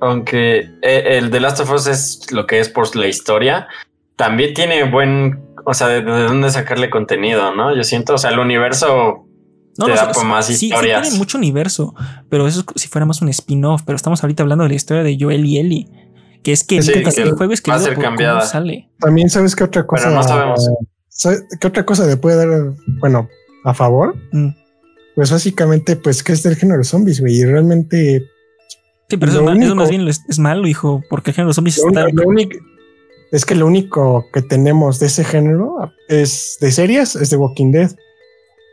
[0.00, 3.68] Aunque eh, el The Last of Us es lo que es por la historia,
[4.16, 7.74] también tiene buen, o sea, de, de dónde sacarle contenido, ¿no?
[7.74, 9.24] Yo siento, o sea, el universo
[9.78, 11.94] No, te no, da sí, por más sí, tiene mucho universo,
[12.28, 13.82] pero eso es si fuéramos un spin-off.
[13.86, 15.88] Pero estamos ahorita hablando de la historia de Joel y Ellie,
[16.42, 18.42] que es que Sí, el, que el juego es que va a ser cambiada.
[18.42, 18.90] sale.
[18.98, 20.04] También sabes qué otra cosa.
[20.04, 20.68] Pero no sabemos.
[21.08, 23.28] ¿sabe- ¿Qué otra cosa le puede dar, bueno,
[23.64, 24.14] a favor?
[24.32, 24.48] Mm.
[25.14, 27.34] Pues básicamente, pues que es del género zombies, güey.
[27.38, 28.24] Y realmente
[29.08, 31.50] Sí, pero eso, ma- eso único- más bien es, es malo, hijo, porque el género
[31.50, 32.04] de zombies lo, está.
[32.04, 32.58] único- lo único
[33.30, 35.76] es que lo único que tenemos de ese género
[36.08, 37.90] es de series, es de Walking Dead.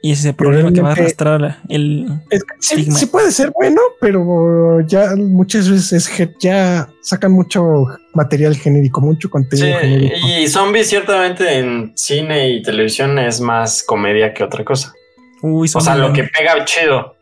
[0.01, 2.07] Y ese es el problema que va a arrastrar la- el.
[2.30, 8.55] Es sí, sí puede ser bueno, pero ya muchas veces es ya sacan mucho material
[8.55, 10.15] genérico, mucho Sí, contenido genérico.
[10.26, 14.93] y zombies ciertamente en cine y televisión es más comedia que otra cosa.
[15.41, 17.15] Uy, O sea, lo que pega chido.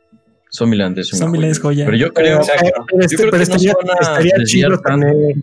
[0.53, 1.85] Zombieland es una Zombieland es joya.
[1.85, 2.39] Pero yo creo.
[2.41, 5.07] Pero, Yo este- creo pero que no estaría, se van a estaría desviar chido tanto.
[5.07, 5.35] tener.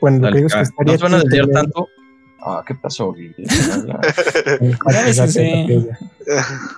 [0.00, 1.88] Bueno, lo que digo es que estaría no se van a desviar tanto.
[2.46, 3.14] Ah, ¿qué pasó?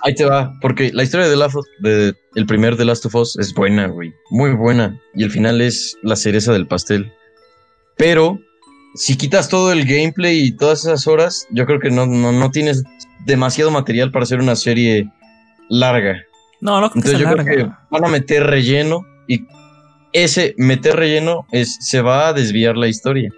[0.03, 3.37] Ahí te va, porque la historia de, of- de el primer The Last of Us
[3.37, 7.11] es buena, güey, muy buena, y el final es la cereza del pastel.
[7.97, 8.39] Pero
[8.95, 12.51] si quitas todo el gameplay y todas esas horas, yo creo que no, no, no
[12.51, 12.83] tienes
[13.25, 15.09] demasiado material para hacer una serie
[15.69, 16.23] larga.
[16.61, 19.45] No, no creo que Entonces sea yo creo que van a meter relleno y
[20.13, 23.31] ese meter relleno es se va a desviar la historia.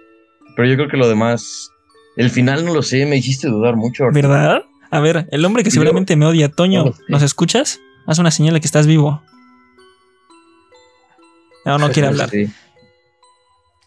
[0.56, 1.70] Pero yo creo que lo demás,
[2.20, 4.04] el final no lo sé, me hiciste dudar mucho.
[4.04, 4.28] Arturo.
[4.28, 4.62] ¿Verdad?
[4.90, 6.94] A ver, el hombre que seguramente me odia, Toño, no.
[7.08, 7.80] ¿nos escuchas?
[8.06, 9.22] Haz una señal de que estás vivo.
[11.64, 12.30] No, no quiere lo hablar.
[12.30, 12.50] sé.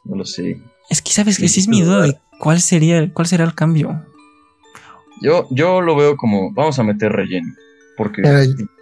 [0.05, 0.61] No lo sé.
[0.89, 4.05] Es que sabes que Sí, es mi duda de cuál sería, cuál será el cambio.
[5.21, 7.53] Yo, yo lo veo como, vamos a meter relleno.
[7.97, 8.21] Porque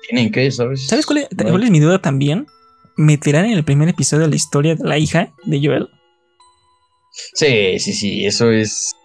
[0.09, 0.87] tienen que, ¿sabes?
[0.87, 1.49] ¿Sabes cuál es, No.
[1.49, 2.47] cuál es mi duda también?
[2.97, 5.89] ¿Meterán en el primer episodio la historia de la hija de Joel?
[7.33, 8.95] Sí, sí, sí, eso es.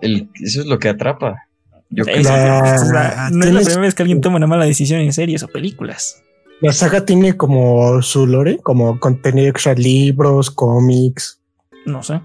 [0.00, 1.46] El, eso es lo que atrapa.
[1.90, 2.22] Yo creo.
[2.22, 5.42] La- sea, no es la primera vez que alguien toma una mala decisión en series
[5.42, 6.22] o películas.
[6.60, 11.40] La saga tiene como su lore, como contenido extra, libros, cómics.
[11.86, 12.20] No sé.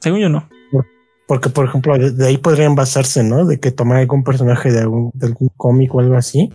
[0.00, 0.48] Según yo no.
[1.26, 3.46] Porque, por ejemplo, de, ahí podrían basarse, ¿no?
[3.46, 6.50] De que tomar algún personaje de algún, de algún cómic o algo así.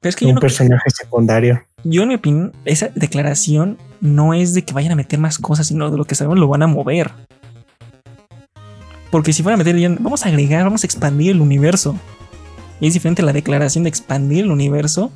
[0.00, 1.62] Pero es que yo Un no personaje secundario.
[1.82, 5.68] Yo, en mi opinión, esa declaración no es de que vayan a meter más cosas,
[5.68, 7.12] sino de lo que sabemos lo van a mover.
[9.10, 11.96] Porque si fueran a meter, vamos a agregar, vamos a expandir el universo.
[12.80, 15.10] Y es diferente la declaración de expandir el universo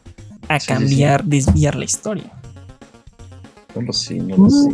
[0.49, 2.33] a Sí, sí, cambiar, desviar la historia.
[3.75, 4.71] No lo sé, no lo sé.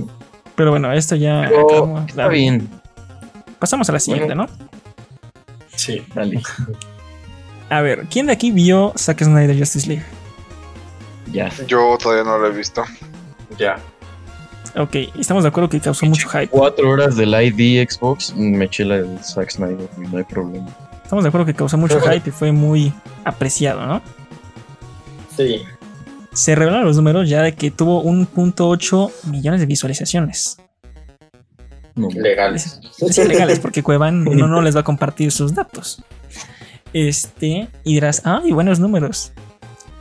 [0.55, 1.45] Pero bueno, esto ya.
[1.49, 2.09] Pero acabamos.
[2.09, 2.69] está bien.
[3.59, 4.47] Pasamos a la siguiente, ¿no?
[5.75, 6.03] Sí.
[6.15, 6.43] Dale.
[7.69, 10.05] A ver, ¿quién de aquí vio Zack Snyder Justice League?
[11.33, 11.51] Ya.
[11.67, 12.85] Yo todavía no lo he visto.
[13.59, 13.77] Ya.
[14.77, 16.48] Ok, estamos de acuerdo que causó mucho hype.
[16.48, 20.69] Cuatro horas del ID Xbox, me eché la del Zack Snyder, y no hay problema.
[21.03, 22.93] Estamos de acuerdo que causó mucho hype y fue muy
[23.24, 24.03] apreciado, ¿no?
[25.36, 25.62] Sí.
[26.32, 30.59] Se revelaron los números ya de que tuvo 1.8 millones de visualizaciones.
[31.94, 32.78] No, Legales.
[32.98, 36.03] Es ilegales porque Cuevan no, no les va a compartir sus datos.
[36.93, 39.32] Este, y dirás, ah, y buenos números.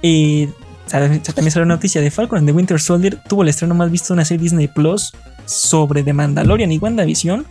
[0.02, 3.18] Y sale- también salió una noticia de Falcon and the Winter Soldier.
[3.28, 5.14] Tuvo el estreno más visto de una serie Disney Plus
[5.46, 7.46] sobre The Mandalorian y WandaVision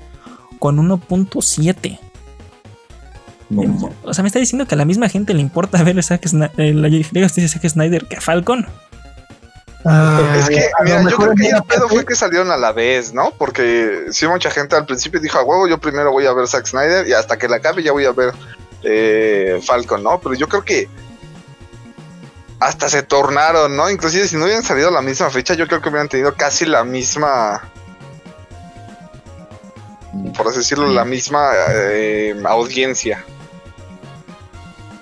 [0.59, 1.99] con 1.7.
[3.51, 6.03] no, O sea, me está diciendo que a la misma gente le importa ver a
[6.03, 8.67] Zack Sna- eh, la Liga de Zack Snyder que a Falcon.
[9.87, 13.13] Ah, Es que, mira, yo creo que el pedo fue que salieron a la vez,
[13.13, 13.33] ¿no?
[13.37, 16.67] Porque sí, mucha gente al principio dijo, a huevo, yo primero voy a ver Zack
[16.67, 18.33] Snyder y hasta que la acabe ya voy a ver
[18.83, 20.19] eh, Falcon, ¿no?
[20.21, 20.89] Pero yo creo que
[22.65, 23.91] hasta se tornaron, ¿no?
[23.91, 26.65] Inclusive si no hubieran salido a la misma fecha, yo creo que hubieran tenido casi
[26.65, 27.63] la misma,
[30.37, 33.25] por así decirlo, la misma eh, audiencia.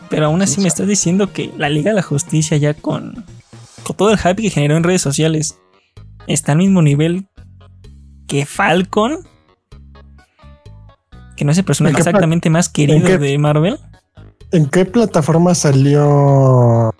[0.08, 3.24] Pero aún así me estás diciendo que la Liga de la Justicia ya con,
[3.84, 5.56] con todo el hype que generó en redes sociales
[6.26, 7.26] está al mismo nivel
[8.28, 9.26] que Falcon.
[11.36, 13.78] Que no es el personaje ¿En qué pla- exactamente más querido qué- de Marvel.
[14.50, 16.94] ¿En qué plataforma salió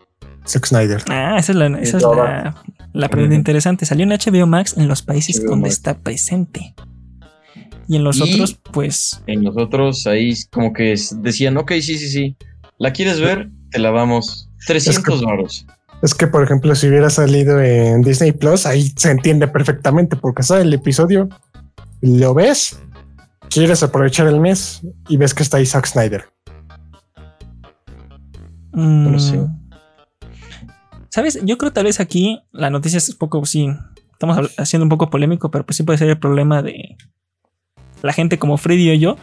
[0.46, 1.02] Zack Snyder?
[1.08, 2.54] Ah, esa es la, esa es la,
[2.92, 3.86] la pregunta interesante.
[3.86, 5.74] Salió en HBO Max en los países HBO donde Max.
[5.74, 6.74] está presente.
[7.88, 9.22] Y en los Y- otros, pues.
[9.26, 12.36] En los otros ahí como que decían, ok, sí, sí, sí.
[12.78, 13.50] ¿La quieres ver?
[13.70, 14.48] Te la damos.
[14.66, 15.66] 300 varos.
[16.02, 20.42] Es que, por ejemplo, si hubiera salido en Disney Plus, ahí se entiende perfectamente, porque
[20.42, 21.28] sale el episodio,
[22.00, 22.76] lo ves,
[23.50, 26.24] quieres aprovechar el mes y ves que está ahí Zack Snyder.
[28.72, 29.12] Mm.
[29.12, 29.38] No sé.
[31.12, 31.38] ¿Sabes?
[31.44, 33.68] Yo creo tal vez aquí la noticia es un poco, sí,
[34.12, 36.96] estamos haciendo un poco polémico, pero pues sí puede ser el problema de
[38.02, 39.16] la gente como Freddy o yo,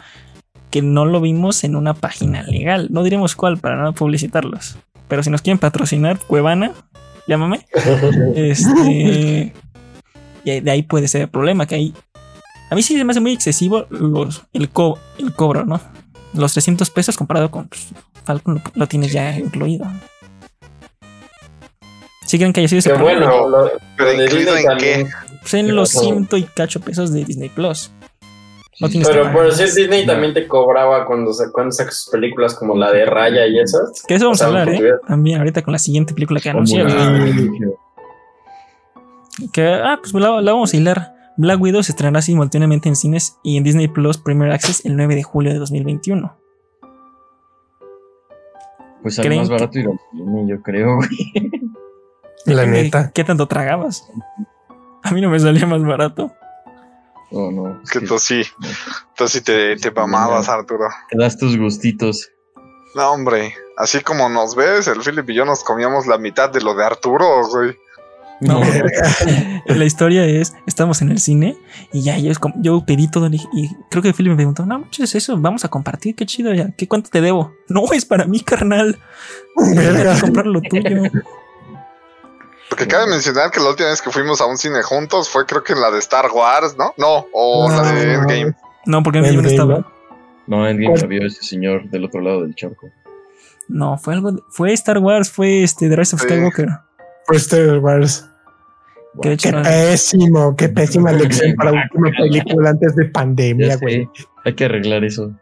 [0.70, 2.88] que no lo vimos en una página legal.
[2.90, 4.76] No diremos cuál para no publicitarlos.
[5.08, 6.72] Pero si nos quieren patrocinar, Cuevana,
[7.26, 7.66] llámame.
[8.36, 9.52] Este.
[10.44, 11.94] Y de ahí puede ser el problema, que ahí.
[12.70, 15.80] A mí sí se me hace muy excesivo los, el, co- el cobro, ¿no?
[16.34, 17.88] Los 300 pesos comparado con pues,
[18.24, 19.86] Falcon lo, lo tienes ya incluido.
[22.26, 23.48] ¿Sí creen que haya sido ese bueno.
[23.48, 24.64] lo- Pero lo incluido Disney en qué?
[24.68, 25.08] también.
[25.40, 27.90] Pues en ¿Qué los ciento y cacho pesos de Disney Plus.
[28.78, 32.54] No tienes que Pero por ser Disney también te cobraba cuando, cuando sacas sus películas
[32.54, 34.02] como la de Raya y esas.
[34.06, 34.92] Que eso vamos o sea, a hablar, ¿eh?
[35.06, 36.94] También ahorita con la siguiente película que anunciaron.
[36.94, 37.70] la-
[39.52, 41.14] Que, ah, pues la, la vamos a hilar.
[41.36, 45.14] Black Widow se estrenará simultáneamente en cines y en Disney Plus Premier Access el 9
[45.14, 46.36] de julio de 2021.
[49.02, 51.08] Pues sale ¿Creen más que- barato ir al cine, yo creo, güey.
[52.46, 53.10] La neta.
[53.12, 54.04] ¿Qué tanto tragabas?
[55.02, 56.32] A mí no me salía más barato.
[57.32, 57.80] Oh, no.
[57.82, 58.42] Es que tú sí.
[59.16, 60.88] Tú sí te, te mamabas, Arturo.
[61.10, 62.30] Te das tus gustitos.
[62.96, 63.54] No, hombre.
[63.76, 66.84] Así como nos ves, el Philip y yo nos comíamos la mitad de lo de
[66.84, 67.76] Arturo, güey.
[68.40, 68.58] No,
[69.66, 71.58] la historia es, estamos en el cine
[71.92, 74.64] y ya yo, es como- yo pedí todo y, y creo que Philip me preguntó,
[74.64, 77.52] no, muchas eso, vamos a compartir, qué chido ya, ¿qué cuánto te debo?
[77.68, 78.98] No, es para mí, carnal.
[79.72, 81.02] Tienes que comprar lo tuyo.
[82.70, 85.62] Porque cabe mencionar que la última vez que fuimos a un cine juntos fue creo
[85.62, 86.94] que en la de Star Wars, ¿no?
[86.96, 88.12] No, o la de No.
[88.22, 88.54] Endgame.
[88.86, 89.78] No, porque Endgame, no estaba.
[89.80, 89.92] ¿no?
[90.46, 91.00] No, en Game ¿Cuál?
[91.02, 92.88] la vio ese señor del otro lado del charco.
[93.68, 96.28] No, fue algo, de- fue Star Wars, fue este The Rise of Sí.
[96.28, 96.68] Skywalker.
[97.26, 98.26] Fue Star Wars.
[99.20, 103.04] Que de hecho Qué no- pésimo, qué pésima lección para la última película antes de
[103.06, 104.08] pandemia, güey.
[104.44, 105.32] Hay que arreglar eso.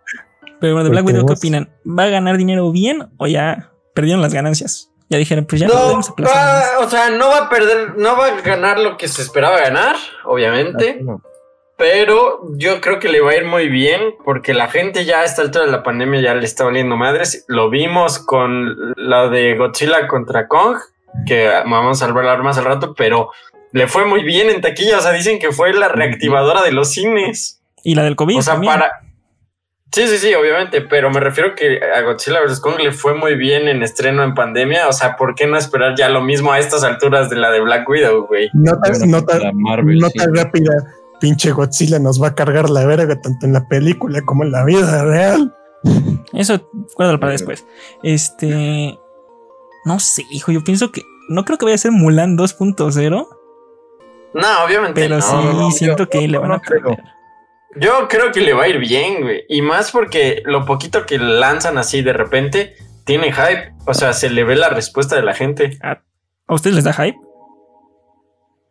[0.60, 1.68] Pero bueno, de Porque Black Widow, ¿qué opinan?
[1.86, 4.90] ¿Va a ganar dinero bien o ya perdieron las ganancias?
[5.10, 8.26] Ya dijeron, pues ya No, podemos va- o sea, no va a perder, no va
[8.26, 10.98] a ganar lo que se esperaba ganar, obviamente.
[11.00, 11.22] No,
[11.78, 15.24] Pero yo creo que le va a ir muy bien porque la gente ya a
[15.24, 17.44] esta altura de la pandemia ya le está valiendo madres.
[17.48, 20.76] Lo vimos con la de Godzilla contra Kong,
[21.26, 23.30] que vamos a hablar más al rato, pero
[23.72, 24.98] le fue muy bien en taquilla.
[24.98, 27.62] O sea, dicen que fue la reactivadora de los cines.
[27.84, 28.72] Y la del COVID O sea, también.
[28.74, 29.00] para...
[29.90, 32.60] Sí, sí, sí, obviamente, pero me refiero que a Godzilla vs.
[32.60, 34.86] Kong le fue muy bien en estreno en pandemia.
[34.88, 37.60] O sea, ¿por qué no esperar ya lo mismo a estas alturas de la de
[37.60, 38.50] Black Widow, güey?
[38.52, 38.90] Nota,
[39.38, 40.30] la Marvel, nota sí.
[40.34, 40.72] rápida.
[41.20, 44.64] Pinche Godzilla nos va a cargar la verga tanto en la película como en la
[44.64, 45.54] vida real.
[46.34, 47.66] Eso, guárdalo para después.
[48.02, 48.98] Este.
[49.84, 51.00] No sé, hijo, yo pienso que.
[51.30, 53.26] No creo que vaya a ser Mulan 2.0,
[54.34, 55.00] No, obviamente.
[55.00, 55.70] pero no, sí no, no.
[55.70, 56.82] siento yo- que le van no a creo.
[56.82, 57.04] perder.
[57.76, 59.42] Yo creo que le va a ir bien, güey.
[59.48, 62.74] Y más porque lo poquito que lanzan así de repente
[63.04, 63.72] tiene hype.
[63.86, 65.78] O sea, se le ve la respuesta de la gente.
[65.82, 67.16] ¿A ustedes les da hype?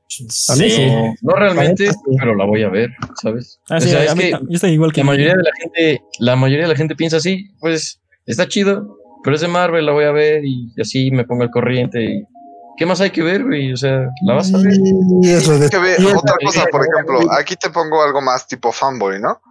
[0.09, 0.87] Sí.
[1.21, 2.89] No, realmente, pero la voy a ver,
[3.21, 3.59] ¿sabes?
[3.69, 5.33] Ah, O sí, sea, a es mí que tam- yo estoy igual que La mayoría
[5.35, 9.41] de la gente, la mayoría de la gente piensa así, pues está chido, pero es
[9.41, 12.03] de Marvel, la voy a ver y así me pongo al corriente.
[12.03, 12.23] Y,
[12.77, 13.73] ¿Qué más hay que ver, güey?
[13.73, 14.73] O sea, la vas a ver.
[15.23, 18.47] Y eso de Que ve, piedra, otra cosa, por ejemplo, aquí te pongo algo más
[18.47, 19.41] tipo fanboy, ¿no?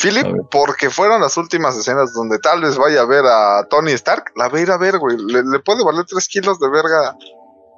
[0.00, 0.42] Philip, ver.
[0.50, 4.48] porque fueron las últimas escenas donde tal vez vaya a ver a Tony Stark, la
[4.48, 5.16] va a ir a ver, güey.
[5.18, 7.16] Le, le puede valer 3 kilos de verga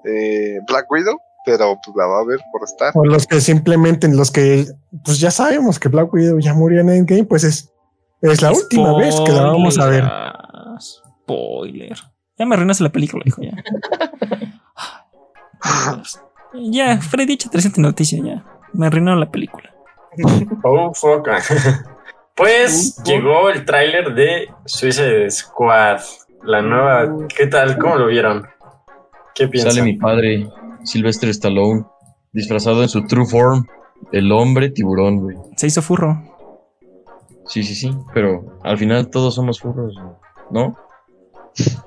[0.04, 2.92] eh, Black Widow, pero pues la va a ver por estar.
[2.94, 4.66] O los que simplemente, los que,
[5.04, 7.72] pues ya sabemos que Black Widow ya murió en Endgame, pues es,
[8.20, 10.04] es la última vez que la vamos a ver.
[10.80, 11.98] Spoiler.
[12.38, 13.52] Ya me arruinaste la película, hijo, ya.
[16.54, 18.44] ya, Freddy, échate reciente noticia, ya.
[18.72, 19.70] Me arruinaron la película.
[20.62, 21.28] Oh, fuck.
[22.36, 26.00] pues llegó el tráiler de Suicide Squad.
[26.42, 27.26] La nueva.
[27.34, 27.78] ¿Qué tal?
[27.78, 28.46] ¿Cómo lo vieron?
[29.34, 29.72] ¿Qué piensan?
[29.72, 30.48] Sale mi padre,
[30.84, 31.84] Sylvester Stallone,
[32.32, 33.64] disfrazado en su true form,
[34.12, 35.36] el hombre tiburón, güey.
[35.56, 36.22] Se hizo furro.
[37.46, 39.94] Sí, sí, sí, pero al final todos somos furros,
[40.50, 40.76] ¿no?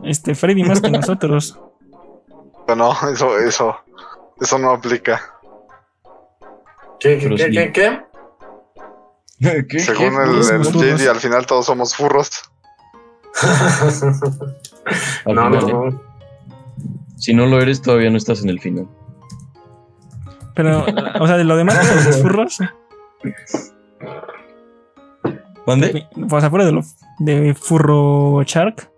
[0.03, 1.60] Este, Freddy más que nosotros.
[2.66, 3.76] Pero no, eso, eso,
[4.40, 5.22] eso no aplica.
[7.00, 8.02] ¿Qué, qué, qué, qué, qué?
[9.70, 9.80] ¿Qué?
[9.80, 10.24] Según ¿Qué?
[10.24, 10.98] el, el.
[10.98, 12.32] JD, al final todos somos furros.
[15.26, 16.02] No, no, no.
[17.18, 18.88] Si no lo eres, todavía no estás en el final.
[20.54, 20.86] Pero,
[21.20, 22.60] o sea, de lo demás, de los furros.
[25.66, 26.08] ¿Mande?
[26.32, 26.82] O sea, fuera de lo
[27.20, 28.92] de Furro Shark.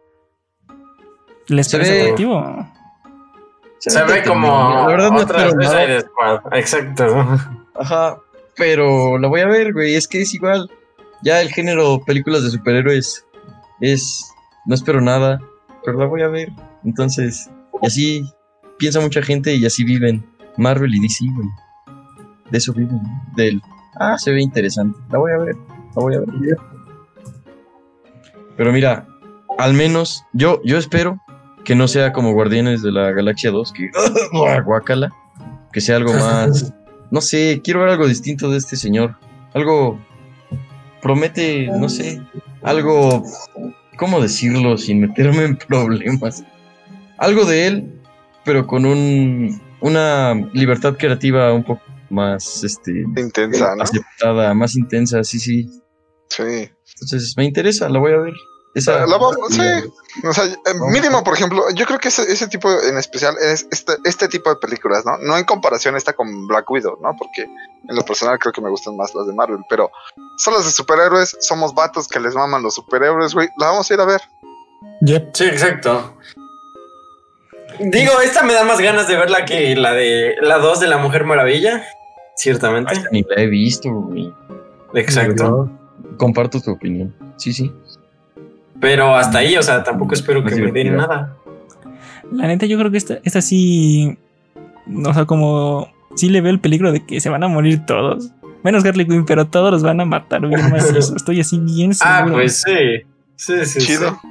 [1.48, 2.68] ¿Les parece ve- atractivo?
[3.80, 6.40] Se ve como La verdad no otra Squad.
[6.54, 7.06] Exacto.
[7.76, 8.20] Ajá,
[8.56, 9.96] pero la voy a ver, güey.
[9.96, 10.70] Es que es igual.
[11.24, 13.26] Ya el género películas de superhéroes
[13.82, 14.32] es.
[14.66, 15.40] No espero nada,
[15.86, 16.52] pero la voy a ver.
[16.84, 17.50] Entonces,
[17.82, 18.34] y así
[18.78, 20.26] piensa mucha gente y así viven
[20.58, 21.48] Marvel y DC, güey.
[22.52, 23.00] De eso viven.
[23.36, 23.62] Del,
[24.00, 25.00] ah, se ve interesante.
[25.10, 25.56] La voy a ver,
[25.96, 26.58] la voy a ver.
[28.58, 29.08] Pero mira,
[29.58, 31.20] al menos yo, yo espero
[31.68, 33.92] que no sea como Guardianes de la Galaxia 2, que
[34.64, 35.12] guacala,
[35.74, 36.74] que sea algo más,
[37.12, 39.18] no sé, quiero ver algo distinto de este señor,
[39.54, 40.00] algo
[41.02, 42.22] promete, no sé,
[42.64, 43.22] algo,
[43.98, 46.46] ¿cómo decirlo sin meterme en problemas?
[47.18, 48.02] Algo de él,
[48.46, 53.84] pero con un, una libertad creativa un poco más, este, Intensa, ¿no?
[53.84, 55.70] aceptada, más intensa, sí, sí.
[56.30, 56.70] Sí.
[56.94, 58.34] Entonces me interesa, la voy a ver.
[58.78, 59.62] Esa, La vamos- sí.
[60.24, 63.68] O sea, eh, mínimo, por ejemplo, yo creo que ese, ese tipo en especial es
[63.72, 65.18] este, este tipo de películas, ¿no?
[65.18, 67.16] No en comparación esta con Black Widow, ¿no?
[67.18, 69.90] Porque en lo personal creo que me gustan más las de Marvel, pero
[70.38, 73.50] son las de superhéroes, somos vatos que les maman los superhéroes, güey.
[73.58, 74.22] La vamos a ir a ver.
[75.02, 75.30] Yep.
[75.34, 76.14] Sí, exacto.
[77.80, 80.98] Digo, esta me da más ganas de verla que la de la 2 de la
[80.98, 81.84] Mujer Maravilla.
[82.36, 82.94] Ciertamente.
[83.12, 84.32] Ni la he visto, güey.
[84.94, 85.70] Exacto.
[86.18, 87.16] Comparto tu opinión.
[87.38, 87.74] Sí, sí.
[88.80, 91.36] Pero hasta ahí, o sea, tampoco espero que me den nada.
[92.32, 94.18] La neta, yo creo que esta, esta sí.
[95.06, 95.92] O sea, como.
[96.16, 98.32] Sí le veo el peligro de que se van a morir todos.
[98.64, 101.16] Menos Harley Quinn, pero todos los van a matar bien macizo.
[101.16, 102.18] Estoy así bien seguro.
[102.18, 103.04] Ah, pues sí.
[103.36, 103.80] Sí, sí.
[103.80, 104.18] Chido.
[104.22, 104.28] sí.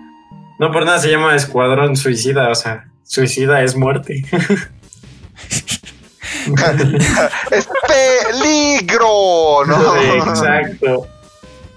[0.58, 4.24] No por nada se llama Escuadrón Suicida, o sea, suicida es muerte.
[7.50, 9.64] ¡Es peligro!
[9.66, 9.94] ¿no?
[10.00, 11.06] Sí, exacto.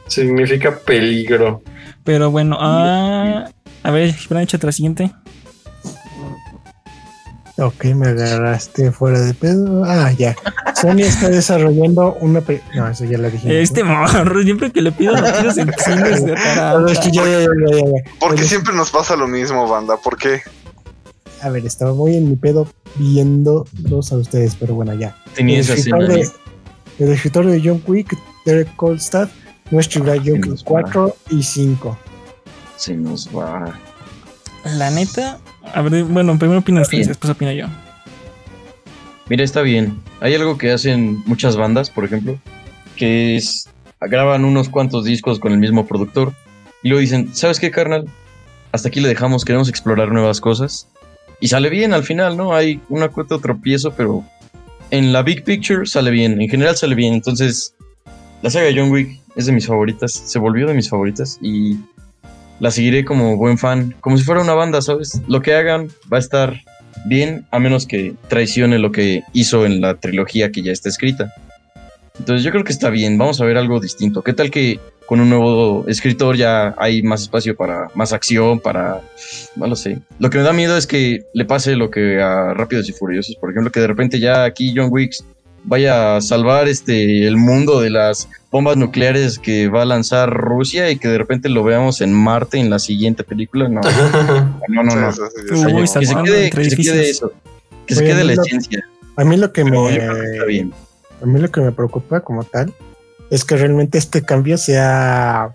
[0.10, 1.62] Significa peligro.
[2.04, 3.50] Pero bueno, ah,
[3.84, 5.12] a ver, Fran, échate la siguiente.
[7.58, 9.84] Ok, me agarraste fuera de pedo.
[9.86, 10.34] Ah, ya.
[10.80, 12.40] Sony está desarrollando una.
[12.40, 13.62] pe- No, eso ya la dije.
[13.62, 17.32] Este morro, siempre que le pido noticias en cines de no, es que ya, ya,
[17.32, 18.12] ya, ya, ya, ya.
[18.20, 19.98] Porque Pero- siempre nos pasa lo mismo, banda.
[19.98, 20.40] ¿Por qué?
[21.42, 22.66] A ver, estaba muy en mi pedo
[22.96, 25.16] viéndolos a ustedes, pero bueno, ya.
[25.36, 26.30] Tenía el, escritor de,
[27.00, 29.28] el escritor de John Wick, Derek Kolstad,
[29.72, 30.56] nos Wick va.
[30.64, 31.98] 4 y 5.
[32.76, 33.80] Se nos va.
[34.78, 35.40] La neta,
[35.74, 37.08] a ver, bueno, primero ustedes, Bien.
[37.08, 37.68] después opino yo.
[39.30, 40.00] Mira, está bien.
[40.22, 42.38] Hay algo que hacen muchas bandas, por ejemplo,
[42.96, 43.70] que es
[44.02, 46.34] graban unos cuantos discos con el mismo productor
[46.84, 48.06] y luego dicen, ¿sabes qué, carnal?
[48.72, 50.88] Hasta aquí le dejamos, queremos explorar nuevas cosas.
[51.42, 52.54] Y sale bien al final, ¿no?
[52.54, 54.24] Hay una cuota de tropiezo, pero
[54.92, 57.14] en la big picture sale bien, en general sale bien.
[57.14, 57.74] Entonces,
[58.42, 61.78] la saga de John Wick es de mis favoritas, se volvió de mis favoritas y
[62.60, 65.22] la seguiré como buen fan, como si fuera una banda, ¿sabes?
[65.28, 66.62] Lo que hagan va a estar
[67.06, 71.34] bien, a menos que traicione lo que hizo en la trilogía que ya está escrita.
[72.18, 74.22] Entonces yo creo que está bien, vamos a ver algo distinto.
[74.22, 79.02] ¿Qué tal que con un nuevo escritor ya hay más espacio para más acción, para...
[79.56, 80.00] No lo sé.
[80.20, 83.36] Lo que me da miedo es que le pase lo que a Rápidos y Furiosos,
[83.38, 85.14] por ejemplo, que de repente ya aquí John Wick
[85.64, 90.90] vaya a salvar este el mundo de las bombas nucleares que va a lanzar Rusia
[90.90, 93.68] y que de repente lo veamos en Marte en la siguiente película.
[93.70, 93.82] No,
[94.70, 94.96] no, no.
[94.96, 95.12] no.
[95.76, 96.98] Uy, que se quede, entre que se quede edificios.
[96.98, 97.34] eso.
[97.86, 98.84] Que se quede la lo- esencia.
[99.16, 99.72] A mí lo que me.
[99.72, 100.74] Pero está bien.
[101.22, 102.74] A mí lo que me preocupa como tal
[103.30, 105.52] es que realmente este cambio sea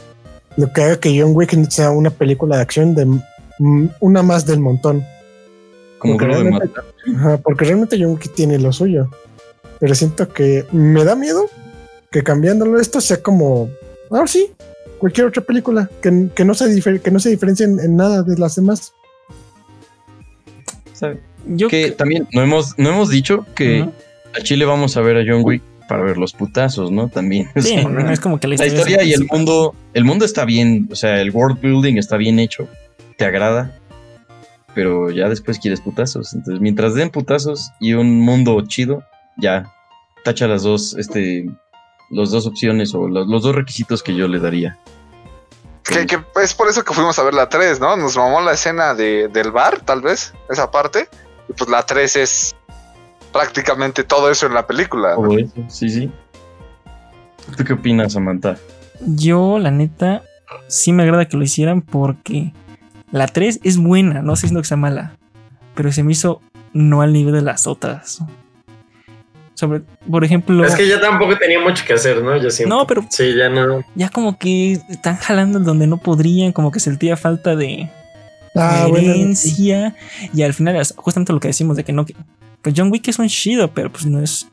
[0.57, 3.07] lo que haga que John Wick sea una película de acción de
[4.01, 5.03] una más del montón.
[5.99, 6.81] Como Porque de realmente-.
[7.17, 9.09] Ajá, porque realmente John Wick tiene lo suyo.
[9.85, 11.45] Pero siento que me da miedo
[12.11, 13.69] que cambiándolo esto sea como,
[14.11, 14.51] ahora sí,
[14.97, 18.39] cualquier otra película que, que no, se que no se diferencie en, en nada de
[18.39, 18.95] las demás.
[20.95, 21.21] ¿sabe?
[21.49, 23.87] Yo Que también no hemos, no hemos dicho que
[24.35, 27.09] a Chile vamos a ver a John Wick para ver los putazos, ¿no?
[27.11, 27.51] También.
[27.55, 29.75] O Sí, sea, no es como que la la historia, historia sea y el mundo,
[29.93, 32.69] el mundo está bien, o sea, el world building está bien hecho,
[33.19, 33.79] te agrada,
[34.75, 36.33] pero ya después quieres putazos.
[36.33, 39.05] Entonces, mientras den putazos y un mundo chido,
[39.37, 39.74] ya
[40.25, 41.49] tacha las dos, este,
[42.11, 44.79] las dos opciones o los, los dos requisitos que yo le daría.
[45.85, 47.97] Que, que es por eso que fuimos a ver la 3, ¿no?
[47.97, 51.09] Nos mamó la escena de, del bar, tal vez, esa parte.
[51.49, 52.57] Y pues la 3 es
[53.33, 55.11] prácticamente todo eso en la película.
[55.11, 55.29] ¿no?
[55.29, 56.11] Todo eso, sí, sí.
[57.57, 58.57] ¿Tú qué opinas, Samantha?
[59.01, 60.23] Yo, la neta,
[60.69, 62.55] sí me agrada que lo hicieran porque
[63.11, 65.17] la 3 es buena, no sé si que sea mala,
[65.75, 66.41] pero se me hizo
[66.73, 68.21] no al nivel de las otras.
[69.55, 72.37] Sobre, por ejemplo, Es que ya tampoco tenía mucho que hacer, ¿no?
[72.43, 72.75] Yo siento.
[72.75, 73.85] no, pero Sí, ya no.
[73.95, 77.89] ya como que están jalando en donde no podrían, como que sentía falta de
[78.57, 79.95] Ah, bueno, herencia
[80.33, 82.15] y al final justamente lo que decimos de que no, que-
[82.63, 84.49] pues John Wick es un chido, pero pues no es,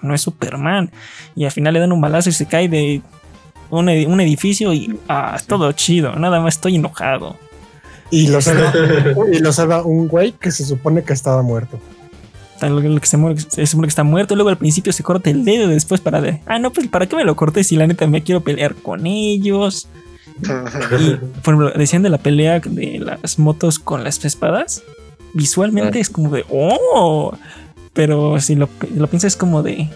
[0.00, 0.90] no es Superman
[1.34, 3.02] y al final le dan un balazo y se cae de
[3.70, 7.36] un, edi- un edificio y ah, es todo chido, nada más estoy enojado.
[8.10, 8.72] Y lo salva,
[9.32, 11.80] y lo salva un güey que se supone que estaba muerto.
[12.62, 15.30] Tal lo que se muere, se supone que está muerto, luego al principio se corta
[15.30, 17.88] el dedo, después para de, ah, no, pues para qué me lo corté si la
[17.88, 19.88] neta me quiero pelear con ellos.
[20.40, 24.84] Y, por ejemplo, decían de la pelea de las motos con las espadas.
[25.34, 26.02] Visualmente Ah.
[26.02, 27.36] es como de, oh,
[27.94, 29.88] pero si lo, lo piensas es como de,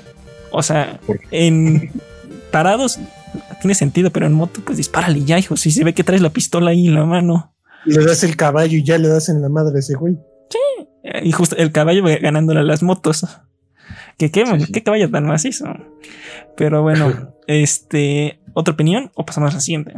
[0.50, 1.92] o sea, ¿Por en
[2.50, 2.98] parados
[3.60, 5.56] tiene sentido, pero en moto, pues dispárale ya, hijo.
[5.56, 7.54] Si se ve que traes la pistola ahí en la mano.
[7.84, 10.18] Le das el caballo y ya le das en la madre a ese güey.
[11.22, 13.26] Y justo el caballo ganándole a las motos.
[14.18, 14.72] Que qué, Sí, sí.
[14.72, 15.66] qué caballo tan macizo.
[16.56, 19.92] Pero bueno, este, ¿otra opinión o pasamos a la siguiente?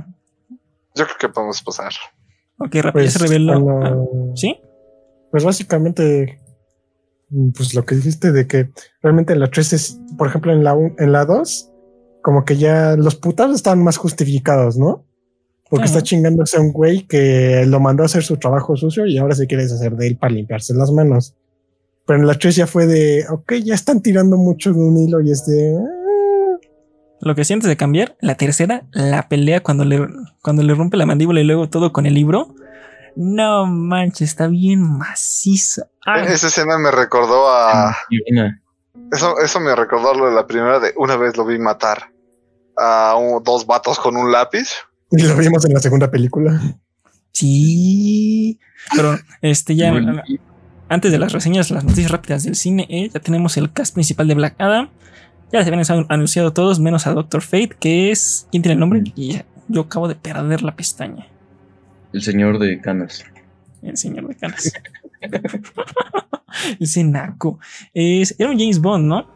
[0.95, 1.93] Yo creo que podemos pasar.
[2.59, 3.69] Ok, rápido, Pues, ya se reveló.
[3.83, 3.97] Ah,
[4.35, 4.61] ¿Sí?
[5.31, 6.41] Pues básicamente,
[7.31, 8.71] mm, pues lo que dijiste de que
[9.03, 11.71] realmente en la 3 es, por ejemplo, en la, un- en la 2,
[12.23, 15.05] como que ya los putados están más justificados, ¿no?
[15.71, 15.99] Porque Ajá.
[15.99, 19.35] está chingándose a un güey que lo mandó a hacer su trabajo sucio y ahora
[19.35, 21.35] se quiere deshacer de él para limpiarse las manos.
[22.07, 25.21] Pero en la 3 ya fue de, ok, ya están tirando mucho de un hilo
[25.21, 25.77] y es de...
[25.77, 26.59] "Ah".
[27.21, 30.07] Lo que sientes de cambiar, la tercera, la pelea cuando le,
[30.41, 32.55] cuando le rompe la mandíbula y luego todo con el libro.
[33.17, 35.89] No manches, está bien maciza.
[36.07, 37.95] Ah, Esa escena me recordó a.
[38.31, 38.63] Una-
[39.13, 42.13] Eso, eso me recordó lo de la primera de una vez lo vi matar
[42.77, 44.69] a un- dos vatos con un lápiz.
[45.11, 46.61] Y lo vimos en la segunda película.
[47.33, 48.59] sí.
[48.95, 49.91] Pero este ya.
[49.93, 50.23] Bueno,
[50.89, 54.27] Antes de las reseñas, las noticias rápidas del cine, eh, ya tenemos el cast principal
[54.29, 54.89] de Black Adam.
[55.53, 58.47] Ya se habían an- anunciado todos, menos a Doctor Fate, que es.
[58.51, 59.03] ¿Quién tiene el nombre?
[59.15, 61.27] Y ya- yo acabo de perder la pestaña.
[62.13, 63.25] El señor de canas.
[63.83, 64.73] El señor de canas.
[66.81, 67.59] Ese naco.
[67.93, 69.27] Es, era un James Bond, ¿no?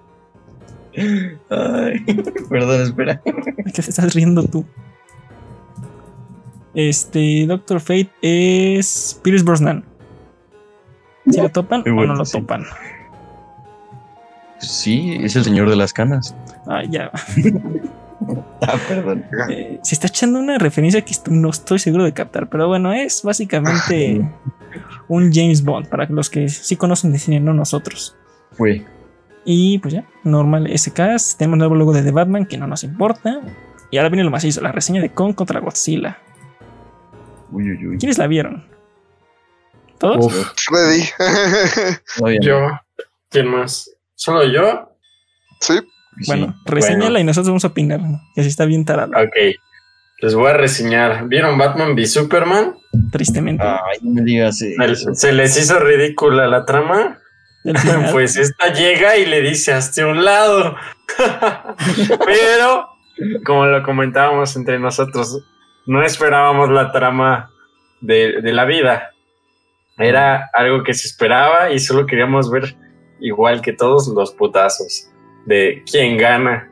[0.97, 2.05] Ay,
[2.51, 3.21] perdón, espera.
[3.25, 4.65] ¿De qué te estás riendo tú?
[6.75, 9.85] Este, Doctor Fate es Pierce Brosnan.
[11.31, 12.39] ¿Si lo topan o no lo sí.
[12.39, 12.65] topan?
[14.59, 16.35] Sí, es el señor de las canas.
[16.67, 17.11] Ah, ya.
[18.61, 19.25] Ah, perdón.
[19.51, 23.23] Eh, se está echando una referencia que no estoy seguro de captar, pero bueno, es
[23.25, 24.25] básicamente
[25.09, 28.17] un James Bond para los que sí conocen de cine, no nosotros.
[28.53, 28.85] Fue.
[29.45, 31.39] Y pues ya, normal cast.
[31.39, 33.41] Tenemos nuevo logo de The Batman que no nos importa.
[33.91, 36.19] Y ahora viene lo macizo, la reseña de Kong contra Godzilla.
[37.53, 37.99] Uy, uy, uy.
[37.99, 38.67] ¿Quiénes la vieron?
[39.99, 40.27] ¿Todos?
[40.27, 40.53] Uf,
[42.21, 42.31] no.
[42.41, 42.69] yo.
[43.31, 43.91] ¿Quién más?
[44.15, 44.89] ¿Solo yo?
[45.61, 45.75] sí.
[46.21, 46.25] Sí.
[46.27, 47.19] Bueno, reseñala bueno.
[47.21, 47.99] y nosotros vamos a opinar.
[48.35, 49.35] Que así está bien tarado, Ok.
[50.19, 51.27] Les voy a reseñar.
[51.27, 52.77] ¿Vieron Batman v Superman?
[53.11, 53.65] tristemente.
[53.65, 55.15] Ay, no me digas Se- eso.
[55.15, 57.19] ¿Se les hizo ridícula la trama?
[58.13, 60.77] Pues esta llega y le dice hasta un lado.
[62.27, 62.89] Pero,
[63.47, 65.43] como lo comentábamos entre nosotros,
[65.87, 67.51] no esperábamos la trama
[68.01, 69.11] de, de la vida.
[69.99, 72.77] Era algo que se esperaba y solo queríamos ver,
[73.21, 75.09] igual que todos, los putazos
[75.47, 76.69] de quién gana.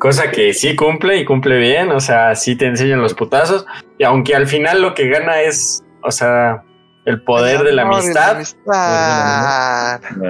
[0.00, 3.66] Cosa que sí cumple y cumple bien, o sea, sí te enseñan los putazos.
[3.98, 6.64] Y aunque al final lo que gana es, o sea,
[7.04, 8.40] el poder de la amistad.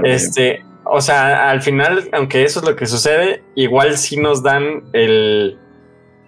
[0.05, 4.84] Este, o sea, al final, aunque eso es lo que sucede, igual sí nos dan
[4.93, 5.59] el,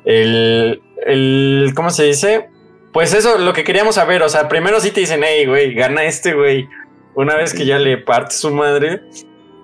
[0.08, 2.48] el, el, ¿cómo se dice?
[2.94, 6.04] Pues eso, lo que queríamos saber, o sea, primero sí te dicen, hey, güey, gana
[6.04, 6.66] este güey.
[7.14, 9.02] Una vez que ya le parte su madre,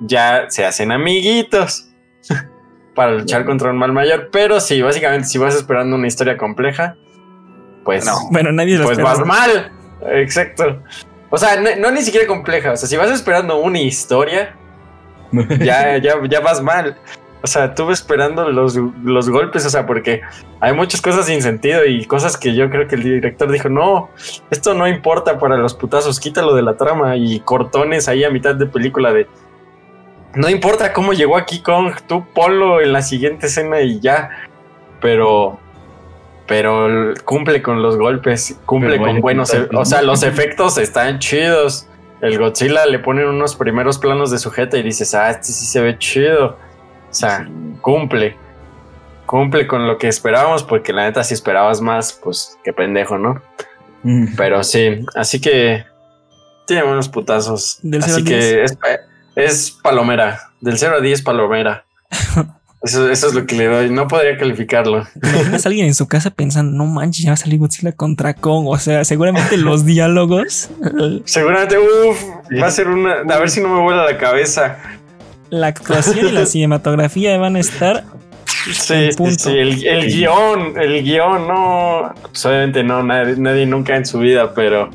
[0.01, 1.89] ya se hacen amiguitos
[2.95, 4.29] para luchar contra un mal mayor.
[4.31, 6.97] Pero sí, básicamente, si vas esperando una historia compleja,
[7.83, 8.29] pues No.
[8.31, 9.73] Bueno, nadie lo pues vas mal.
[10.11, 10.83] Exacto.
[11.31, 12.73] O sea, no, no ni siquiera compleja.
[12.73, 14.55] O sea, si vas esperando una historia,
[15.61, 16.99] ya, ya, ya vas mal.
[17.45, 20.23] O sea, vas esperando los, los golpes, o sea, porque
[20.61, 24.09] hay muchas cosas sin sentido y cosas que yo creo que el director dijo, no,
[24.51, 28.55] esto no importa para los putazos, quítalo de la trama y cortones ahí a mitad
[28.55, 29.29] de película de...
[30.35, 34.31] No importa cómo llegó aquí Kong, tú ponlo en la siguiente escena y ya.
[35.03, 35.61] Pero...
[36.47, 39.53] Pero cumple con los golpes, cumple con buenos...
[39.53, 41.89] e- O sea, los efectos están chidos.
[42.23, 45.83] El Godzilla le ponen unos primeros planos de sujeta y dices, ah, este sí se
[45.83, 46.57] ve chido.
[47.15, 47.49] O sea,
[47.81, 48.37] cumple.
[49.25, 53.41] Cumple con lo que esperábamos, porque la neta, si esperabas más, pues qué pendejo, ¿no?
[54.03, 54.35] Mm.
[54.37, 55.85] Pero sí, así que
[56.67, 57.79] tiene buenos putazos.
[57.83, 58.77] Del así que es,
[59.37, 60.51] es palomera.
[60.61, 61.85] Del 0 a 10, palomera.
[62.83, 63.89] Eso, eso es lo que le doy.
[63.89, 65.07] No podría calificarlo.
[65.23, 68.35] Imaginas a alguien en su casa pensando, no manches, ya va a salir Godzilla contra
[68.35, 68.67] Kong.
[68.69, 70.69] O sea, seguramente los diálogos,
[71.25, 72.23] Seguramente, uff,
[72.63, 73.21] va a ser una.
[73.21, 74.77] A ver si no me vuela la cabeza.
[75.61, 78.05] La actuación y la cinematografía van a estar.
[78.73, 79.51] Sí, punto.
[79.51, 82.15] sí, el, el guion, el guion, no.
[82.23, 84.89] Pues obviamente no, nadie, nadie nunca en su vida, pero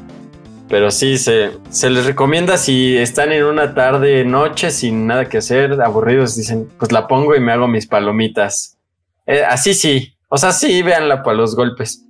[0.70, 5.40] Pero sí, se, se les recomienda si están en una tarde, noche, sin nada que
[5.40, 8.78] hacer, aburridos, dicen, pues la pongo y me hago mis palomitas.
[9.26, 12.06] Eh, así sí, o sea, sí, véanla para los golpes.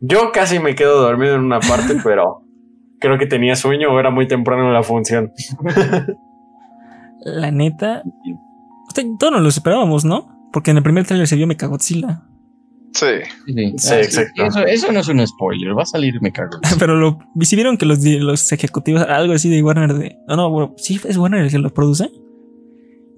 [0.00, 2.42] Yo casi me quedo dormido en una parte, pero
[3.00, 5.32] creo que tenía sueño o era muy temprano la función.
[7.34, 8.02] La neta.
[9.18, 10.48] todos nos lo esperábamos, ¿no?
[10.52, 12.22] Porque en el primer trailer se vio Mechagodzilla.
[12.94, 13.06] Sí.
[13.46, 14.44] Sí, Sí, Ah, exacto.
[14.44, 16.60] Eso, eso no es un spoiler, va a salir, me cago.
[16.78, 17.18] Pero lo.
[17.38, 20.16] ¿y si vieron que los, los ejecutivos, algo así de Warner de.
[20.28, 22.10] No, no, bueno, sí, es Warner el que lo produce.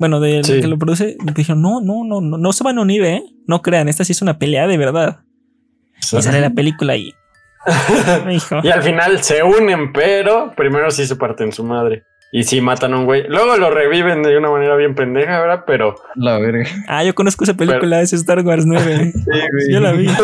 [0.01, 0.60] Bueno, Sí.
[0.60, 3.22] que lo produce, dijeron, no, no, no, no, no se van a unir, ¿eh?
[3.47, 5.20] No crean, esta sí es una pelea de verdad.
[6.12, 7.12] Y sale la película y.
[8.32, 8.56] Hijo.
[8.62, 12.05] Y al final se unen, pero primero sí se parten su madre.
[12.30, 13.24] Y sí matan a un güey.
[13.28, 15.64] Luego lo reviven de una manera bien pendeja, ¿verdad?
[15.66, 15.94] Pero.
[16.14, 16.66] La verga.
[16.86, 19.12] Ah, yo conozco esa película, es Star Wars 9.
[19.24, 19.72] güey.
[19.72, 20.09] yo la vi.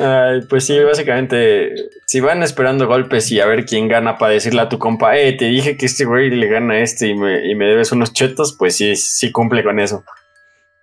[0.00, 1.72] Ay, pues sí, básicamente,
[2.04, 5.34] si van esperando golpes y a ver quién gana para decirle a tu compa, eh,
[5.34, 8.12] te dije que este güey le gana a este y me, y me debes unos
[8.12, 10.04] chetos, pues sí, sí cumple con eso.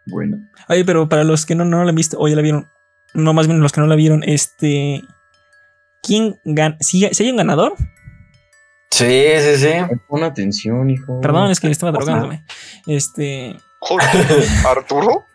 [0.05, 0.37] Bueno.
[0.69, 2.69] Oye, pero para los que no, no la han visto o ya la vieron,
[3.13, 5.01] no, más bien los que no la vieron, este.
[6.01, 6.77] ¿Quién gana?
[6.79, 7.73] ¿Si, si hay un ganador?
[8.95, 9.95] Sí, sí, sí.
[10.07, 11.19] Pon atención, hijo.
[11.21, 12.43] Perdón, es que estaba drogándome.
[12.87, 13.57] Este.
[13.79, 14.07] Joder,
[14.67, 15.25] Arturo,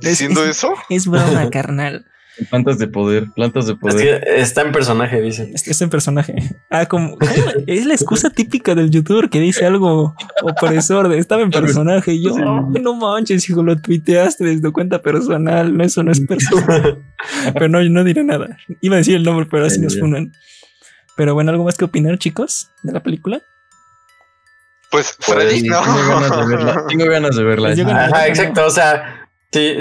[0.00, 0.72] diciendo es- eso.
[0.88, 2.06] Es broma, carnal.
[2.48, 4.24] Plantas de poder, plantas de Es poder.
[4.24, 5.50] que está en personaje, dicen.
[5.52, 6.34] Es que es un personaje.
[6.70, 7.18] Ah, como.
[7.66, 11.08] Es la excusa típica del youtuber que dice algo opresor.
[11.10, 12.14] de, Estaba en personaje.
[12.14, 12.40] Y yo, Sí.
[12.40, 15.76] "Ay, no manches, hijo, lo tuiteaste desde tu cuenta personal.
[15.76, 17.02] No, eso no es personal.
[17.52, 18.56] pero no, no diré nada.
[18.80, 20.00] Iba a decir el nombre, pero así nos ya.
[20.00, 20.32] funan.
[21.20, 23.42] Pero bueno, ¿algo más que opinar, chicos, de la película?
[24.90, 25.82] Pues Pues, Freddy, no.
[25.84, 26.86] Tengo ganas de verla.
[26.88, 28.08] Tengo ganas de verla.
[28.08, 28.64] Pues exacto.
[28.64, 29.76] O sea, sí,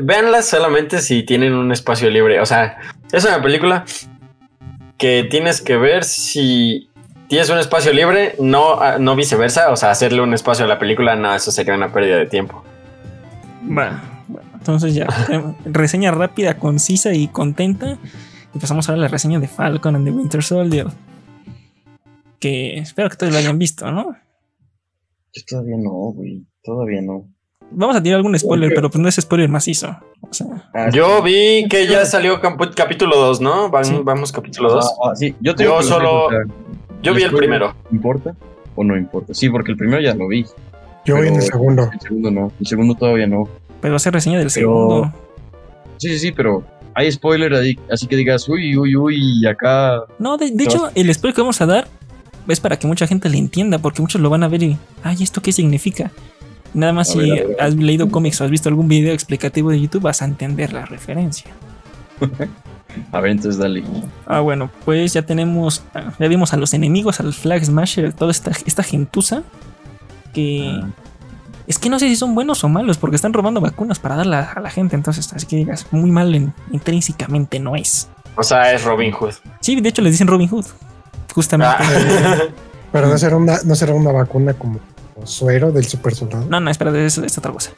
[0.00, 2.40] véanlas solamente si tienen un espacio libre.
[2.40, 2.78] O sea,
[3.12, 3.84] es una película
[4.96, 6.88] que tienes que ver si
[7.28, 9.72] tienes un espacio libre, no, ah, no viceversa.
[9.72, 12.64] O sea, hacerle un espacio a la película, no, eso sería una pérdida de tiempo.
[13.64, 14.02] Va.
[14.28, 15.08] Bueno, entonces ya.
[15.26, 17.98] tenemos reseña rápida, concisa y contenta.
[18.54, 20.86] Y pasamos ahora a la reseña de Falcon and the Winter Soldier.
[22.38, 24.16] Que espero que todos lo hayan visto, ¿no?
[25.32, 26.44] Yo todavía no, güey.
[26.64, 27.28] Todavía no.
[27.72, 29.96] Vamos a tirar algún spoiler, pero pues no es spoiler macizo.
[30.22, 32.40] O sea, Ah, Yo vi que ya salió
[32.74, 33.70] capítulo 2, ¿no?
[33.70, 34.00] Van- Sí.
[34.02, 34.84] Vamos capítulo 2.
[35.04, 36.28] ah, sí, yo te Yo solo-
[37.02, 37.74] Yo vi el primero.
[37.92, 38.34] ¿Importa
[38.74, 39.32] o no importa?
[39.34, 40.44] Sí, porque el primero ya lo vi.
[41.04, 41.88] Yo voy en el segundo.
[41.92, 42.52] El segundo no.
[42.58, 43.48] El segundo todavía no.
[43.80, 45.12] pero va a ser reseña del Pero- segundo.
[45.98, 46.64] Sí, sí, sí, pero
[46.94, 47.78] hay spoiler ahí.
[47.90, 50.02] Así que digas, uy, uy, uy, y acá.
[50.18, 51.88] No, de, de hecho, el spoiler que vamos a dar
[52.48, 55.22] es para que mucha gente le entienda, porque muchos lo van a ver y, ay,
[55.22, 56.10] ¿esto qué significa?
[56.74, 57.56] Nada más A si ver, a ver.
[57.60, 60.84] has leído cómics o has visto algún video explicativo de YouTube, vas a entender la
[60.86, 61.50] referencia.
[63.12, 63.84] A ver, entonces dale.
[64.26, 65.84] Ah, bueno, pues ya tenemos,
[66.18, 69.44] ya vimos a los enemigos, al Flag Smasher, toda esta, esta gentuza,
[70.34, 70.88] que Ah.
[71.70, 74.52] Es que no sé si son buenos o malos, porque están robando vacunas para darla
[74.54, 78.08] a la gente, entonces, así que digas, muy mal en- intrínsecamente no es.
[78.36, 79.34] O sea, es Robin Hood.
[79.60, 80.66] Sí, de hecho les dicen Robin Hood,
[81.34, 81.74] justamente.
[81.78, 82.38] Ah.
[82.92, 84.80] Pero no será una, no será una vacuna como
[85.24, 86.44] suero del super soldado.
[86.48, 87.70] No, no, espera, es, es otra cosa.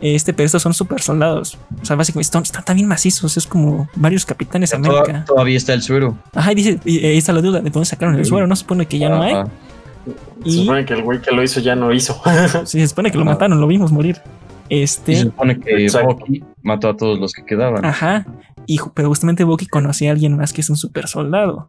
[0.00, 1.56] Este, pero estos son super soldados.
[1.80, 3.36] O sea, básicamente están, están también macizos.
[3.36, 5.24] Es como varios capitanes Toda- América.
[5.24, 6.18] todavía está el suero.
[6.34, 8.46] Ajá, y dice, y ahí está la duda de dónde sacaron el suero.
[8.48, 9.34] No se supone que ya no hay.
[10.42, 12.20] Se Y supone que el güey que lo hizo ya no hizo.
[12.64, 14.16] sí, se supone que lo mataron, lo vimos morir.
[14.68, 15.88] Y se Este, supone que.
[16.04, 17.84] Bucky mató a todos los que quedaban.
[17.84, 18.26] ajá.
[18.66, 21.68] Y, pero justamente Bucky conocía a alguien más que es un super soldado.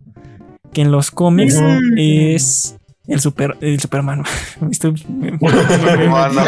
[0.74, 1.60] Que en los cómics
[1.96, 2.76] es
[3.08, 4.24] el super, el Superman.
[4.62, 5.38] Me estoy- me- me-
[6.10, 6.42] Mano,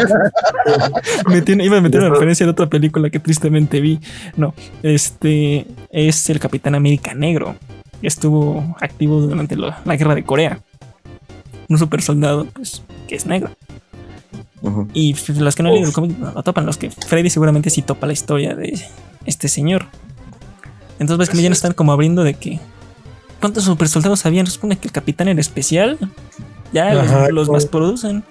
[1.28, 4.00] me tiene- iba a meter una referencia de otra película que tristemente vi.
[4.36, 7.56] No, este es el Capitán América Negro.
[8.02, 10.60] Estuvo activo durante lo- la guerra de Corea.
[11.70, 13.50] Un super soldado, pues, que es negro.
[14.92, 16.66] Y pues, los que no leído el cómic no lo topan.
[16.66, 18.78] Los que Freddy seguramente sí topa la historia de
[19.24, 19.86] este señor.
[20.98, 22.60] Entonces ves que ya no están como abriendo de que.
[23.40, 24.46] ¿Cuántos super soldados habían?
[24.46, 25.98] Supone que el capitán era especial.
[26.74, 28.22] Ya los- Ajá, los como- más producen.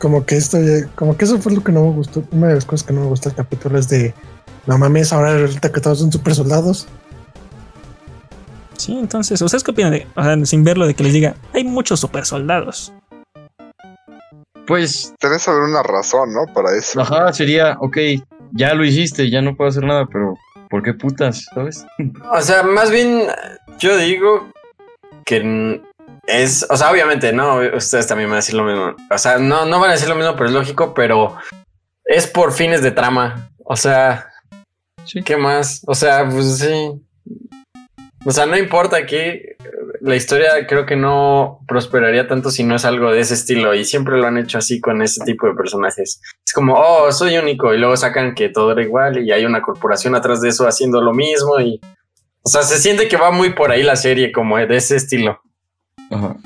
[0.00, 2.24] Como que esto, ya- como que eso fue lo que no me gustó.
[2.32, 4.12] Una de las cosas que no me gustó del capítulo es de
[4.66, 6.88] no mames, ahora resulta que todos son super soldados.
[8.80, 11.64] Sí, entonces, ¿ustedes qué opinan de, o sea, sin verlo, de que les diga, hay
[11.64, 12.92] muchos super soldados?
[14.66, 16.46] Pues, tenés que haber una razón, ¿no?
[16.54, 17.00] Para eso.
[17.00, 17.98] ajá, sería, ok,
[18.52, 20.34] ya lo hiciste, ya no puedo hacer nada, pero
[20.70, 21.44] ¿por qué putas?
[21.54, 21.84] ¿Sabes?
[22.32, 23.26] O sea, más bien
[23.78, 24.50] yo digo
[25.26, 25.82] que
[26.26, 27.58] es, o sea, obviamente, ¿no?
[27.76, 28.94] Ustedes también van a decir lo mismo.
[29.10, 31.36] O sea, no, no van a decir lo mismo, pero es lógico, pero
[32.04, 33.50] es por fines de trama.
[33.64, 34.26] O sea,
[35.04, 35.22] Sí.
[35.22, 35.82] ¿qué más?
[35.86, 36.92] O sea, pues sí.
[38.24, 39.56] O sea, no importa que
[40.00, 43.84] la historia creo que no prosperaría tanto si no es algo de ese estilo y
[43.84, 46.20] siempre lo han hecho así con ese tipo de personajes.
[46.46, 49.62] Es como, oh, soy único y luego sacan que todo era igual y hay una
[49.62, 51.80] corporación atrás de eso haciendo lo mismo y,
[52.42, 55.40] o sea, se siente que va muy por ahí la serie como de ese estilo.
[56.10, 56.36] Ajá.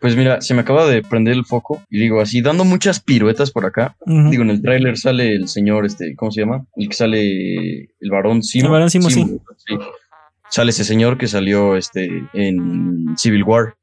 [0.00, 3.50] Pues mira, se me acaba de prender el foco y digo así, dando muchas piruetas
[3.50, 3.96] por acá.
[4.06, 6.64] Digo, en el tráiler sale el señor, este, ¿cómo se llama?
[6.76, 8.66] El que sale el varón Simo.
[8.66, 9.24] El varón Simo, sí.
[9.56, 9.76] sí.
[10.50, 13.76] Sale ese señor que salió este, en Civil War.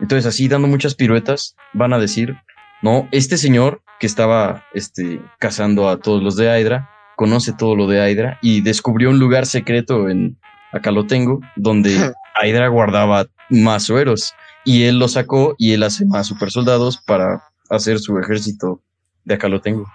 [0.00, 2.36] Entonces, así dando muchas piruetas, van a decir,
[2.82, 7.86] no, este señor que estaba este, cazando a todos los de Hydra, conoce todo lo
[7.86, 10.38] de Hydra y descubrió un lugar secreto en,
[10.72, 11.94] acá lo tengo, donde
[12.42, 14.34] Hydra guardaba más sueros.
[14.64, 18.82] Y él lo sacó y él hace más super soldados para hacer su ejército
[19.24, 19.86] de acá lo tengo.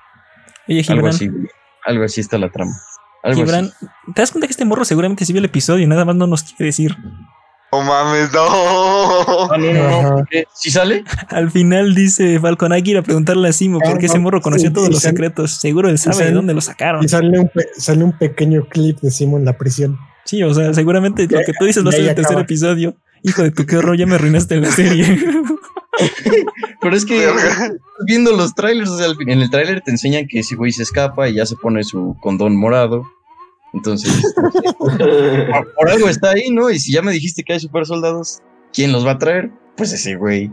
[0.68, 1.30] Oye, Algo así,
[1.86, 2.74] algo así está la trama.
[3.24, 3.86] Algo Gibran, así.
[4.14, 6.28] ¿te das cuenta que este morro seguramente sí vio el episodio y nada más no
[6.28, 6.96] nos quiere decir?
[7.72, 9.48] No mames, no.
[9.48, 10.26] No, no, no.
[10.56, 11.04] ¿Sí sale?
[11.30, 14.42] Al final dice Falcon, hay que ir a preguntarle a Simo porque Ah, ese morro
[14.42, 15.52] conoció sí, todos los sale- secretos.
[15.52, 17.04] Seguro él sabe de dónde lo sacaron.
[17.04, 19.98] Y sale un, pe- sale un pequeño clip de Simo en la prisión.
[20.26, 22.40] Sí, o sea, seguramente lo que tú dices va a y ser ahí el tercer
[22.40, 22.96] episodio.
[23.22, 25.06] Hijo de tu qué horror, ya me arruinaste la serie.
[26.82, 27.28] Pero es que
[28.06, 31.28] viendo los trailers, o sea, en el trailer te enseñan que ese güey se escapa
[31.30, 33.04] y ya se pone su condón morado.
[33.74, 34.12] Entonces,
[34.78, 36.70] por, por algo está ahí, ¿no?
[36.70, 38.40] Y si ya me dijiste que hay super soldados,
[38.74, 39.52] ¿quién los va a traer?
[39.76, 40.52] Pues ese güey.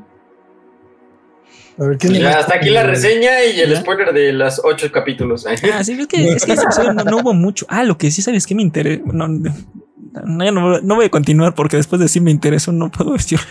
[1.78, 4.60] A ver, ¿quién le Ya, va- hasta aquí la reseña y el spoiler de las
[4.64, 5.46] ocho capítulos.
[5.72, 7.66] ah, sí, es que, es que ese episodio no, no hubo mucho.
[7.68, 9.02] Ah, lo que sí sabes que me interesa.
[9.06, 9.52] No, no,
[10.52, 13.46] no, no voy a continuar porque después de decir me interesó, no puedo decirlo.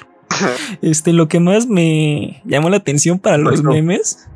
[0.81, 4.27] Este, lo que más me llamó la atención para los memes.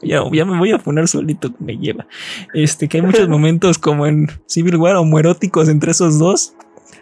[0.00, 2.06] Ya, ya me voy a poner solito, me lleva.
[2.54, 6.54] Este, que hay muchos momentos como en Civil War homoeróticos entre esos dos.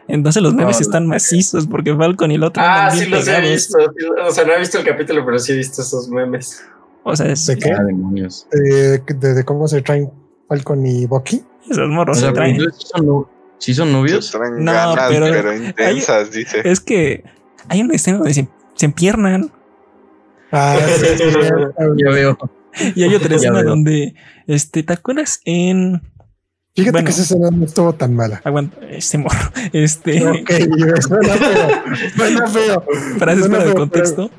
[0.09, 2.63] Entonces los memes están macizos porque Falcon y el otro.
[2.67, 3.79] Ah, sí bien los he visto.
[4.27, 6.63] O sea, no he visto el capítulo, pero sí he visto esos memes.
[7.05, 7.71] O sea, es- ¿De qué?
[7.73, 8.47] Ah, demonios.
[8.51, 10.11] de, de- de cómo se traen
[10.49, 11.43] Falcon y Bucky.
[11.65, 12.57] esos O morros sea, se traen.
[12.59, 14.31] pero ¿sí son, no- ¿sí son Se novios?
[14.33, 16.61] traen No, ganas, pero- pero, intensas, dice.
[16.65, 17.23] Es que
[17.69, 19.51] hay una escena donde se, se empiernan
[20.53, 21.39] Ah, sí, sí, sí.
[22.05, 22.39] Ya veo.
[22.97, 24.15] y hay otra escena donde,
[24.49, 26.03] este, ¿te acuerdas en
[26.75, 27.05] Fíjate Bueno.
[27.07, 28.41] que esa escena no estuvo tan mala.
[28.45, 30.51] aguanta este morro, este, Ok,
[31.01, 31.83] suena feo.
[32.17, 32.85] Suena feo.
[33.19, 34.31] frases fuera de contexto?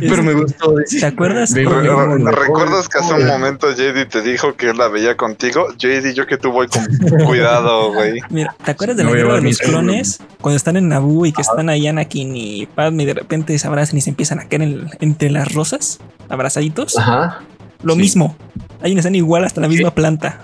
[0.00, 0.74] Pero me gustó.
[1.00, 1.52] ¿Te acuerdas?
[1.52, 5.66] Me- me- ¿Recuerdas que hace un momento JD te dijo que él la veía contigo?
[5.78, 6.84] JD, yo que tú voy con
[7.26, 8.20] cuidado, güey.
[8.30, 10.20] Mira, ¿te acuerdas de la guerra de los mis clones?
[10.40, 13.66] Cuando están en Naboo y que están ahí Anakin y Padme y de repente se
[13.66, 15.98] abrazan y se empiezan a caer en- entre las rosas,
[16.28, 16.96] abrazaditos.
[16.96, 17.40] Ajá.
[17.82, 18.00] Lo Sí.
[18.00, 18.36] mismo.
[18.80, 20.40] Hay una escena igual hasta la misma planta.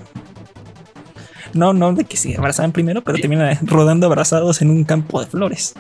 [1.53, 5.27] No, no de que se abrazaban primero, pero terminan rodando abrazados en un campo de
[5.29, 5.75] flores.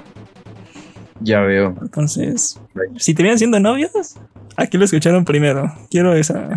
[1.20, 1.74] Ya veo.
[1.82, 2.60] Entonces,
[2.98, 3.90] si terminan siendo novios,
[4.56, 5.72] aquí lo escucharon primero.
[5.90, 6.48] Quiero esa.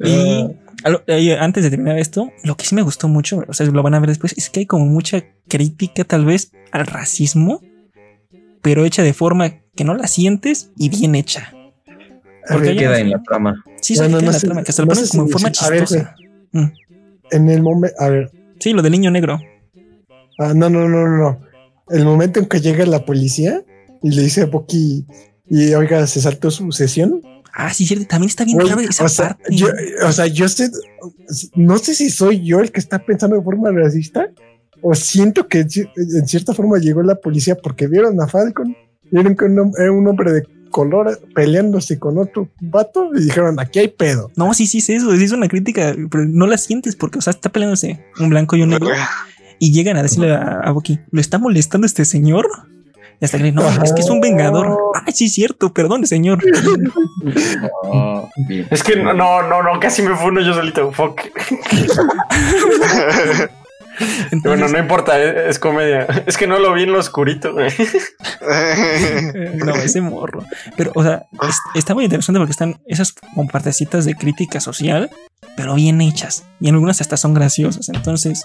[0.00, 3.52] y a lo- eh, antes de terminar esto, lo que sí me gustó mucho, o
[3.52, 6.86] sea, lo van a ver después, es que hay como mucha crítica tal vez al
[6.86, 7.60] racismo,
[8.62, 11.52] pero hecha de forma que no la sientes y bien hecha.
[12.48, 13.64] Porque Queda en la trama.
[13.80, 16.16] Sí, No, queda en la trama, que hasta lo sé como en forma chistosa.
[17.30, 19.40] En el momento, a ver, Sí, lo del niño negro.
[20.38, 21.40] ah, no, no, no, no, no.
[21.88, 23.62] El momento en que llega la policía
[24.02, 25.06] y le dice a Bucky,
[25.48, 27.22] y oiga, se saltó su sesión.
[27.52, 28.06] Ah, sí, cierto.
[28.06, 29.54] También está bien Güey, raro esa o, sea, parte.
[29.54, 29.68] yo,
[30.06, 30.70] o sea, yo sé,
[31.54, 34.28] no sé si soy yo el que está pensando de forma racista
[34.82, 38.76] o siento que en ci- en cierta forma llegó la policía porque vieron a Falcon,
[39.10, 43.80] vieron que un era un hombre de color peleándose con otro vato y dijeron, aquí
[43.80, 44.30] hay pedo.
[44.36, 47.32] No, sí, sí, sí, eso es una crítica, pero no la sientes porque, o sea,
[47.32, 48.88] está peleándose un blanco y un negro
[49.58, 52.46] y llegan a decirle a, a Bucky, ¿lo está molestando este señor?
[53.20, 54.78] Y hasta que no, es que es un vengador.
[55.06, 56.38] Ay, sí, cierto, perdón, señor.
[57.92, 58.24] Ah.
[58.70, 60.90] Es que no, no, no, casi me funo yo solito.
[60.92, 61.20] Fuck.
[64.30, 66.06] Entonces, Bueno, no importa, es, es comedia.
[66.26, 67.52] Es que no lo vi en lo oscurito.
[67.52, 67.68] güey.
[67.68, 70.42] eh, no, ese morro.
[70.76, 75.10] Pero, o sea, es- está muy interesante porque están esas como partecitas de crítica social,
[75.56, 76.44] pero bien hechas.
[76.60, 77.88] Y en algunas hasta son graciosas.
[77.90, 78.42] Entonces,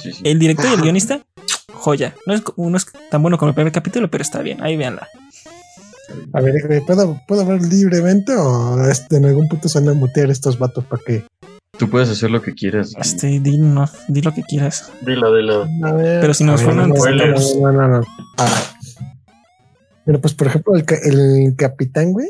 [0.00, 0.22] Sí, sí.
[0.24, 1.20] el director y el guionista,
[1.72, 2.14] joya.
[2.26, 4.62] No es, no es tan bueno como el primer capítulo, pero está bien.
[4.62, 5.08] Ahí véanla.
[6.32, 6.54] A ver,
[6.86, 10.84] ¿puedo, ¿puedo hablar libremente o este, en algún punto se van a mutear estos vatos
[10.84, 11.24] para que...
[11.78, 12.92] Tú puedes hacer lo que quieras.
[13.00, 14.92] Este, di, no, di lo que quieras.
[15.00, 15.66] Dilo, dilo.
[15.82, 17.56] A ver, Pero si nos ver, fueron no, spoilers.
[17.56, 18.02] No, no, no.
[18.36, 18.62] Ah.
[20.04, 22.28] Mira, pues por ejemplo, el capitán, güey,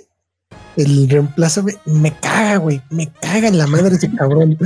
[0.76, 4.56] el reemplazo, güey, me caga, güey, me caga en la madre ese cabrón.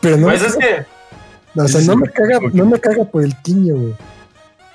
[0.00, 0.84] Pero no, Pues es que
[1.64, 3.94] o sea, no me caga, no me caga por el tiño, güey.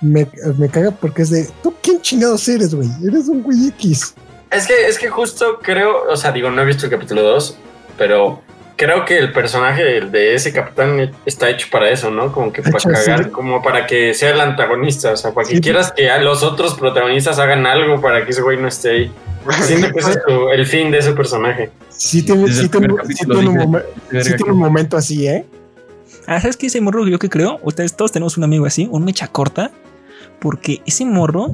[0.02, 0.28] me,
[0.58, 2.90] me caga porque es de, ¿tú quién chingados eres, güey?
[3.08, 4.16] Eres un güey X.
[4.50, 7.58] Es que, es que justo creo, o sea, digo, no he visto el capítulo 2,
[7.98, 8.42] pero
[8.76, 12.32] creo que el personaje de ese capitán está hecho para eso, ¿no?
[12.34, 13.30] Como que para Hecho, cagar, sí.
[13.30, 15.62] como para que sea el antagonista, o sea, para que Sí.
[15.62, 19.12] quieras que a los otros protagonistas hagan algo para que ese güey no esté ahí.
[19.64, 20.18] Siento que ese es
[20.54, 21.70] el fin de ese personaje.
[21.90, 22.88] Sí tiene, sí tiene,
[23.28, 25.46] tiene un, momen- tiene un momento así, ¿eh?
[26.28, 26.68] Ah, ¿sabes qué?
[26.68, 29.72] Ese morro yo que creo, ustedes todos tenemos un amigo así, un mecha corta,
[30.40, 31.52] porque ese morro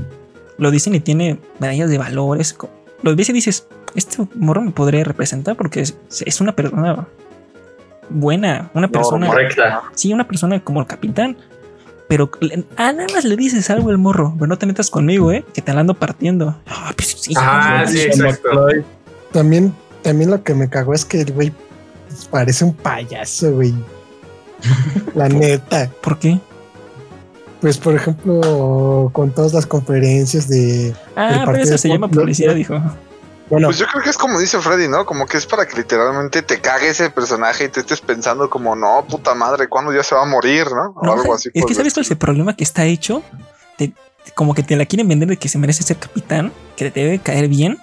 [0.57, 2.56] lo dicen y tiene medallas de valores.
[3.02, 7.07] Lo ves y dices, este morro me podría representar porque es, es una persona
[8.10, 9.84] buena, una persona, Correcta.
[9.94, 11.38] sí, una persona como el capitán.
[12.07, 15.31] Pero le- ah, nada más le dices algo al morro, pero no te metas conmigo,
[15.34, 16.56] eh, que te la ando partiendo.
[16.65, 18.49] Ah, pues, sí, Ah, sí, exacto.
[19.34, 19.73] También,
[20.03, 21.52] también lo que me cagó es que el güey
[22.31, 23.73] parece un payaso, güey.
[25.15, 25.89] La neta.
[26.01, 26.39] ¿Por qué?
[27.61, 30.93] Pues, por ejemplo, con todas las conferencias de.
[31.15, 32.79] Ah, El pero partido eso se llama publicidad, dijo.
[33.49, 35.05] Bueno, Pues yo creo que es como dice Freddy, ¿no?
[35.05, 38.75] Como que es para que literalmente te cague ese personaje y te estés pensando como,
[38.75, 40.91] no, puta madre, ¿cuándo ya se va a morir, no?
[40.97, 41.49] O No, algo así.
[41.53, 43.23] es que sabes cuál es el problema que está hecho.
[43.77, 43.93] Te-
[44.35, 47.19] como que te la quieren vender de que se merece ser capitán, que te debe
[47.19, 47.77] caer bien.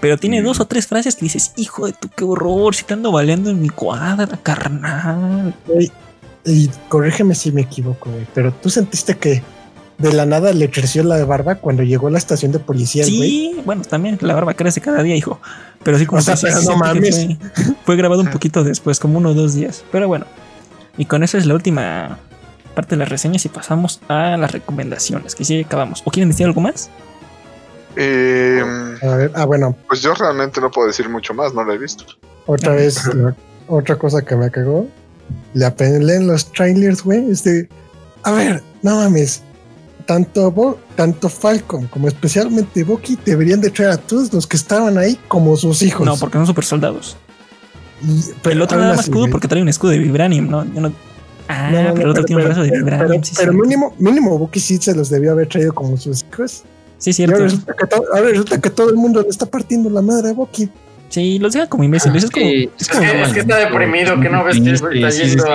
[0.00, 0.44] Pero tiene Mm.
[0.44, 3.50] dos o tres frases que dices, hijo de tu qué horror, si te ando baleando
[3.50, 5.54] en mi cuadra, carnal.
[5.66, 5.90] güey,
[6.44, 9.42] y corrígeme si me equivoco, güey, pero tú sentiste que
[9.98, 13.18] de la nada le creció la barba cuando llegó a la estación de policía, güey.
[13.18, 15.40] Sí, bueno, también la barba crece cada día, hijo.
[15.82, 17.26] Pero sí, como O sea, pero no mames.
[17.26, 19.82] Fue, fue grabado un poquito después, como uno o dos días.
[19.90, 20.26] Pero bueno,
[20.96, 22.18] y con eso es la última
[22.76, 26.02] parte de las reseñas y pasamos a las recomendaciones, que sí acabamos.
[26.04, 26.90] ¿O quieren decir algo más?
[28.00, 28.62] Eh,
[29.02, 31.78] A ver, ah, bueno, pues yo realmente no puedo decir mucho más, no lo he
[31.78, 32.04] visto.
[32.46, 33.34] otra vez, la-
[33.66, 34.86] otra cosa que me cagó.
[35.52, 37.28] Le apelé en los trailers, güey.
[37.30, 37.68] Es de,
[38.22, 39.42] a ver, no mames.
[40.06, 44.96] Tanto, Bo- tanto Falcon como especialmente Bucky deberían de traer a todos los que estaban
[44.96, 46.06] ahí como sus hijos.
[46.06, 47.16] No, porque son super soldados.
[48.02, 49.32] Y- pero el otro nada más pudo güey.
[49.32, 50.64] porque trae un escudo de Vibranium, ¿no?
[50.72, 50.92] Yo no-
[51.50, 53.08] Ah, No, no, no, pero el otro tiene un brazo de Vibranium.
[53.10, 56.62] Pero, sí, pero mínimo, mínimo Bucky sí se los debió haber traído como sus hijos.
[56.98, 57.36] Sí, cierto.
[57.36, 60.32] ahora resulta, que ahora resulta que todo el mundo le está partiendo la madre a
[60.32, 60.68] Bucky.
[61.10, 62.24] Sí, los deja como imbéciles.
[62.24, 62.44] Es como.
[62.44, 65.20] Sí, es Es como- que, es que está deprimido, que no ves que está Sí,
[65.22, 65.50] sí, yendo sí.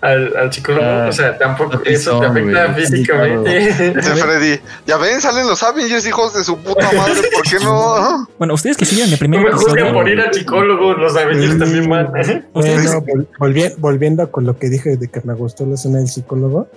[0.00, 0.84] al, al psicólogo.
[0.86, 3.58] Ah, o sea, tampoco eso te afecta físicamente.
[3.96, 8.28] Dice Freddy, ya ven, salen los Avengers, hijos de su puta madre, ¿por qué no?
[8.38, 11.58] Bueno, ustedes que siguen el No primer me juzgan por ir al psicólogo, los Avengers
[11.58, 12.06] también van.
[12.12, 16.06] Bueno, vol- volvi- volviendo con lo que dije de que me gustó la escena del
[16.08, 16.68] psicólogo,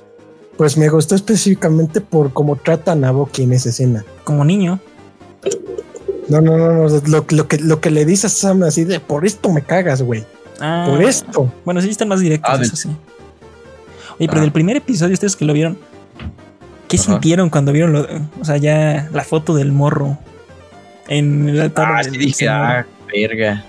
[0.58, 4.06] pues me gustó específicamente por cómo tratan a Bucky en esa escena.
[4.24, 4.80] como niño.
[6.30, 6.88] No, no, no, no.
[7.08, 10.02] Lo, lo que, lo que le dice a Sam así de por esto me cagas,
[10.02, 10.24] güey.
[10.60, 11.52] Ah, Por esto.
[11.66, 12.90] Bueno, sí están más directos, Ah, eso sí.
[14.20, 14.42] Oye, pero Ah.
[14.42, 15.78] del primer episodio, ustedes que lo vieron,
[16.88, 17.06] ¿qué Ajá.
[17.06, 18.08] sintieron cuando vieron lo,
[18.40, 20.18] o sea, ya la foto del morro
[21.10, 21.88] en el altar?
[21.98, 23.66] Ah, sí dije, ah, verga.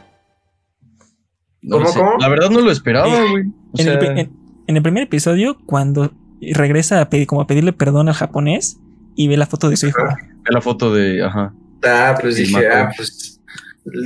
[1.62, 1.98] No ¿Cómo, sé.
[1.98, 2.12] cómo?
[2.20, 3.44] La verdad no lo esperaba, güey.
[3.78, 4.32] En, sea, pri- en-
[4.66, 6.12] en el primer episodio, cuando
[6.52, 8.78] regresa a pedir, como a pedirle perdón al japonés
[9.16, 9.98] y ve la foto de su hijo.
[10.02, 11.52] ve la foto de, ajá.
[11.84, 12.76] Ah, pues Sí, dije, mató.
[12.76, 13.40] ah, pues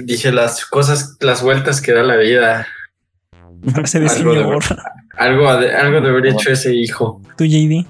[0.07, 2.67] dije las cosas, las vueltas que da la vida.
[4.19, 4.41] Algo de.
[5.17, 7.21] Algo, algo de haber hecho ese hijo.
[7.37, 7.87] Tú, JD.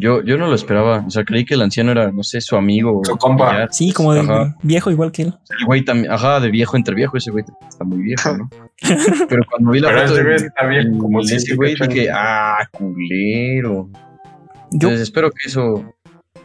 [0.00, 1.04] Yo, yo no lo esperaba.
[1.06, 3.02] O sea, creí que el anciano era, no sé, su amigo.
[3.04, 3.46] Su compa.
[3.46, 3.68] familiar.
[3.70, 4.56] Sí, como de Ajá.
[4.62, 5.34] viejo igual que él.
[5.58, 8.48] El güey también, ajá, de viejo entre viejo, ese güey está muy viejo, ¿no?
[9.28, 12.08] Pero cuando vi la Pero foto ese de, güey está bien, como ese güey, dije,
[12.12, 13.90] ah, culero.
[13.92, 15.84] Yo, Entonces espero que eso,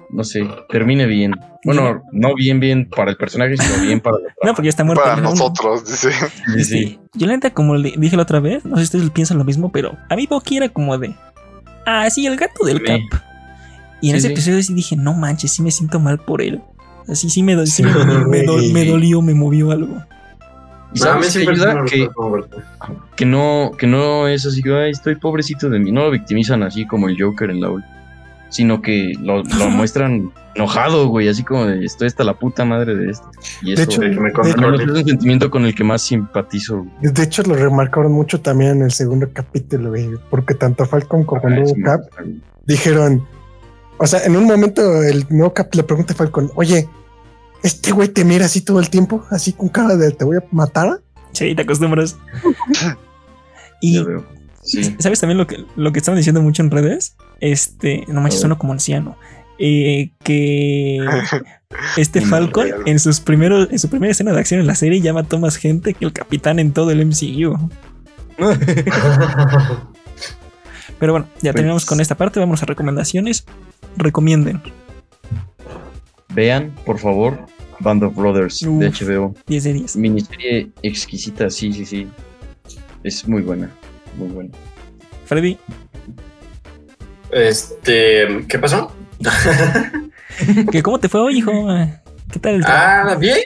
[0.10, 1.34] no sé, termine bien.
[1.64, 5.04] Bueno, no bien, bien para el personaje, sino bien para no, porque ya está muerto.
[5.04, 5.30] Para ¿no?
[5.32, 6.12] nosotros, dice.
[6.12, 6.64] Sí, sí.
[6.64, 7.00] Sí.
[7.14, 9.44] Yo la neta, como le dije la otra vez, no sé si ustedes piensan lo
[9.46, 11.16] mismo, pero a mí Bucky era como de,
[11.86, 12.84] ah, sí, el gato del Sí.
[12.84, 13.22] Cap.
[14.02, 14.34] Y en Sí, ese sí.
[14.34, 16.62] episodio sí dije, no manches, sí me siento mal por él.
[17.08, 19.96] Así sí me, do- sí me, dolió, me, do- me dolió, me movió algo.
[20.94, 22.50] Y sabes que, Berto.
[23.16, 25.92] que no, que no es así, ay, estoy pobrecito de mí.
[25.92, 27.86] No lo victimizan así como el Joker en la ul-
[28.50, 32.96] sino que lo, lo muestran enojado, güey, así como de estoy hasta la puta madre
[32.96, 33.30] de esto.
[33.62, 36.02] Y eso De hecho, De que me de, es un sentimiento con el que más
[36.04, 36.86] simpatizo.
[37.02, 41.42] de hecho lo remarcaron mucho también en el segundo capítulo, güey, porque tanto Falcon como
[41.44, 42.40] Ah, Cap güey.
[42.66, 43.26] dijeron,
[43.98, 46.88] o sea, en un momento el nuevo Cap le pregunta a Falcon, oye,
[47.64, 50.44] este güey te mira así todo el tiempo, así con cara de te voy a
[50.52, 51.02] matar.
[51.34, 52.18] Sí, te acostumbras.
[53.82, 54.02] y.
[54.64, 54.96] Sí.
[54.98, 57.16] ¿sabes también lo que, lo que estaban diciendo mucho en redes?
[57.40, 58.40] Este, no manches, A ver.
[58.42, 59.16] sueno como anciano.
[59.60, 61.06] Eh, que
[61.98, 65.14] este Falcon en sus primeros, en su primera escena de acción en la serie ya
[65.14, 67.70] mató más gente que el capitán en todo el MCU.
[71.00, 72.40] Pero bueno, ya Pues- terminamos con esta parte.
[72.40, 73.46] Vamos a recomendaciones.
[73.98, 74.62] Recomienden.
[76.30, 77.40] Vean, por favor,
[77.80, 78.90] Band of Brothers de.
[78.90, 79.34] HBO.
[79.48, 79.96] 10 de 10.
[79.96, 82.08] Miniserie exquisita, sí, sí, sí.
[83.04, 83.70] Es muy buena,
[84.18, 84.52] muy buena.
[85.26, 85.58] Freddy,
[87.32, 88.92] Este, ¿qué pasó?
[90.72, 91.52] ¿que ¿cómo te fue hoy, hijo?
[92.32, 92.64] ¿Qué tal el?
[92.66, 93.38] Ah, bien.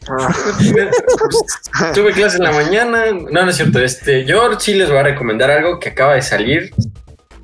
[1.93, 3.11] Tuve clase en la mañana.
[3.11, 3.79] No, no es cierto.
[3.79, 6.73] Este, yo sí les voy a recomendar algo que acaba de salir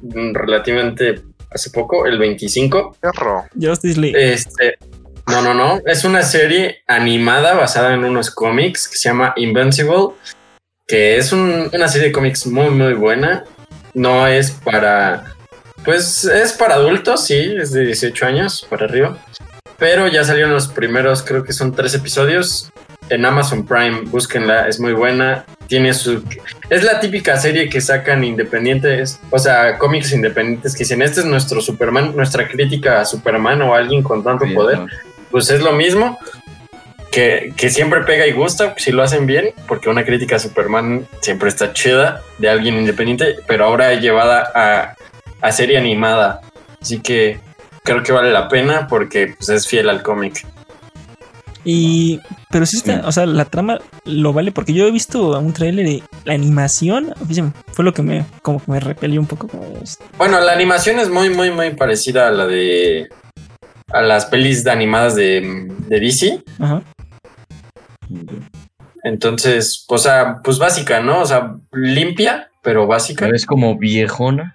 [0.01, 1.21] mm, relativamente
[1.55, 2.97] hace poco, el 25.
[2.99, 3.45] Perro.
[3.59, 4.33] Justice League.
[4.33, 4.77] Este,
[5.27, 5.81] no, no, no.
[5.85, 10.09] Es una serie animada basada en unos cómics que se llama Invincible,
[10.87, 13.43] que es un- una serie de cómics muy, muy buena.
[13.93, 15.33] No es para,
[15.83, 19.17] pues es para adultos, sí, es de 18 años para arriba.
[19.77, 22.71] Pero ya salieron los primeros, creo que son tres episodios
[23.09, 24.01] en Amazon Prime.
[24.05, 25.45] Búsquenla, es muy buena.
[25.67, 26.23] Tiene su.
[26.69, 31.25] Es la típica serie que sacan independientes, o sea, cómics independientes que dicen: Este es
[31.25, 34.79] nuestro Superman, nuestra crítica a Superman o a alguien con tanto poder
[35.35, 36.17] pues es lo mismo.
[37.11, 41.07] Que, que siempre pega y gusta si lo hacen bien, porque una crítica a Superman
[41.19, 44.95] siempre está chida de alguien independiente, pero ahora llevada a,
[45.41, 46.39] a serie animada.
[46.81, 47.39] Así que
[47.83, 50.45] creo que vale la pena porque pues, es fiel al cómic.
[51.65, 52.21] Y.
[52.51, 53.01] Pero sí está.
[53.05, 54.51] O sea, la trama lo vale.
[54.51, 57.13] Porque yo he visto un trailer de la animación.
[57.27, 58.25] fíjense, Fue lo que me.
[58.43, 59.47] Como que me repelió un poco.
[59.47, 59.65] Como
[60.17, 63.09] Bueno, la animación es muy, muy, muy parecida a la de.
[63.91, 66.43] a las pelis de animadas de, de DC.
[66.59, 66.83] Ajá.
[69.03, 71.21] Entonces, o sea, pues básica, ¿no?
[71.21, 73.25] O sea, limpia, pero básica.
[73.25, 74.54] Pero es como viejona.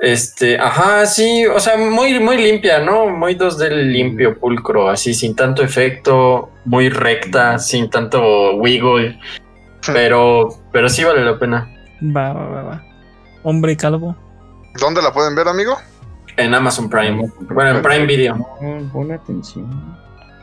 [0.00, 3.08] Este, ajá, sí, o sea, muy, muy limpia, ¿no?
[3.08, 9.18] Muy 2D limpio, pulcro, así, sin tanto efecto, muy recta, sin tanto wiggle,
[9.92, 11.70] pero, pero sí vale la pena.
[12.02, 12.84] Va, va, va, va.
[13.42, 14.16] Hombre calvo.
[14.80, 15.76] ¿Dónde la pueden ver, amigo?
[16.38, 18.46] En Amazon Prime, bueno, en Prime Video.
[18.94, 19.68] Pon atención.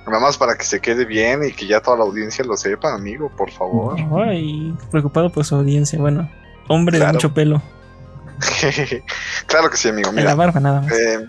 [0.05, 2.93] Nada más para que se quede bien y que ya toda la audiencia lo sepa,
[2.93, 3.95] amigo, por favor.
[4.23, 5.97] Ay, preocupado por su audiencia.
[5.97, 6.29] Bueno,
[6.67, 7.59] hombre de mucho pelo.
[9.47, 10.09] claro que sí, amigo.
[10.09, 10.91] En la Mira, barba nada más.
[10.91, 11.27] eh,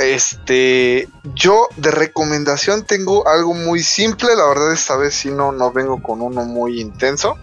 [0.00, 4.34] este, yo de recomendación tengo algo muy simple.
[4.36, 7.36] La verdad, esta vez sí no, no vengo con uno muy intenso.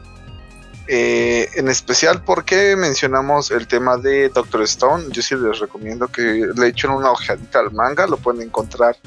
[0.87, 5.05] Eh, en especial porque mencionamos el tema de Doctor Stone.
[5.09, 6.21] Yo sí les recomiendo que
[6.55, 8.05] le echen una ojeadita al manga.
[8.05, 8.97] Lo pueden encontrar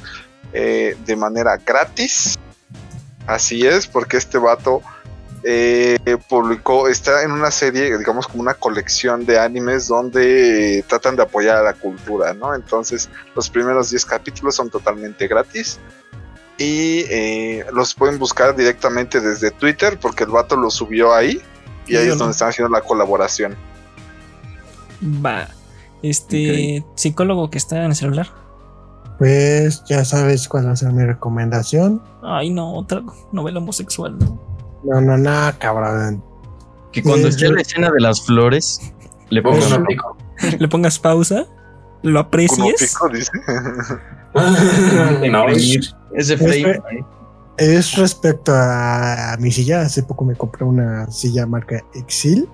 [0.52, 2.38] eh, de manera gratis.
[3.26, 4.82] Así es, porque este vato
[5.48, 11.14] eh, publicó, está en una serie, digamos como una colección de animes donde eh, tratan
[11.14, 12.52] de apoyar a la cultura, ¿no?
[12.52, 15.78] Entonces los primeros 10 capítulos son totalmente gratis
[16.58, 21.40] y eh, los pueden buscar directamente desde Twitter porque el vato lo subió ahí
[21.86, 23.54] y ahí es donde están haciendo la colaboración.
[25.24, 25.46] Va.
[26.02, 28.30] Este psicólogo que está en el celular.
[29.18, 32.02] Pues ya sabes cuál va a ser mi recomendación.
[32.24, 34.18] Ay, no, otra novela homosexual.
[34.18, 34.55] ¿no?
[34.86, 36.22] No, no, no, cabrón.
[36.92, 38.80] Que cuando esté la escena de las flores,
[39.30, 40.16] le Boku pongan no Pico.
[40.58, 41.46] Le pongas pausa,
[42.02, 42.74] lo aprecies.
[42.78, 43.32] Pico dice.
[45.30, 45.46] no,
[46.14, 46.80] ese frame.
[47.58, 49.82] Es respecto a, a mi silla.
[49.82, 52.48] Hace poco me compré una silla marca Exil.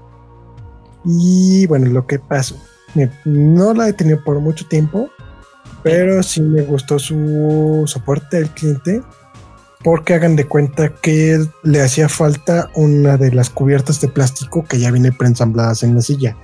[1.05, 2.57] Y bueno, lo que pasó.
[3.25, 5.09] No la he tenido por mucho tiempo.
[5.83, 9.03] Pero sí me gustó su soporte al cliente.
[9.85, 14.79] Porque hagan de cuenta que le hacía falta una de las cubiertas de plástico que
[14.79, 16.37] ya viene preensambladas en la silla.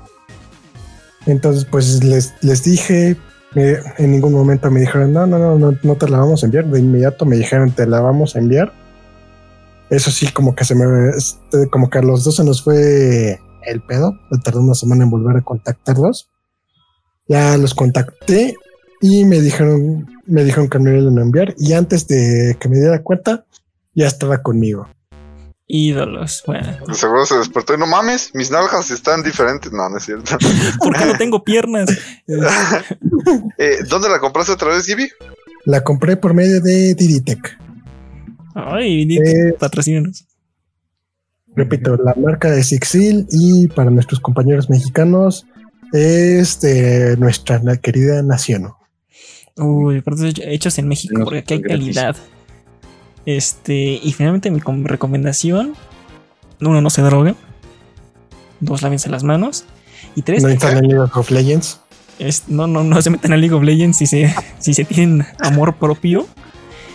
[1.27, 3.17] Entonces, pues les, les dije,
[3.55, 6.67] en ningún momento me dijeron, no, no, no, no, no te la vamos a enviar.
[6.67, 8.73] De inmediato me dijeron, te la vamos a enviar.
[9.91, 13.41] Eso sí, como que se me, este, como que a los dos se nos fue
[13.63, 14.19] el pedo.
[14.31, 16.31] Me tardó una semana en volver a contactarlos.
[17.27, 18.55] Ya los contacté
[19.01, 21.55] y me dijeron, me dijeron que me iban a enviar.
[21.59, 23.45] Y antes de que me diera cuenta,
[23.95, 24.89] ya estaba conmigo.
[25.67, 26.43] Ídolos.
[26.47, 29.71] Bueno, De Seguro se despertó y no mames, mis nalgas están diferentes.
[29.71, 30.37] No, no es cierto.
[30.79, 31.89] ¿por qué no tengo piernas?
[33.59, 35.09] Eh, ¿Dónde la compraste otra vez, Gibi?
[35.65, 37.59] La compré por medio de Diditec.
[38.55, 40.27] Ay, di- Eh, patrocínanos.
[41.55, 45.45] Repito, la marca es Exil y para nuestros compañeros mexicanos
[45.93, 48.73] es de nuestra querida nación.
[49.59, 52.17] Uy, productos hechos en México, porque aquí hay calidad.
[53.27, 55.75] Este, y finalmente mi com- recomendación:
[56.61, 57.37] uno, no se droguen.
[58.61, 59.65] Dos, lávense las manos.
[60.15, 61.81] Y tres, No instalan League of Legends.
[62.19, 65.25] es- no, no, no se metan a League of Legends si se, si se tienen
[65.41, 66.27] amor propio.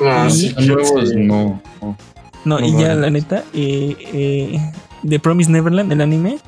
[0.02, 1.16] no, Y- sí, sí.
[1.18, 1.62] no.
[1.82, 1.98] no.
[2.46, 4.60] No, No y ya la neta, eh, eh,
[5.08, 6.40] The Promise Neverland, el anime,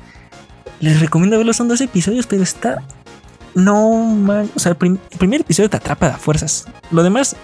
[0.80, 2.82] Les recomiendo verlo, son dos episodios, pero está.
[3.56, 4.48] No man.
[4.54, 6.66] O sea, el, prim- el primer episodio te atrapa a fuerzas.
[6.92, 7.34] Lo demás,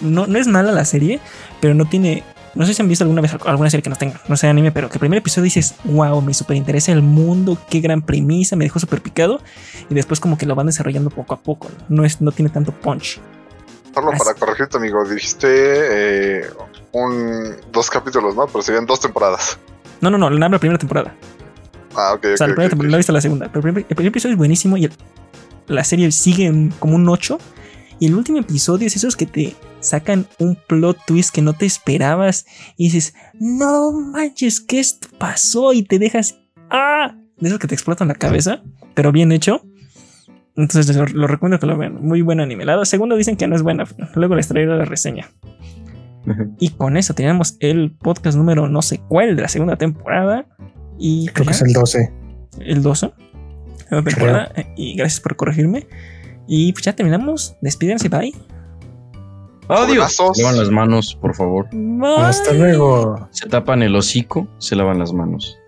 [0.00, 1.20] no, no es mala la serie,
[1.60, 2.22] pero no tiene.
[2.54, 4.72] No sé si han visto alguna vez alguna serie que no tenga, no sea anime,
[4.72, 8.56] pero que el primer episodio dices, wow, me super interesa el mundo, qué gran premisa,
[8.56, 9.40] me dejó súper picado.
[9.90, 11.68] Y después, como que lo van desarrollando poco a poco.
[11.90, 13.20] No, es, no tiene tanto punch.
[13.92, 16.46] Solo para corregirte, amigo, dijiste eh,
[16.92, 18.46] un, dos capítulos, ¿no?
[18.46, 19.58] Pero serían dos temporadas.
[20.00, 21.14] No, no, no, la la primera temporada.
[21.94, 22.90] Ah, ok, O sea, ok, la primera temporada, ok.
[22.90, 23.46] no he visto la segunda.
[23.48, 24.92] Pero el primer, el primer episodio es buenísimo y el-
[25.68, 27.38] la serie sigue en como un 8.
[27.98, 31.66] Y el último episodio es esos que te sacan un plot twist que no te
[31.66, 32.46] esperabas.
[32.76, 35.72] Y dices, no manches, ¿qué esto pasó?
[35.72, 36.38] Y te dejas,
[36.70, 37.16] ¡ah!
[37.38, 38.62] De esos que te explotan la cabeza,
[38.94, 39.62] pero bien hecho.
[40.56, 42.02] Entonces lo, lo recomiendo que lo vean.
[42.02, 42.64] Muy buen anime.
[42.64, 43.84] La segunda dicen que no es buena.
[44.14, 45.30] Luego les traigo la reseña.
[46.58, 50.46] Y con eso tenemos el podcast número no sé cuál de la segunda temporada.
[50.98, 52.12] Y Creo que es el 12.
[52.60, 53.10] el 12
[53.90, 54.52] de la temporada.
[54.76, 55.86] Y gracias por corregirme.
[56.46, 57.56] Y pues ya terminamos.
[57.60, 58.34] Despídense, bye.
[59.68, 60.16] Adiós.
[60.34, 61.68] Se lavan las manos, por favor.
[61.72, 62.16] Bye.
[62.18, 63.28] Hasta luego.
[63.32, 65.58] Se tapan el hocico, se lavan las manos.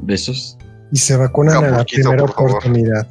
[0.00, 0.58] Besos.
[0.92, 3.06] Y se vacunan a la primera oportunidad.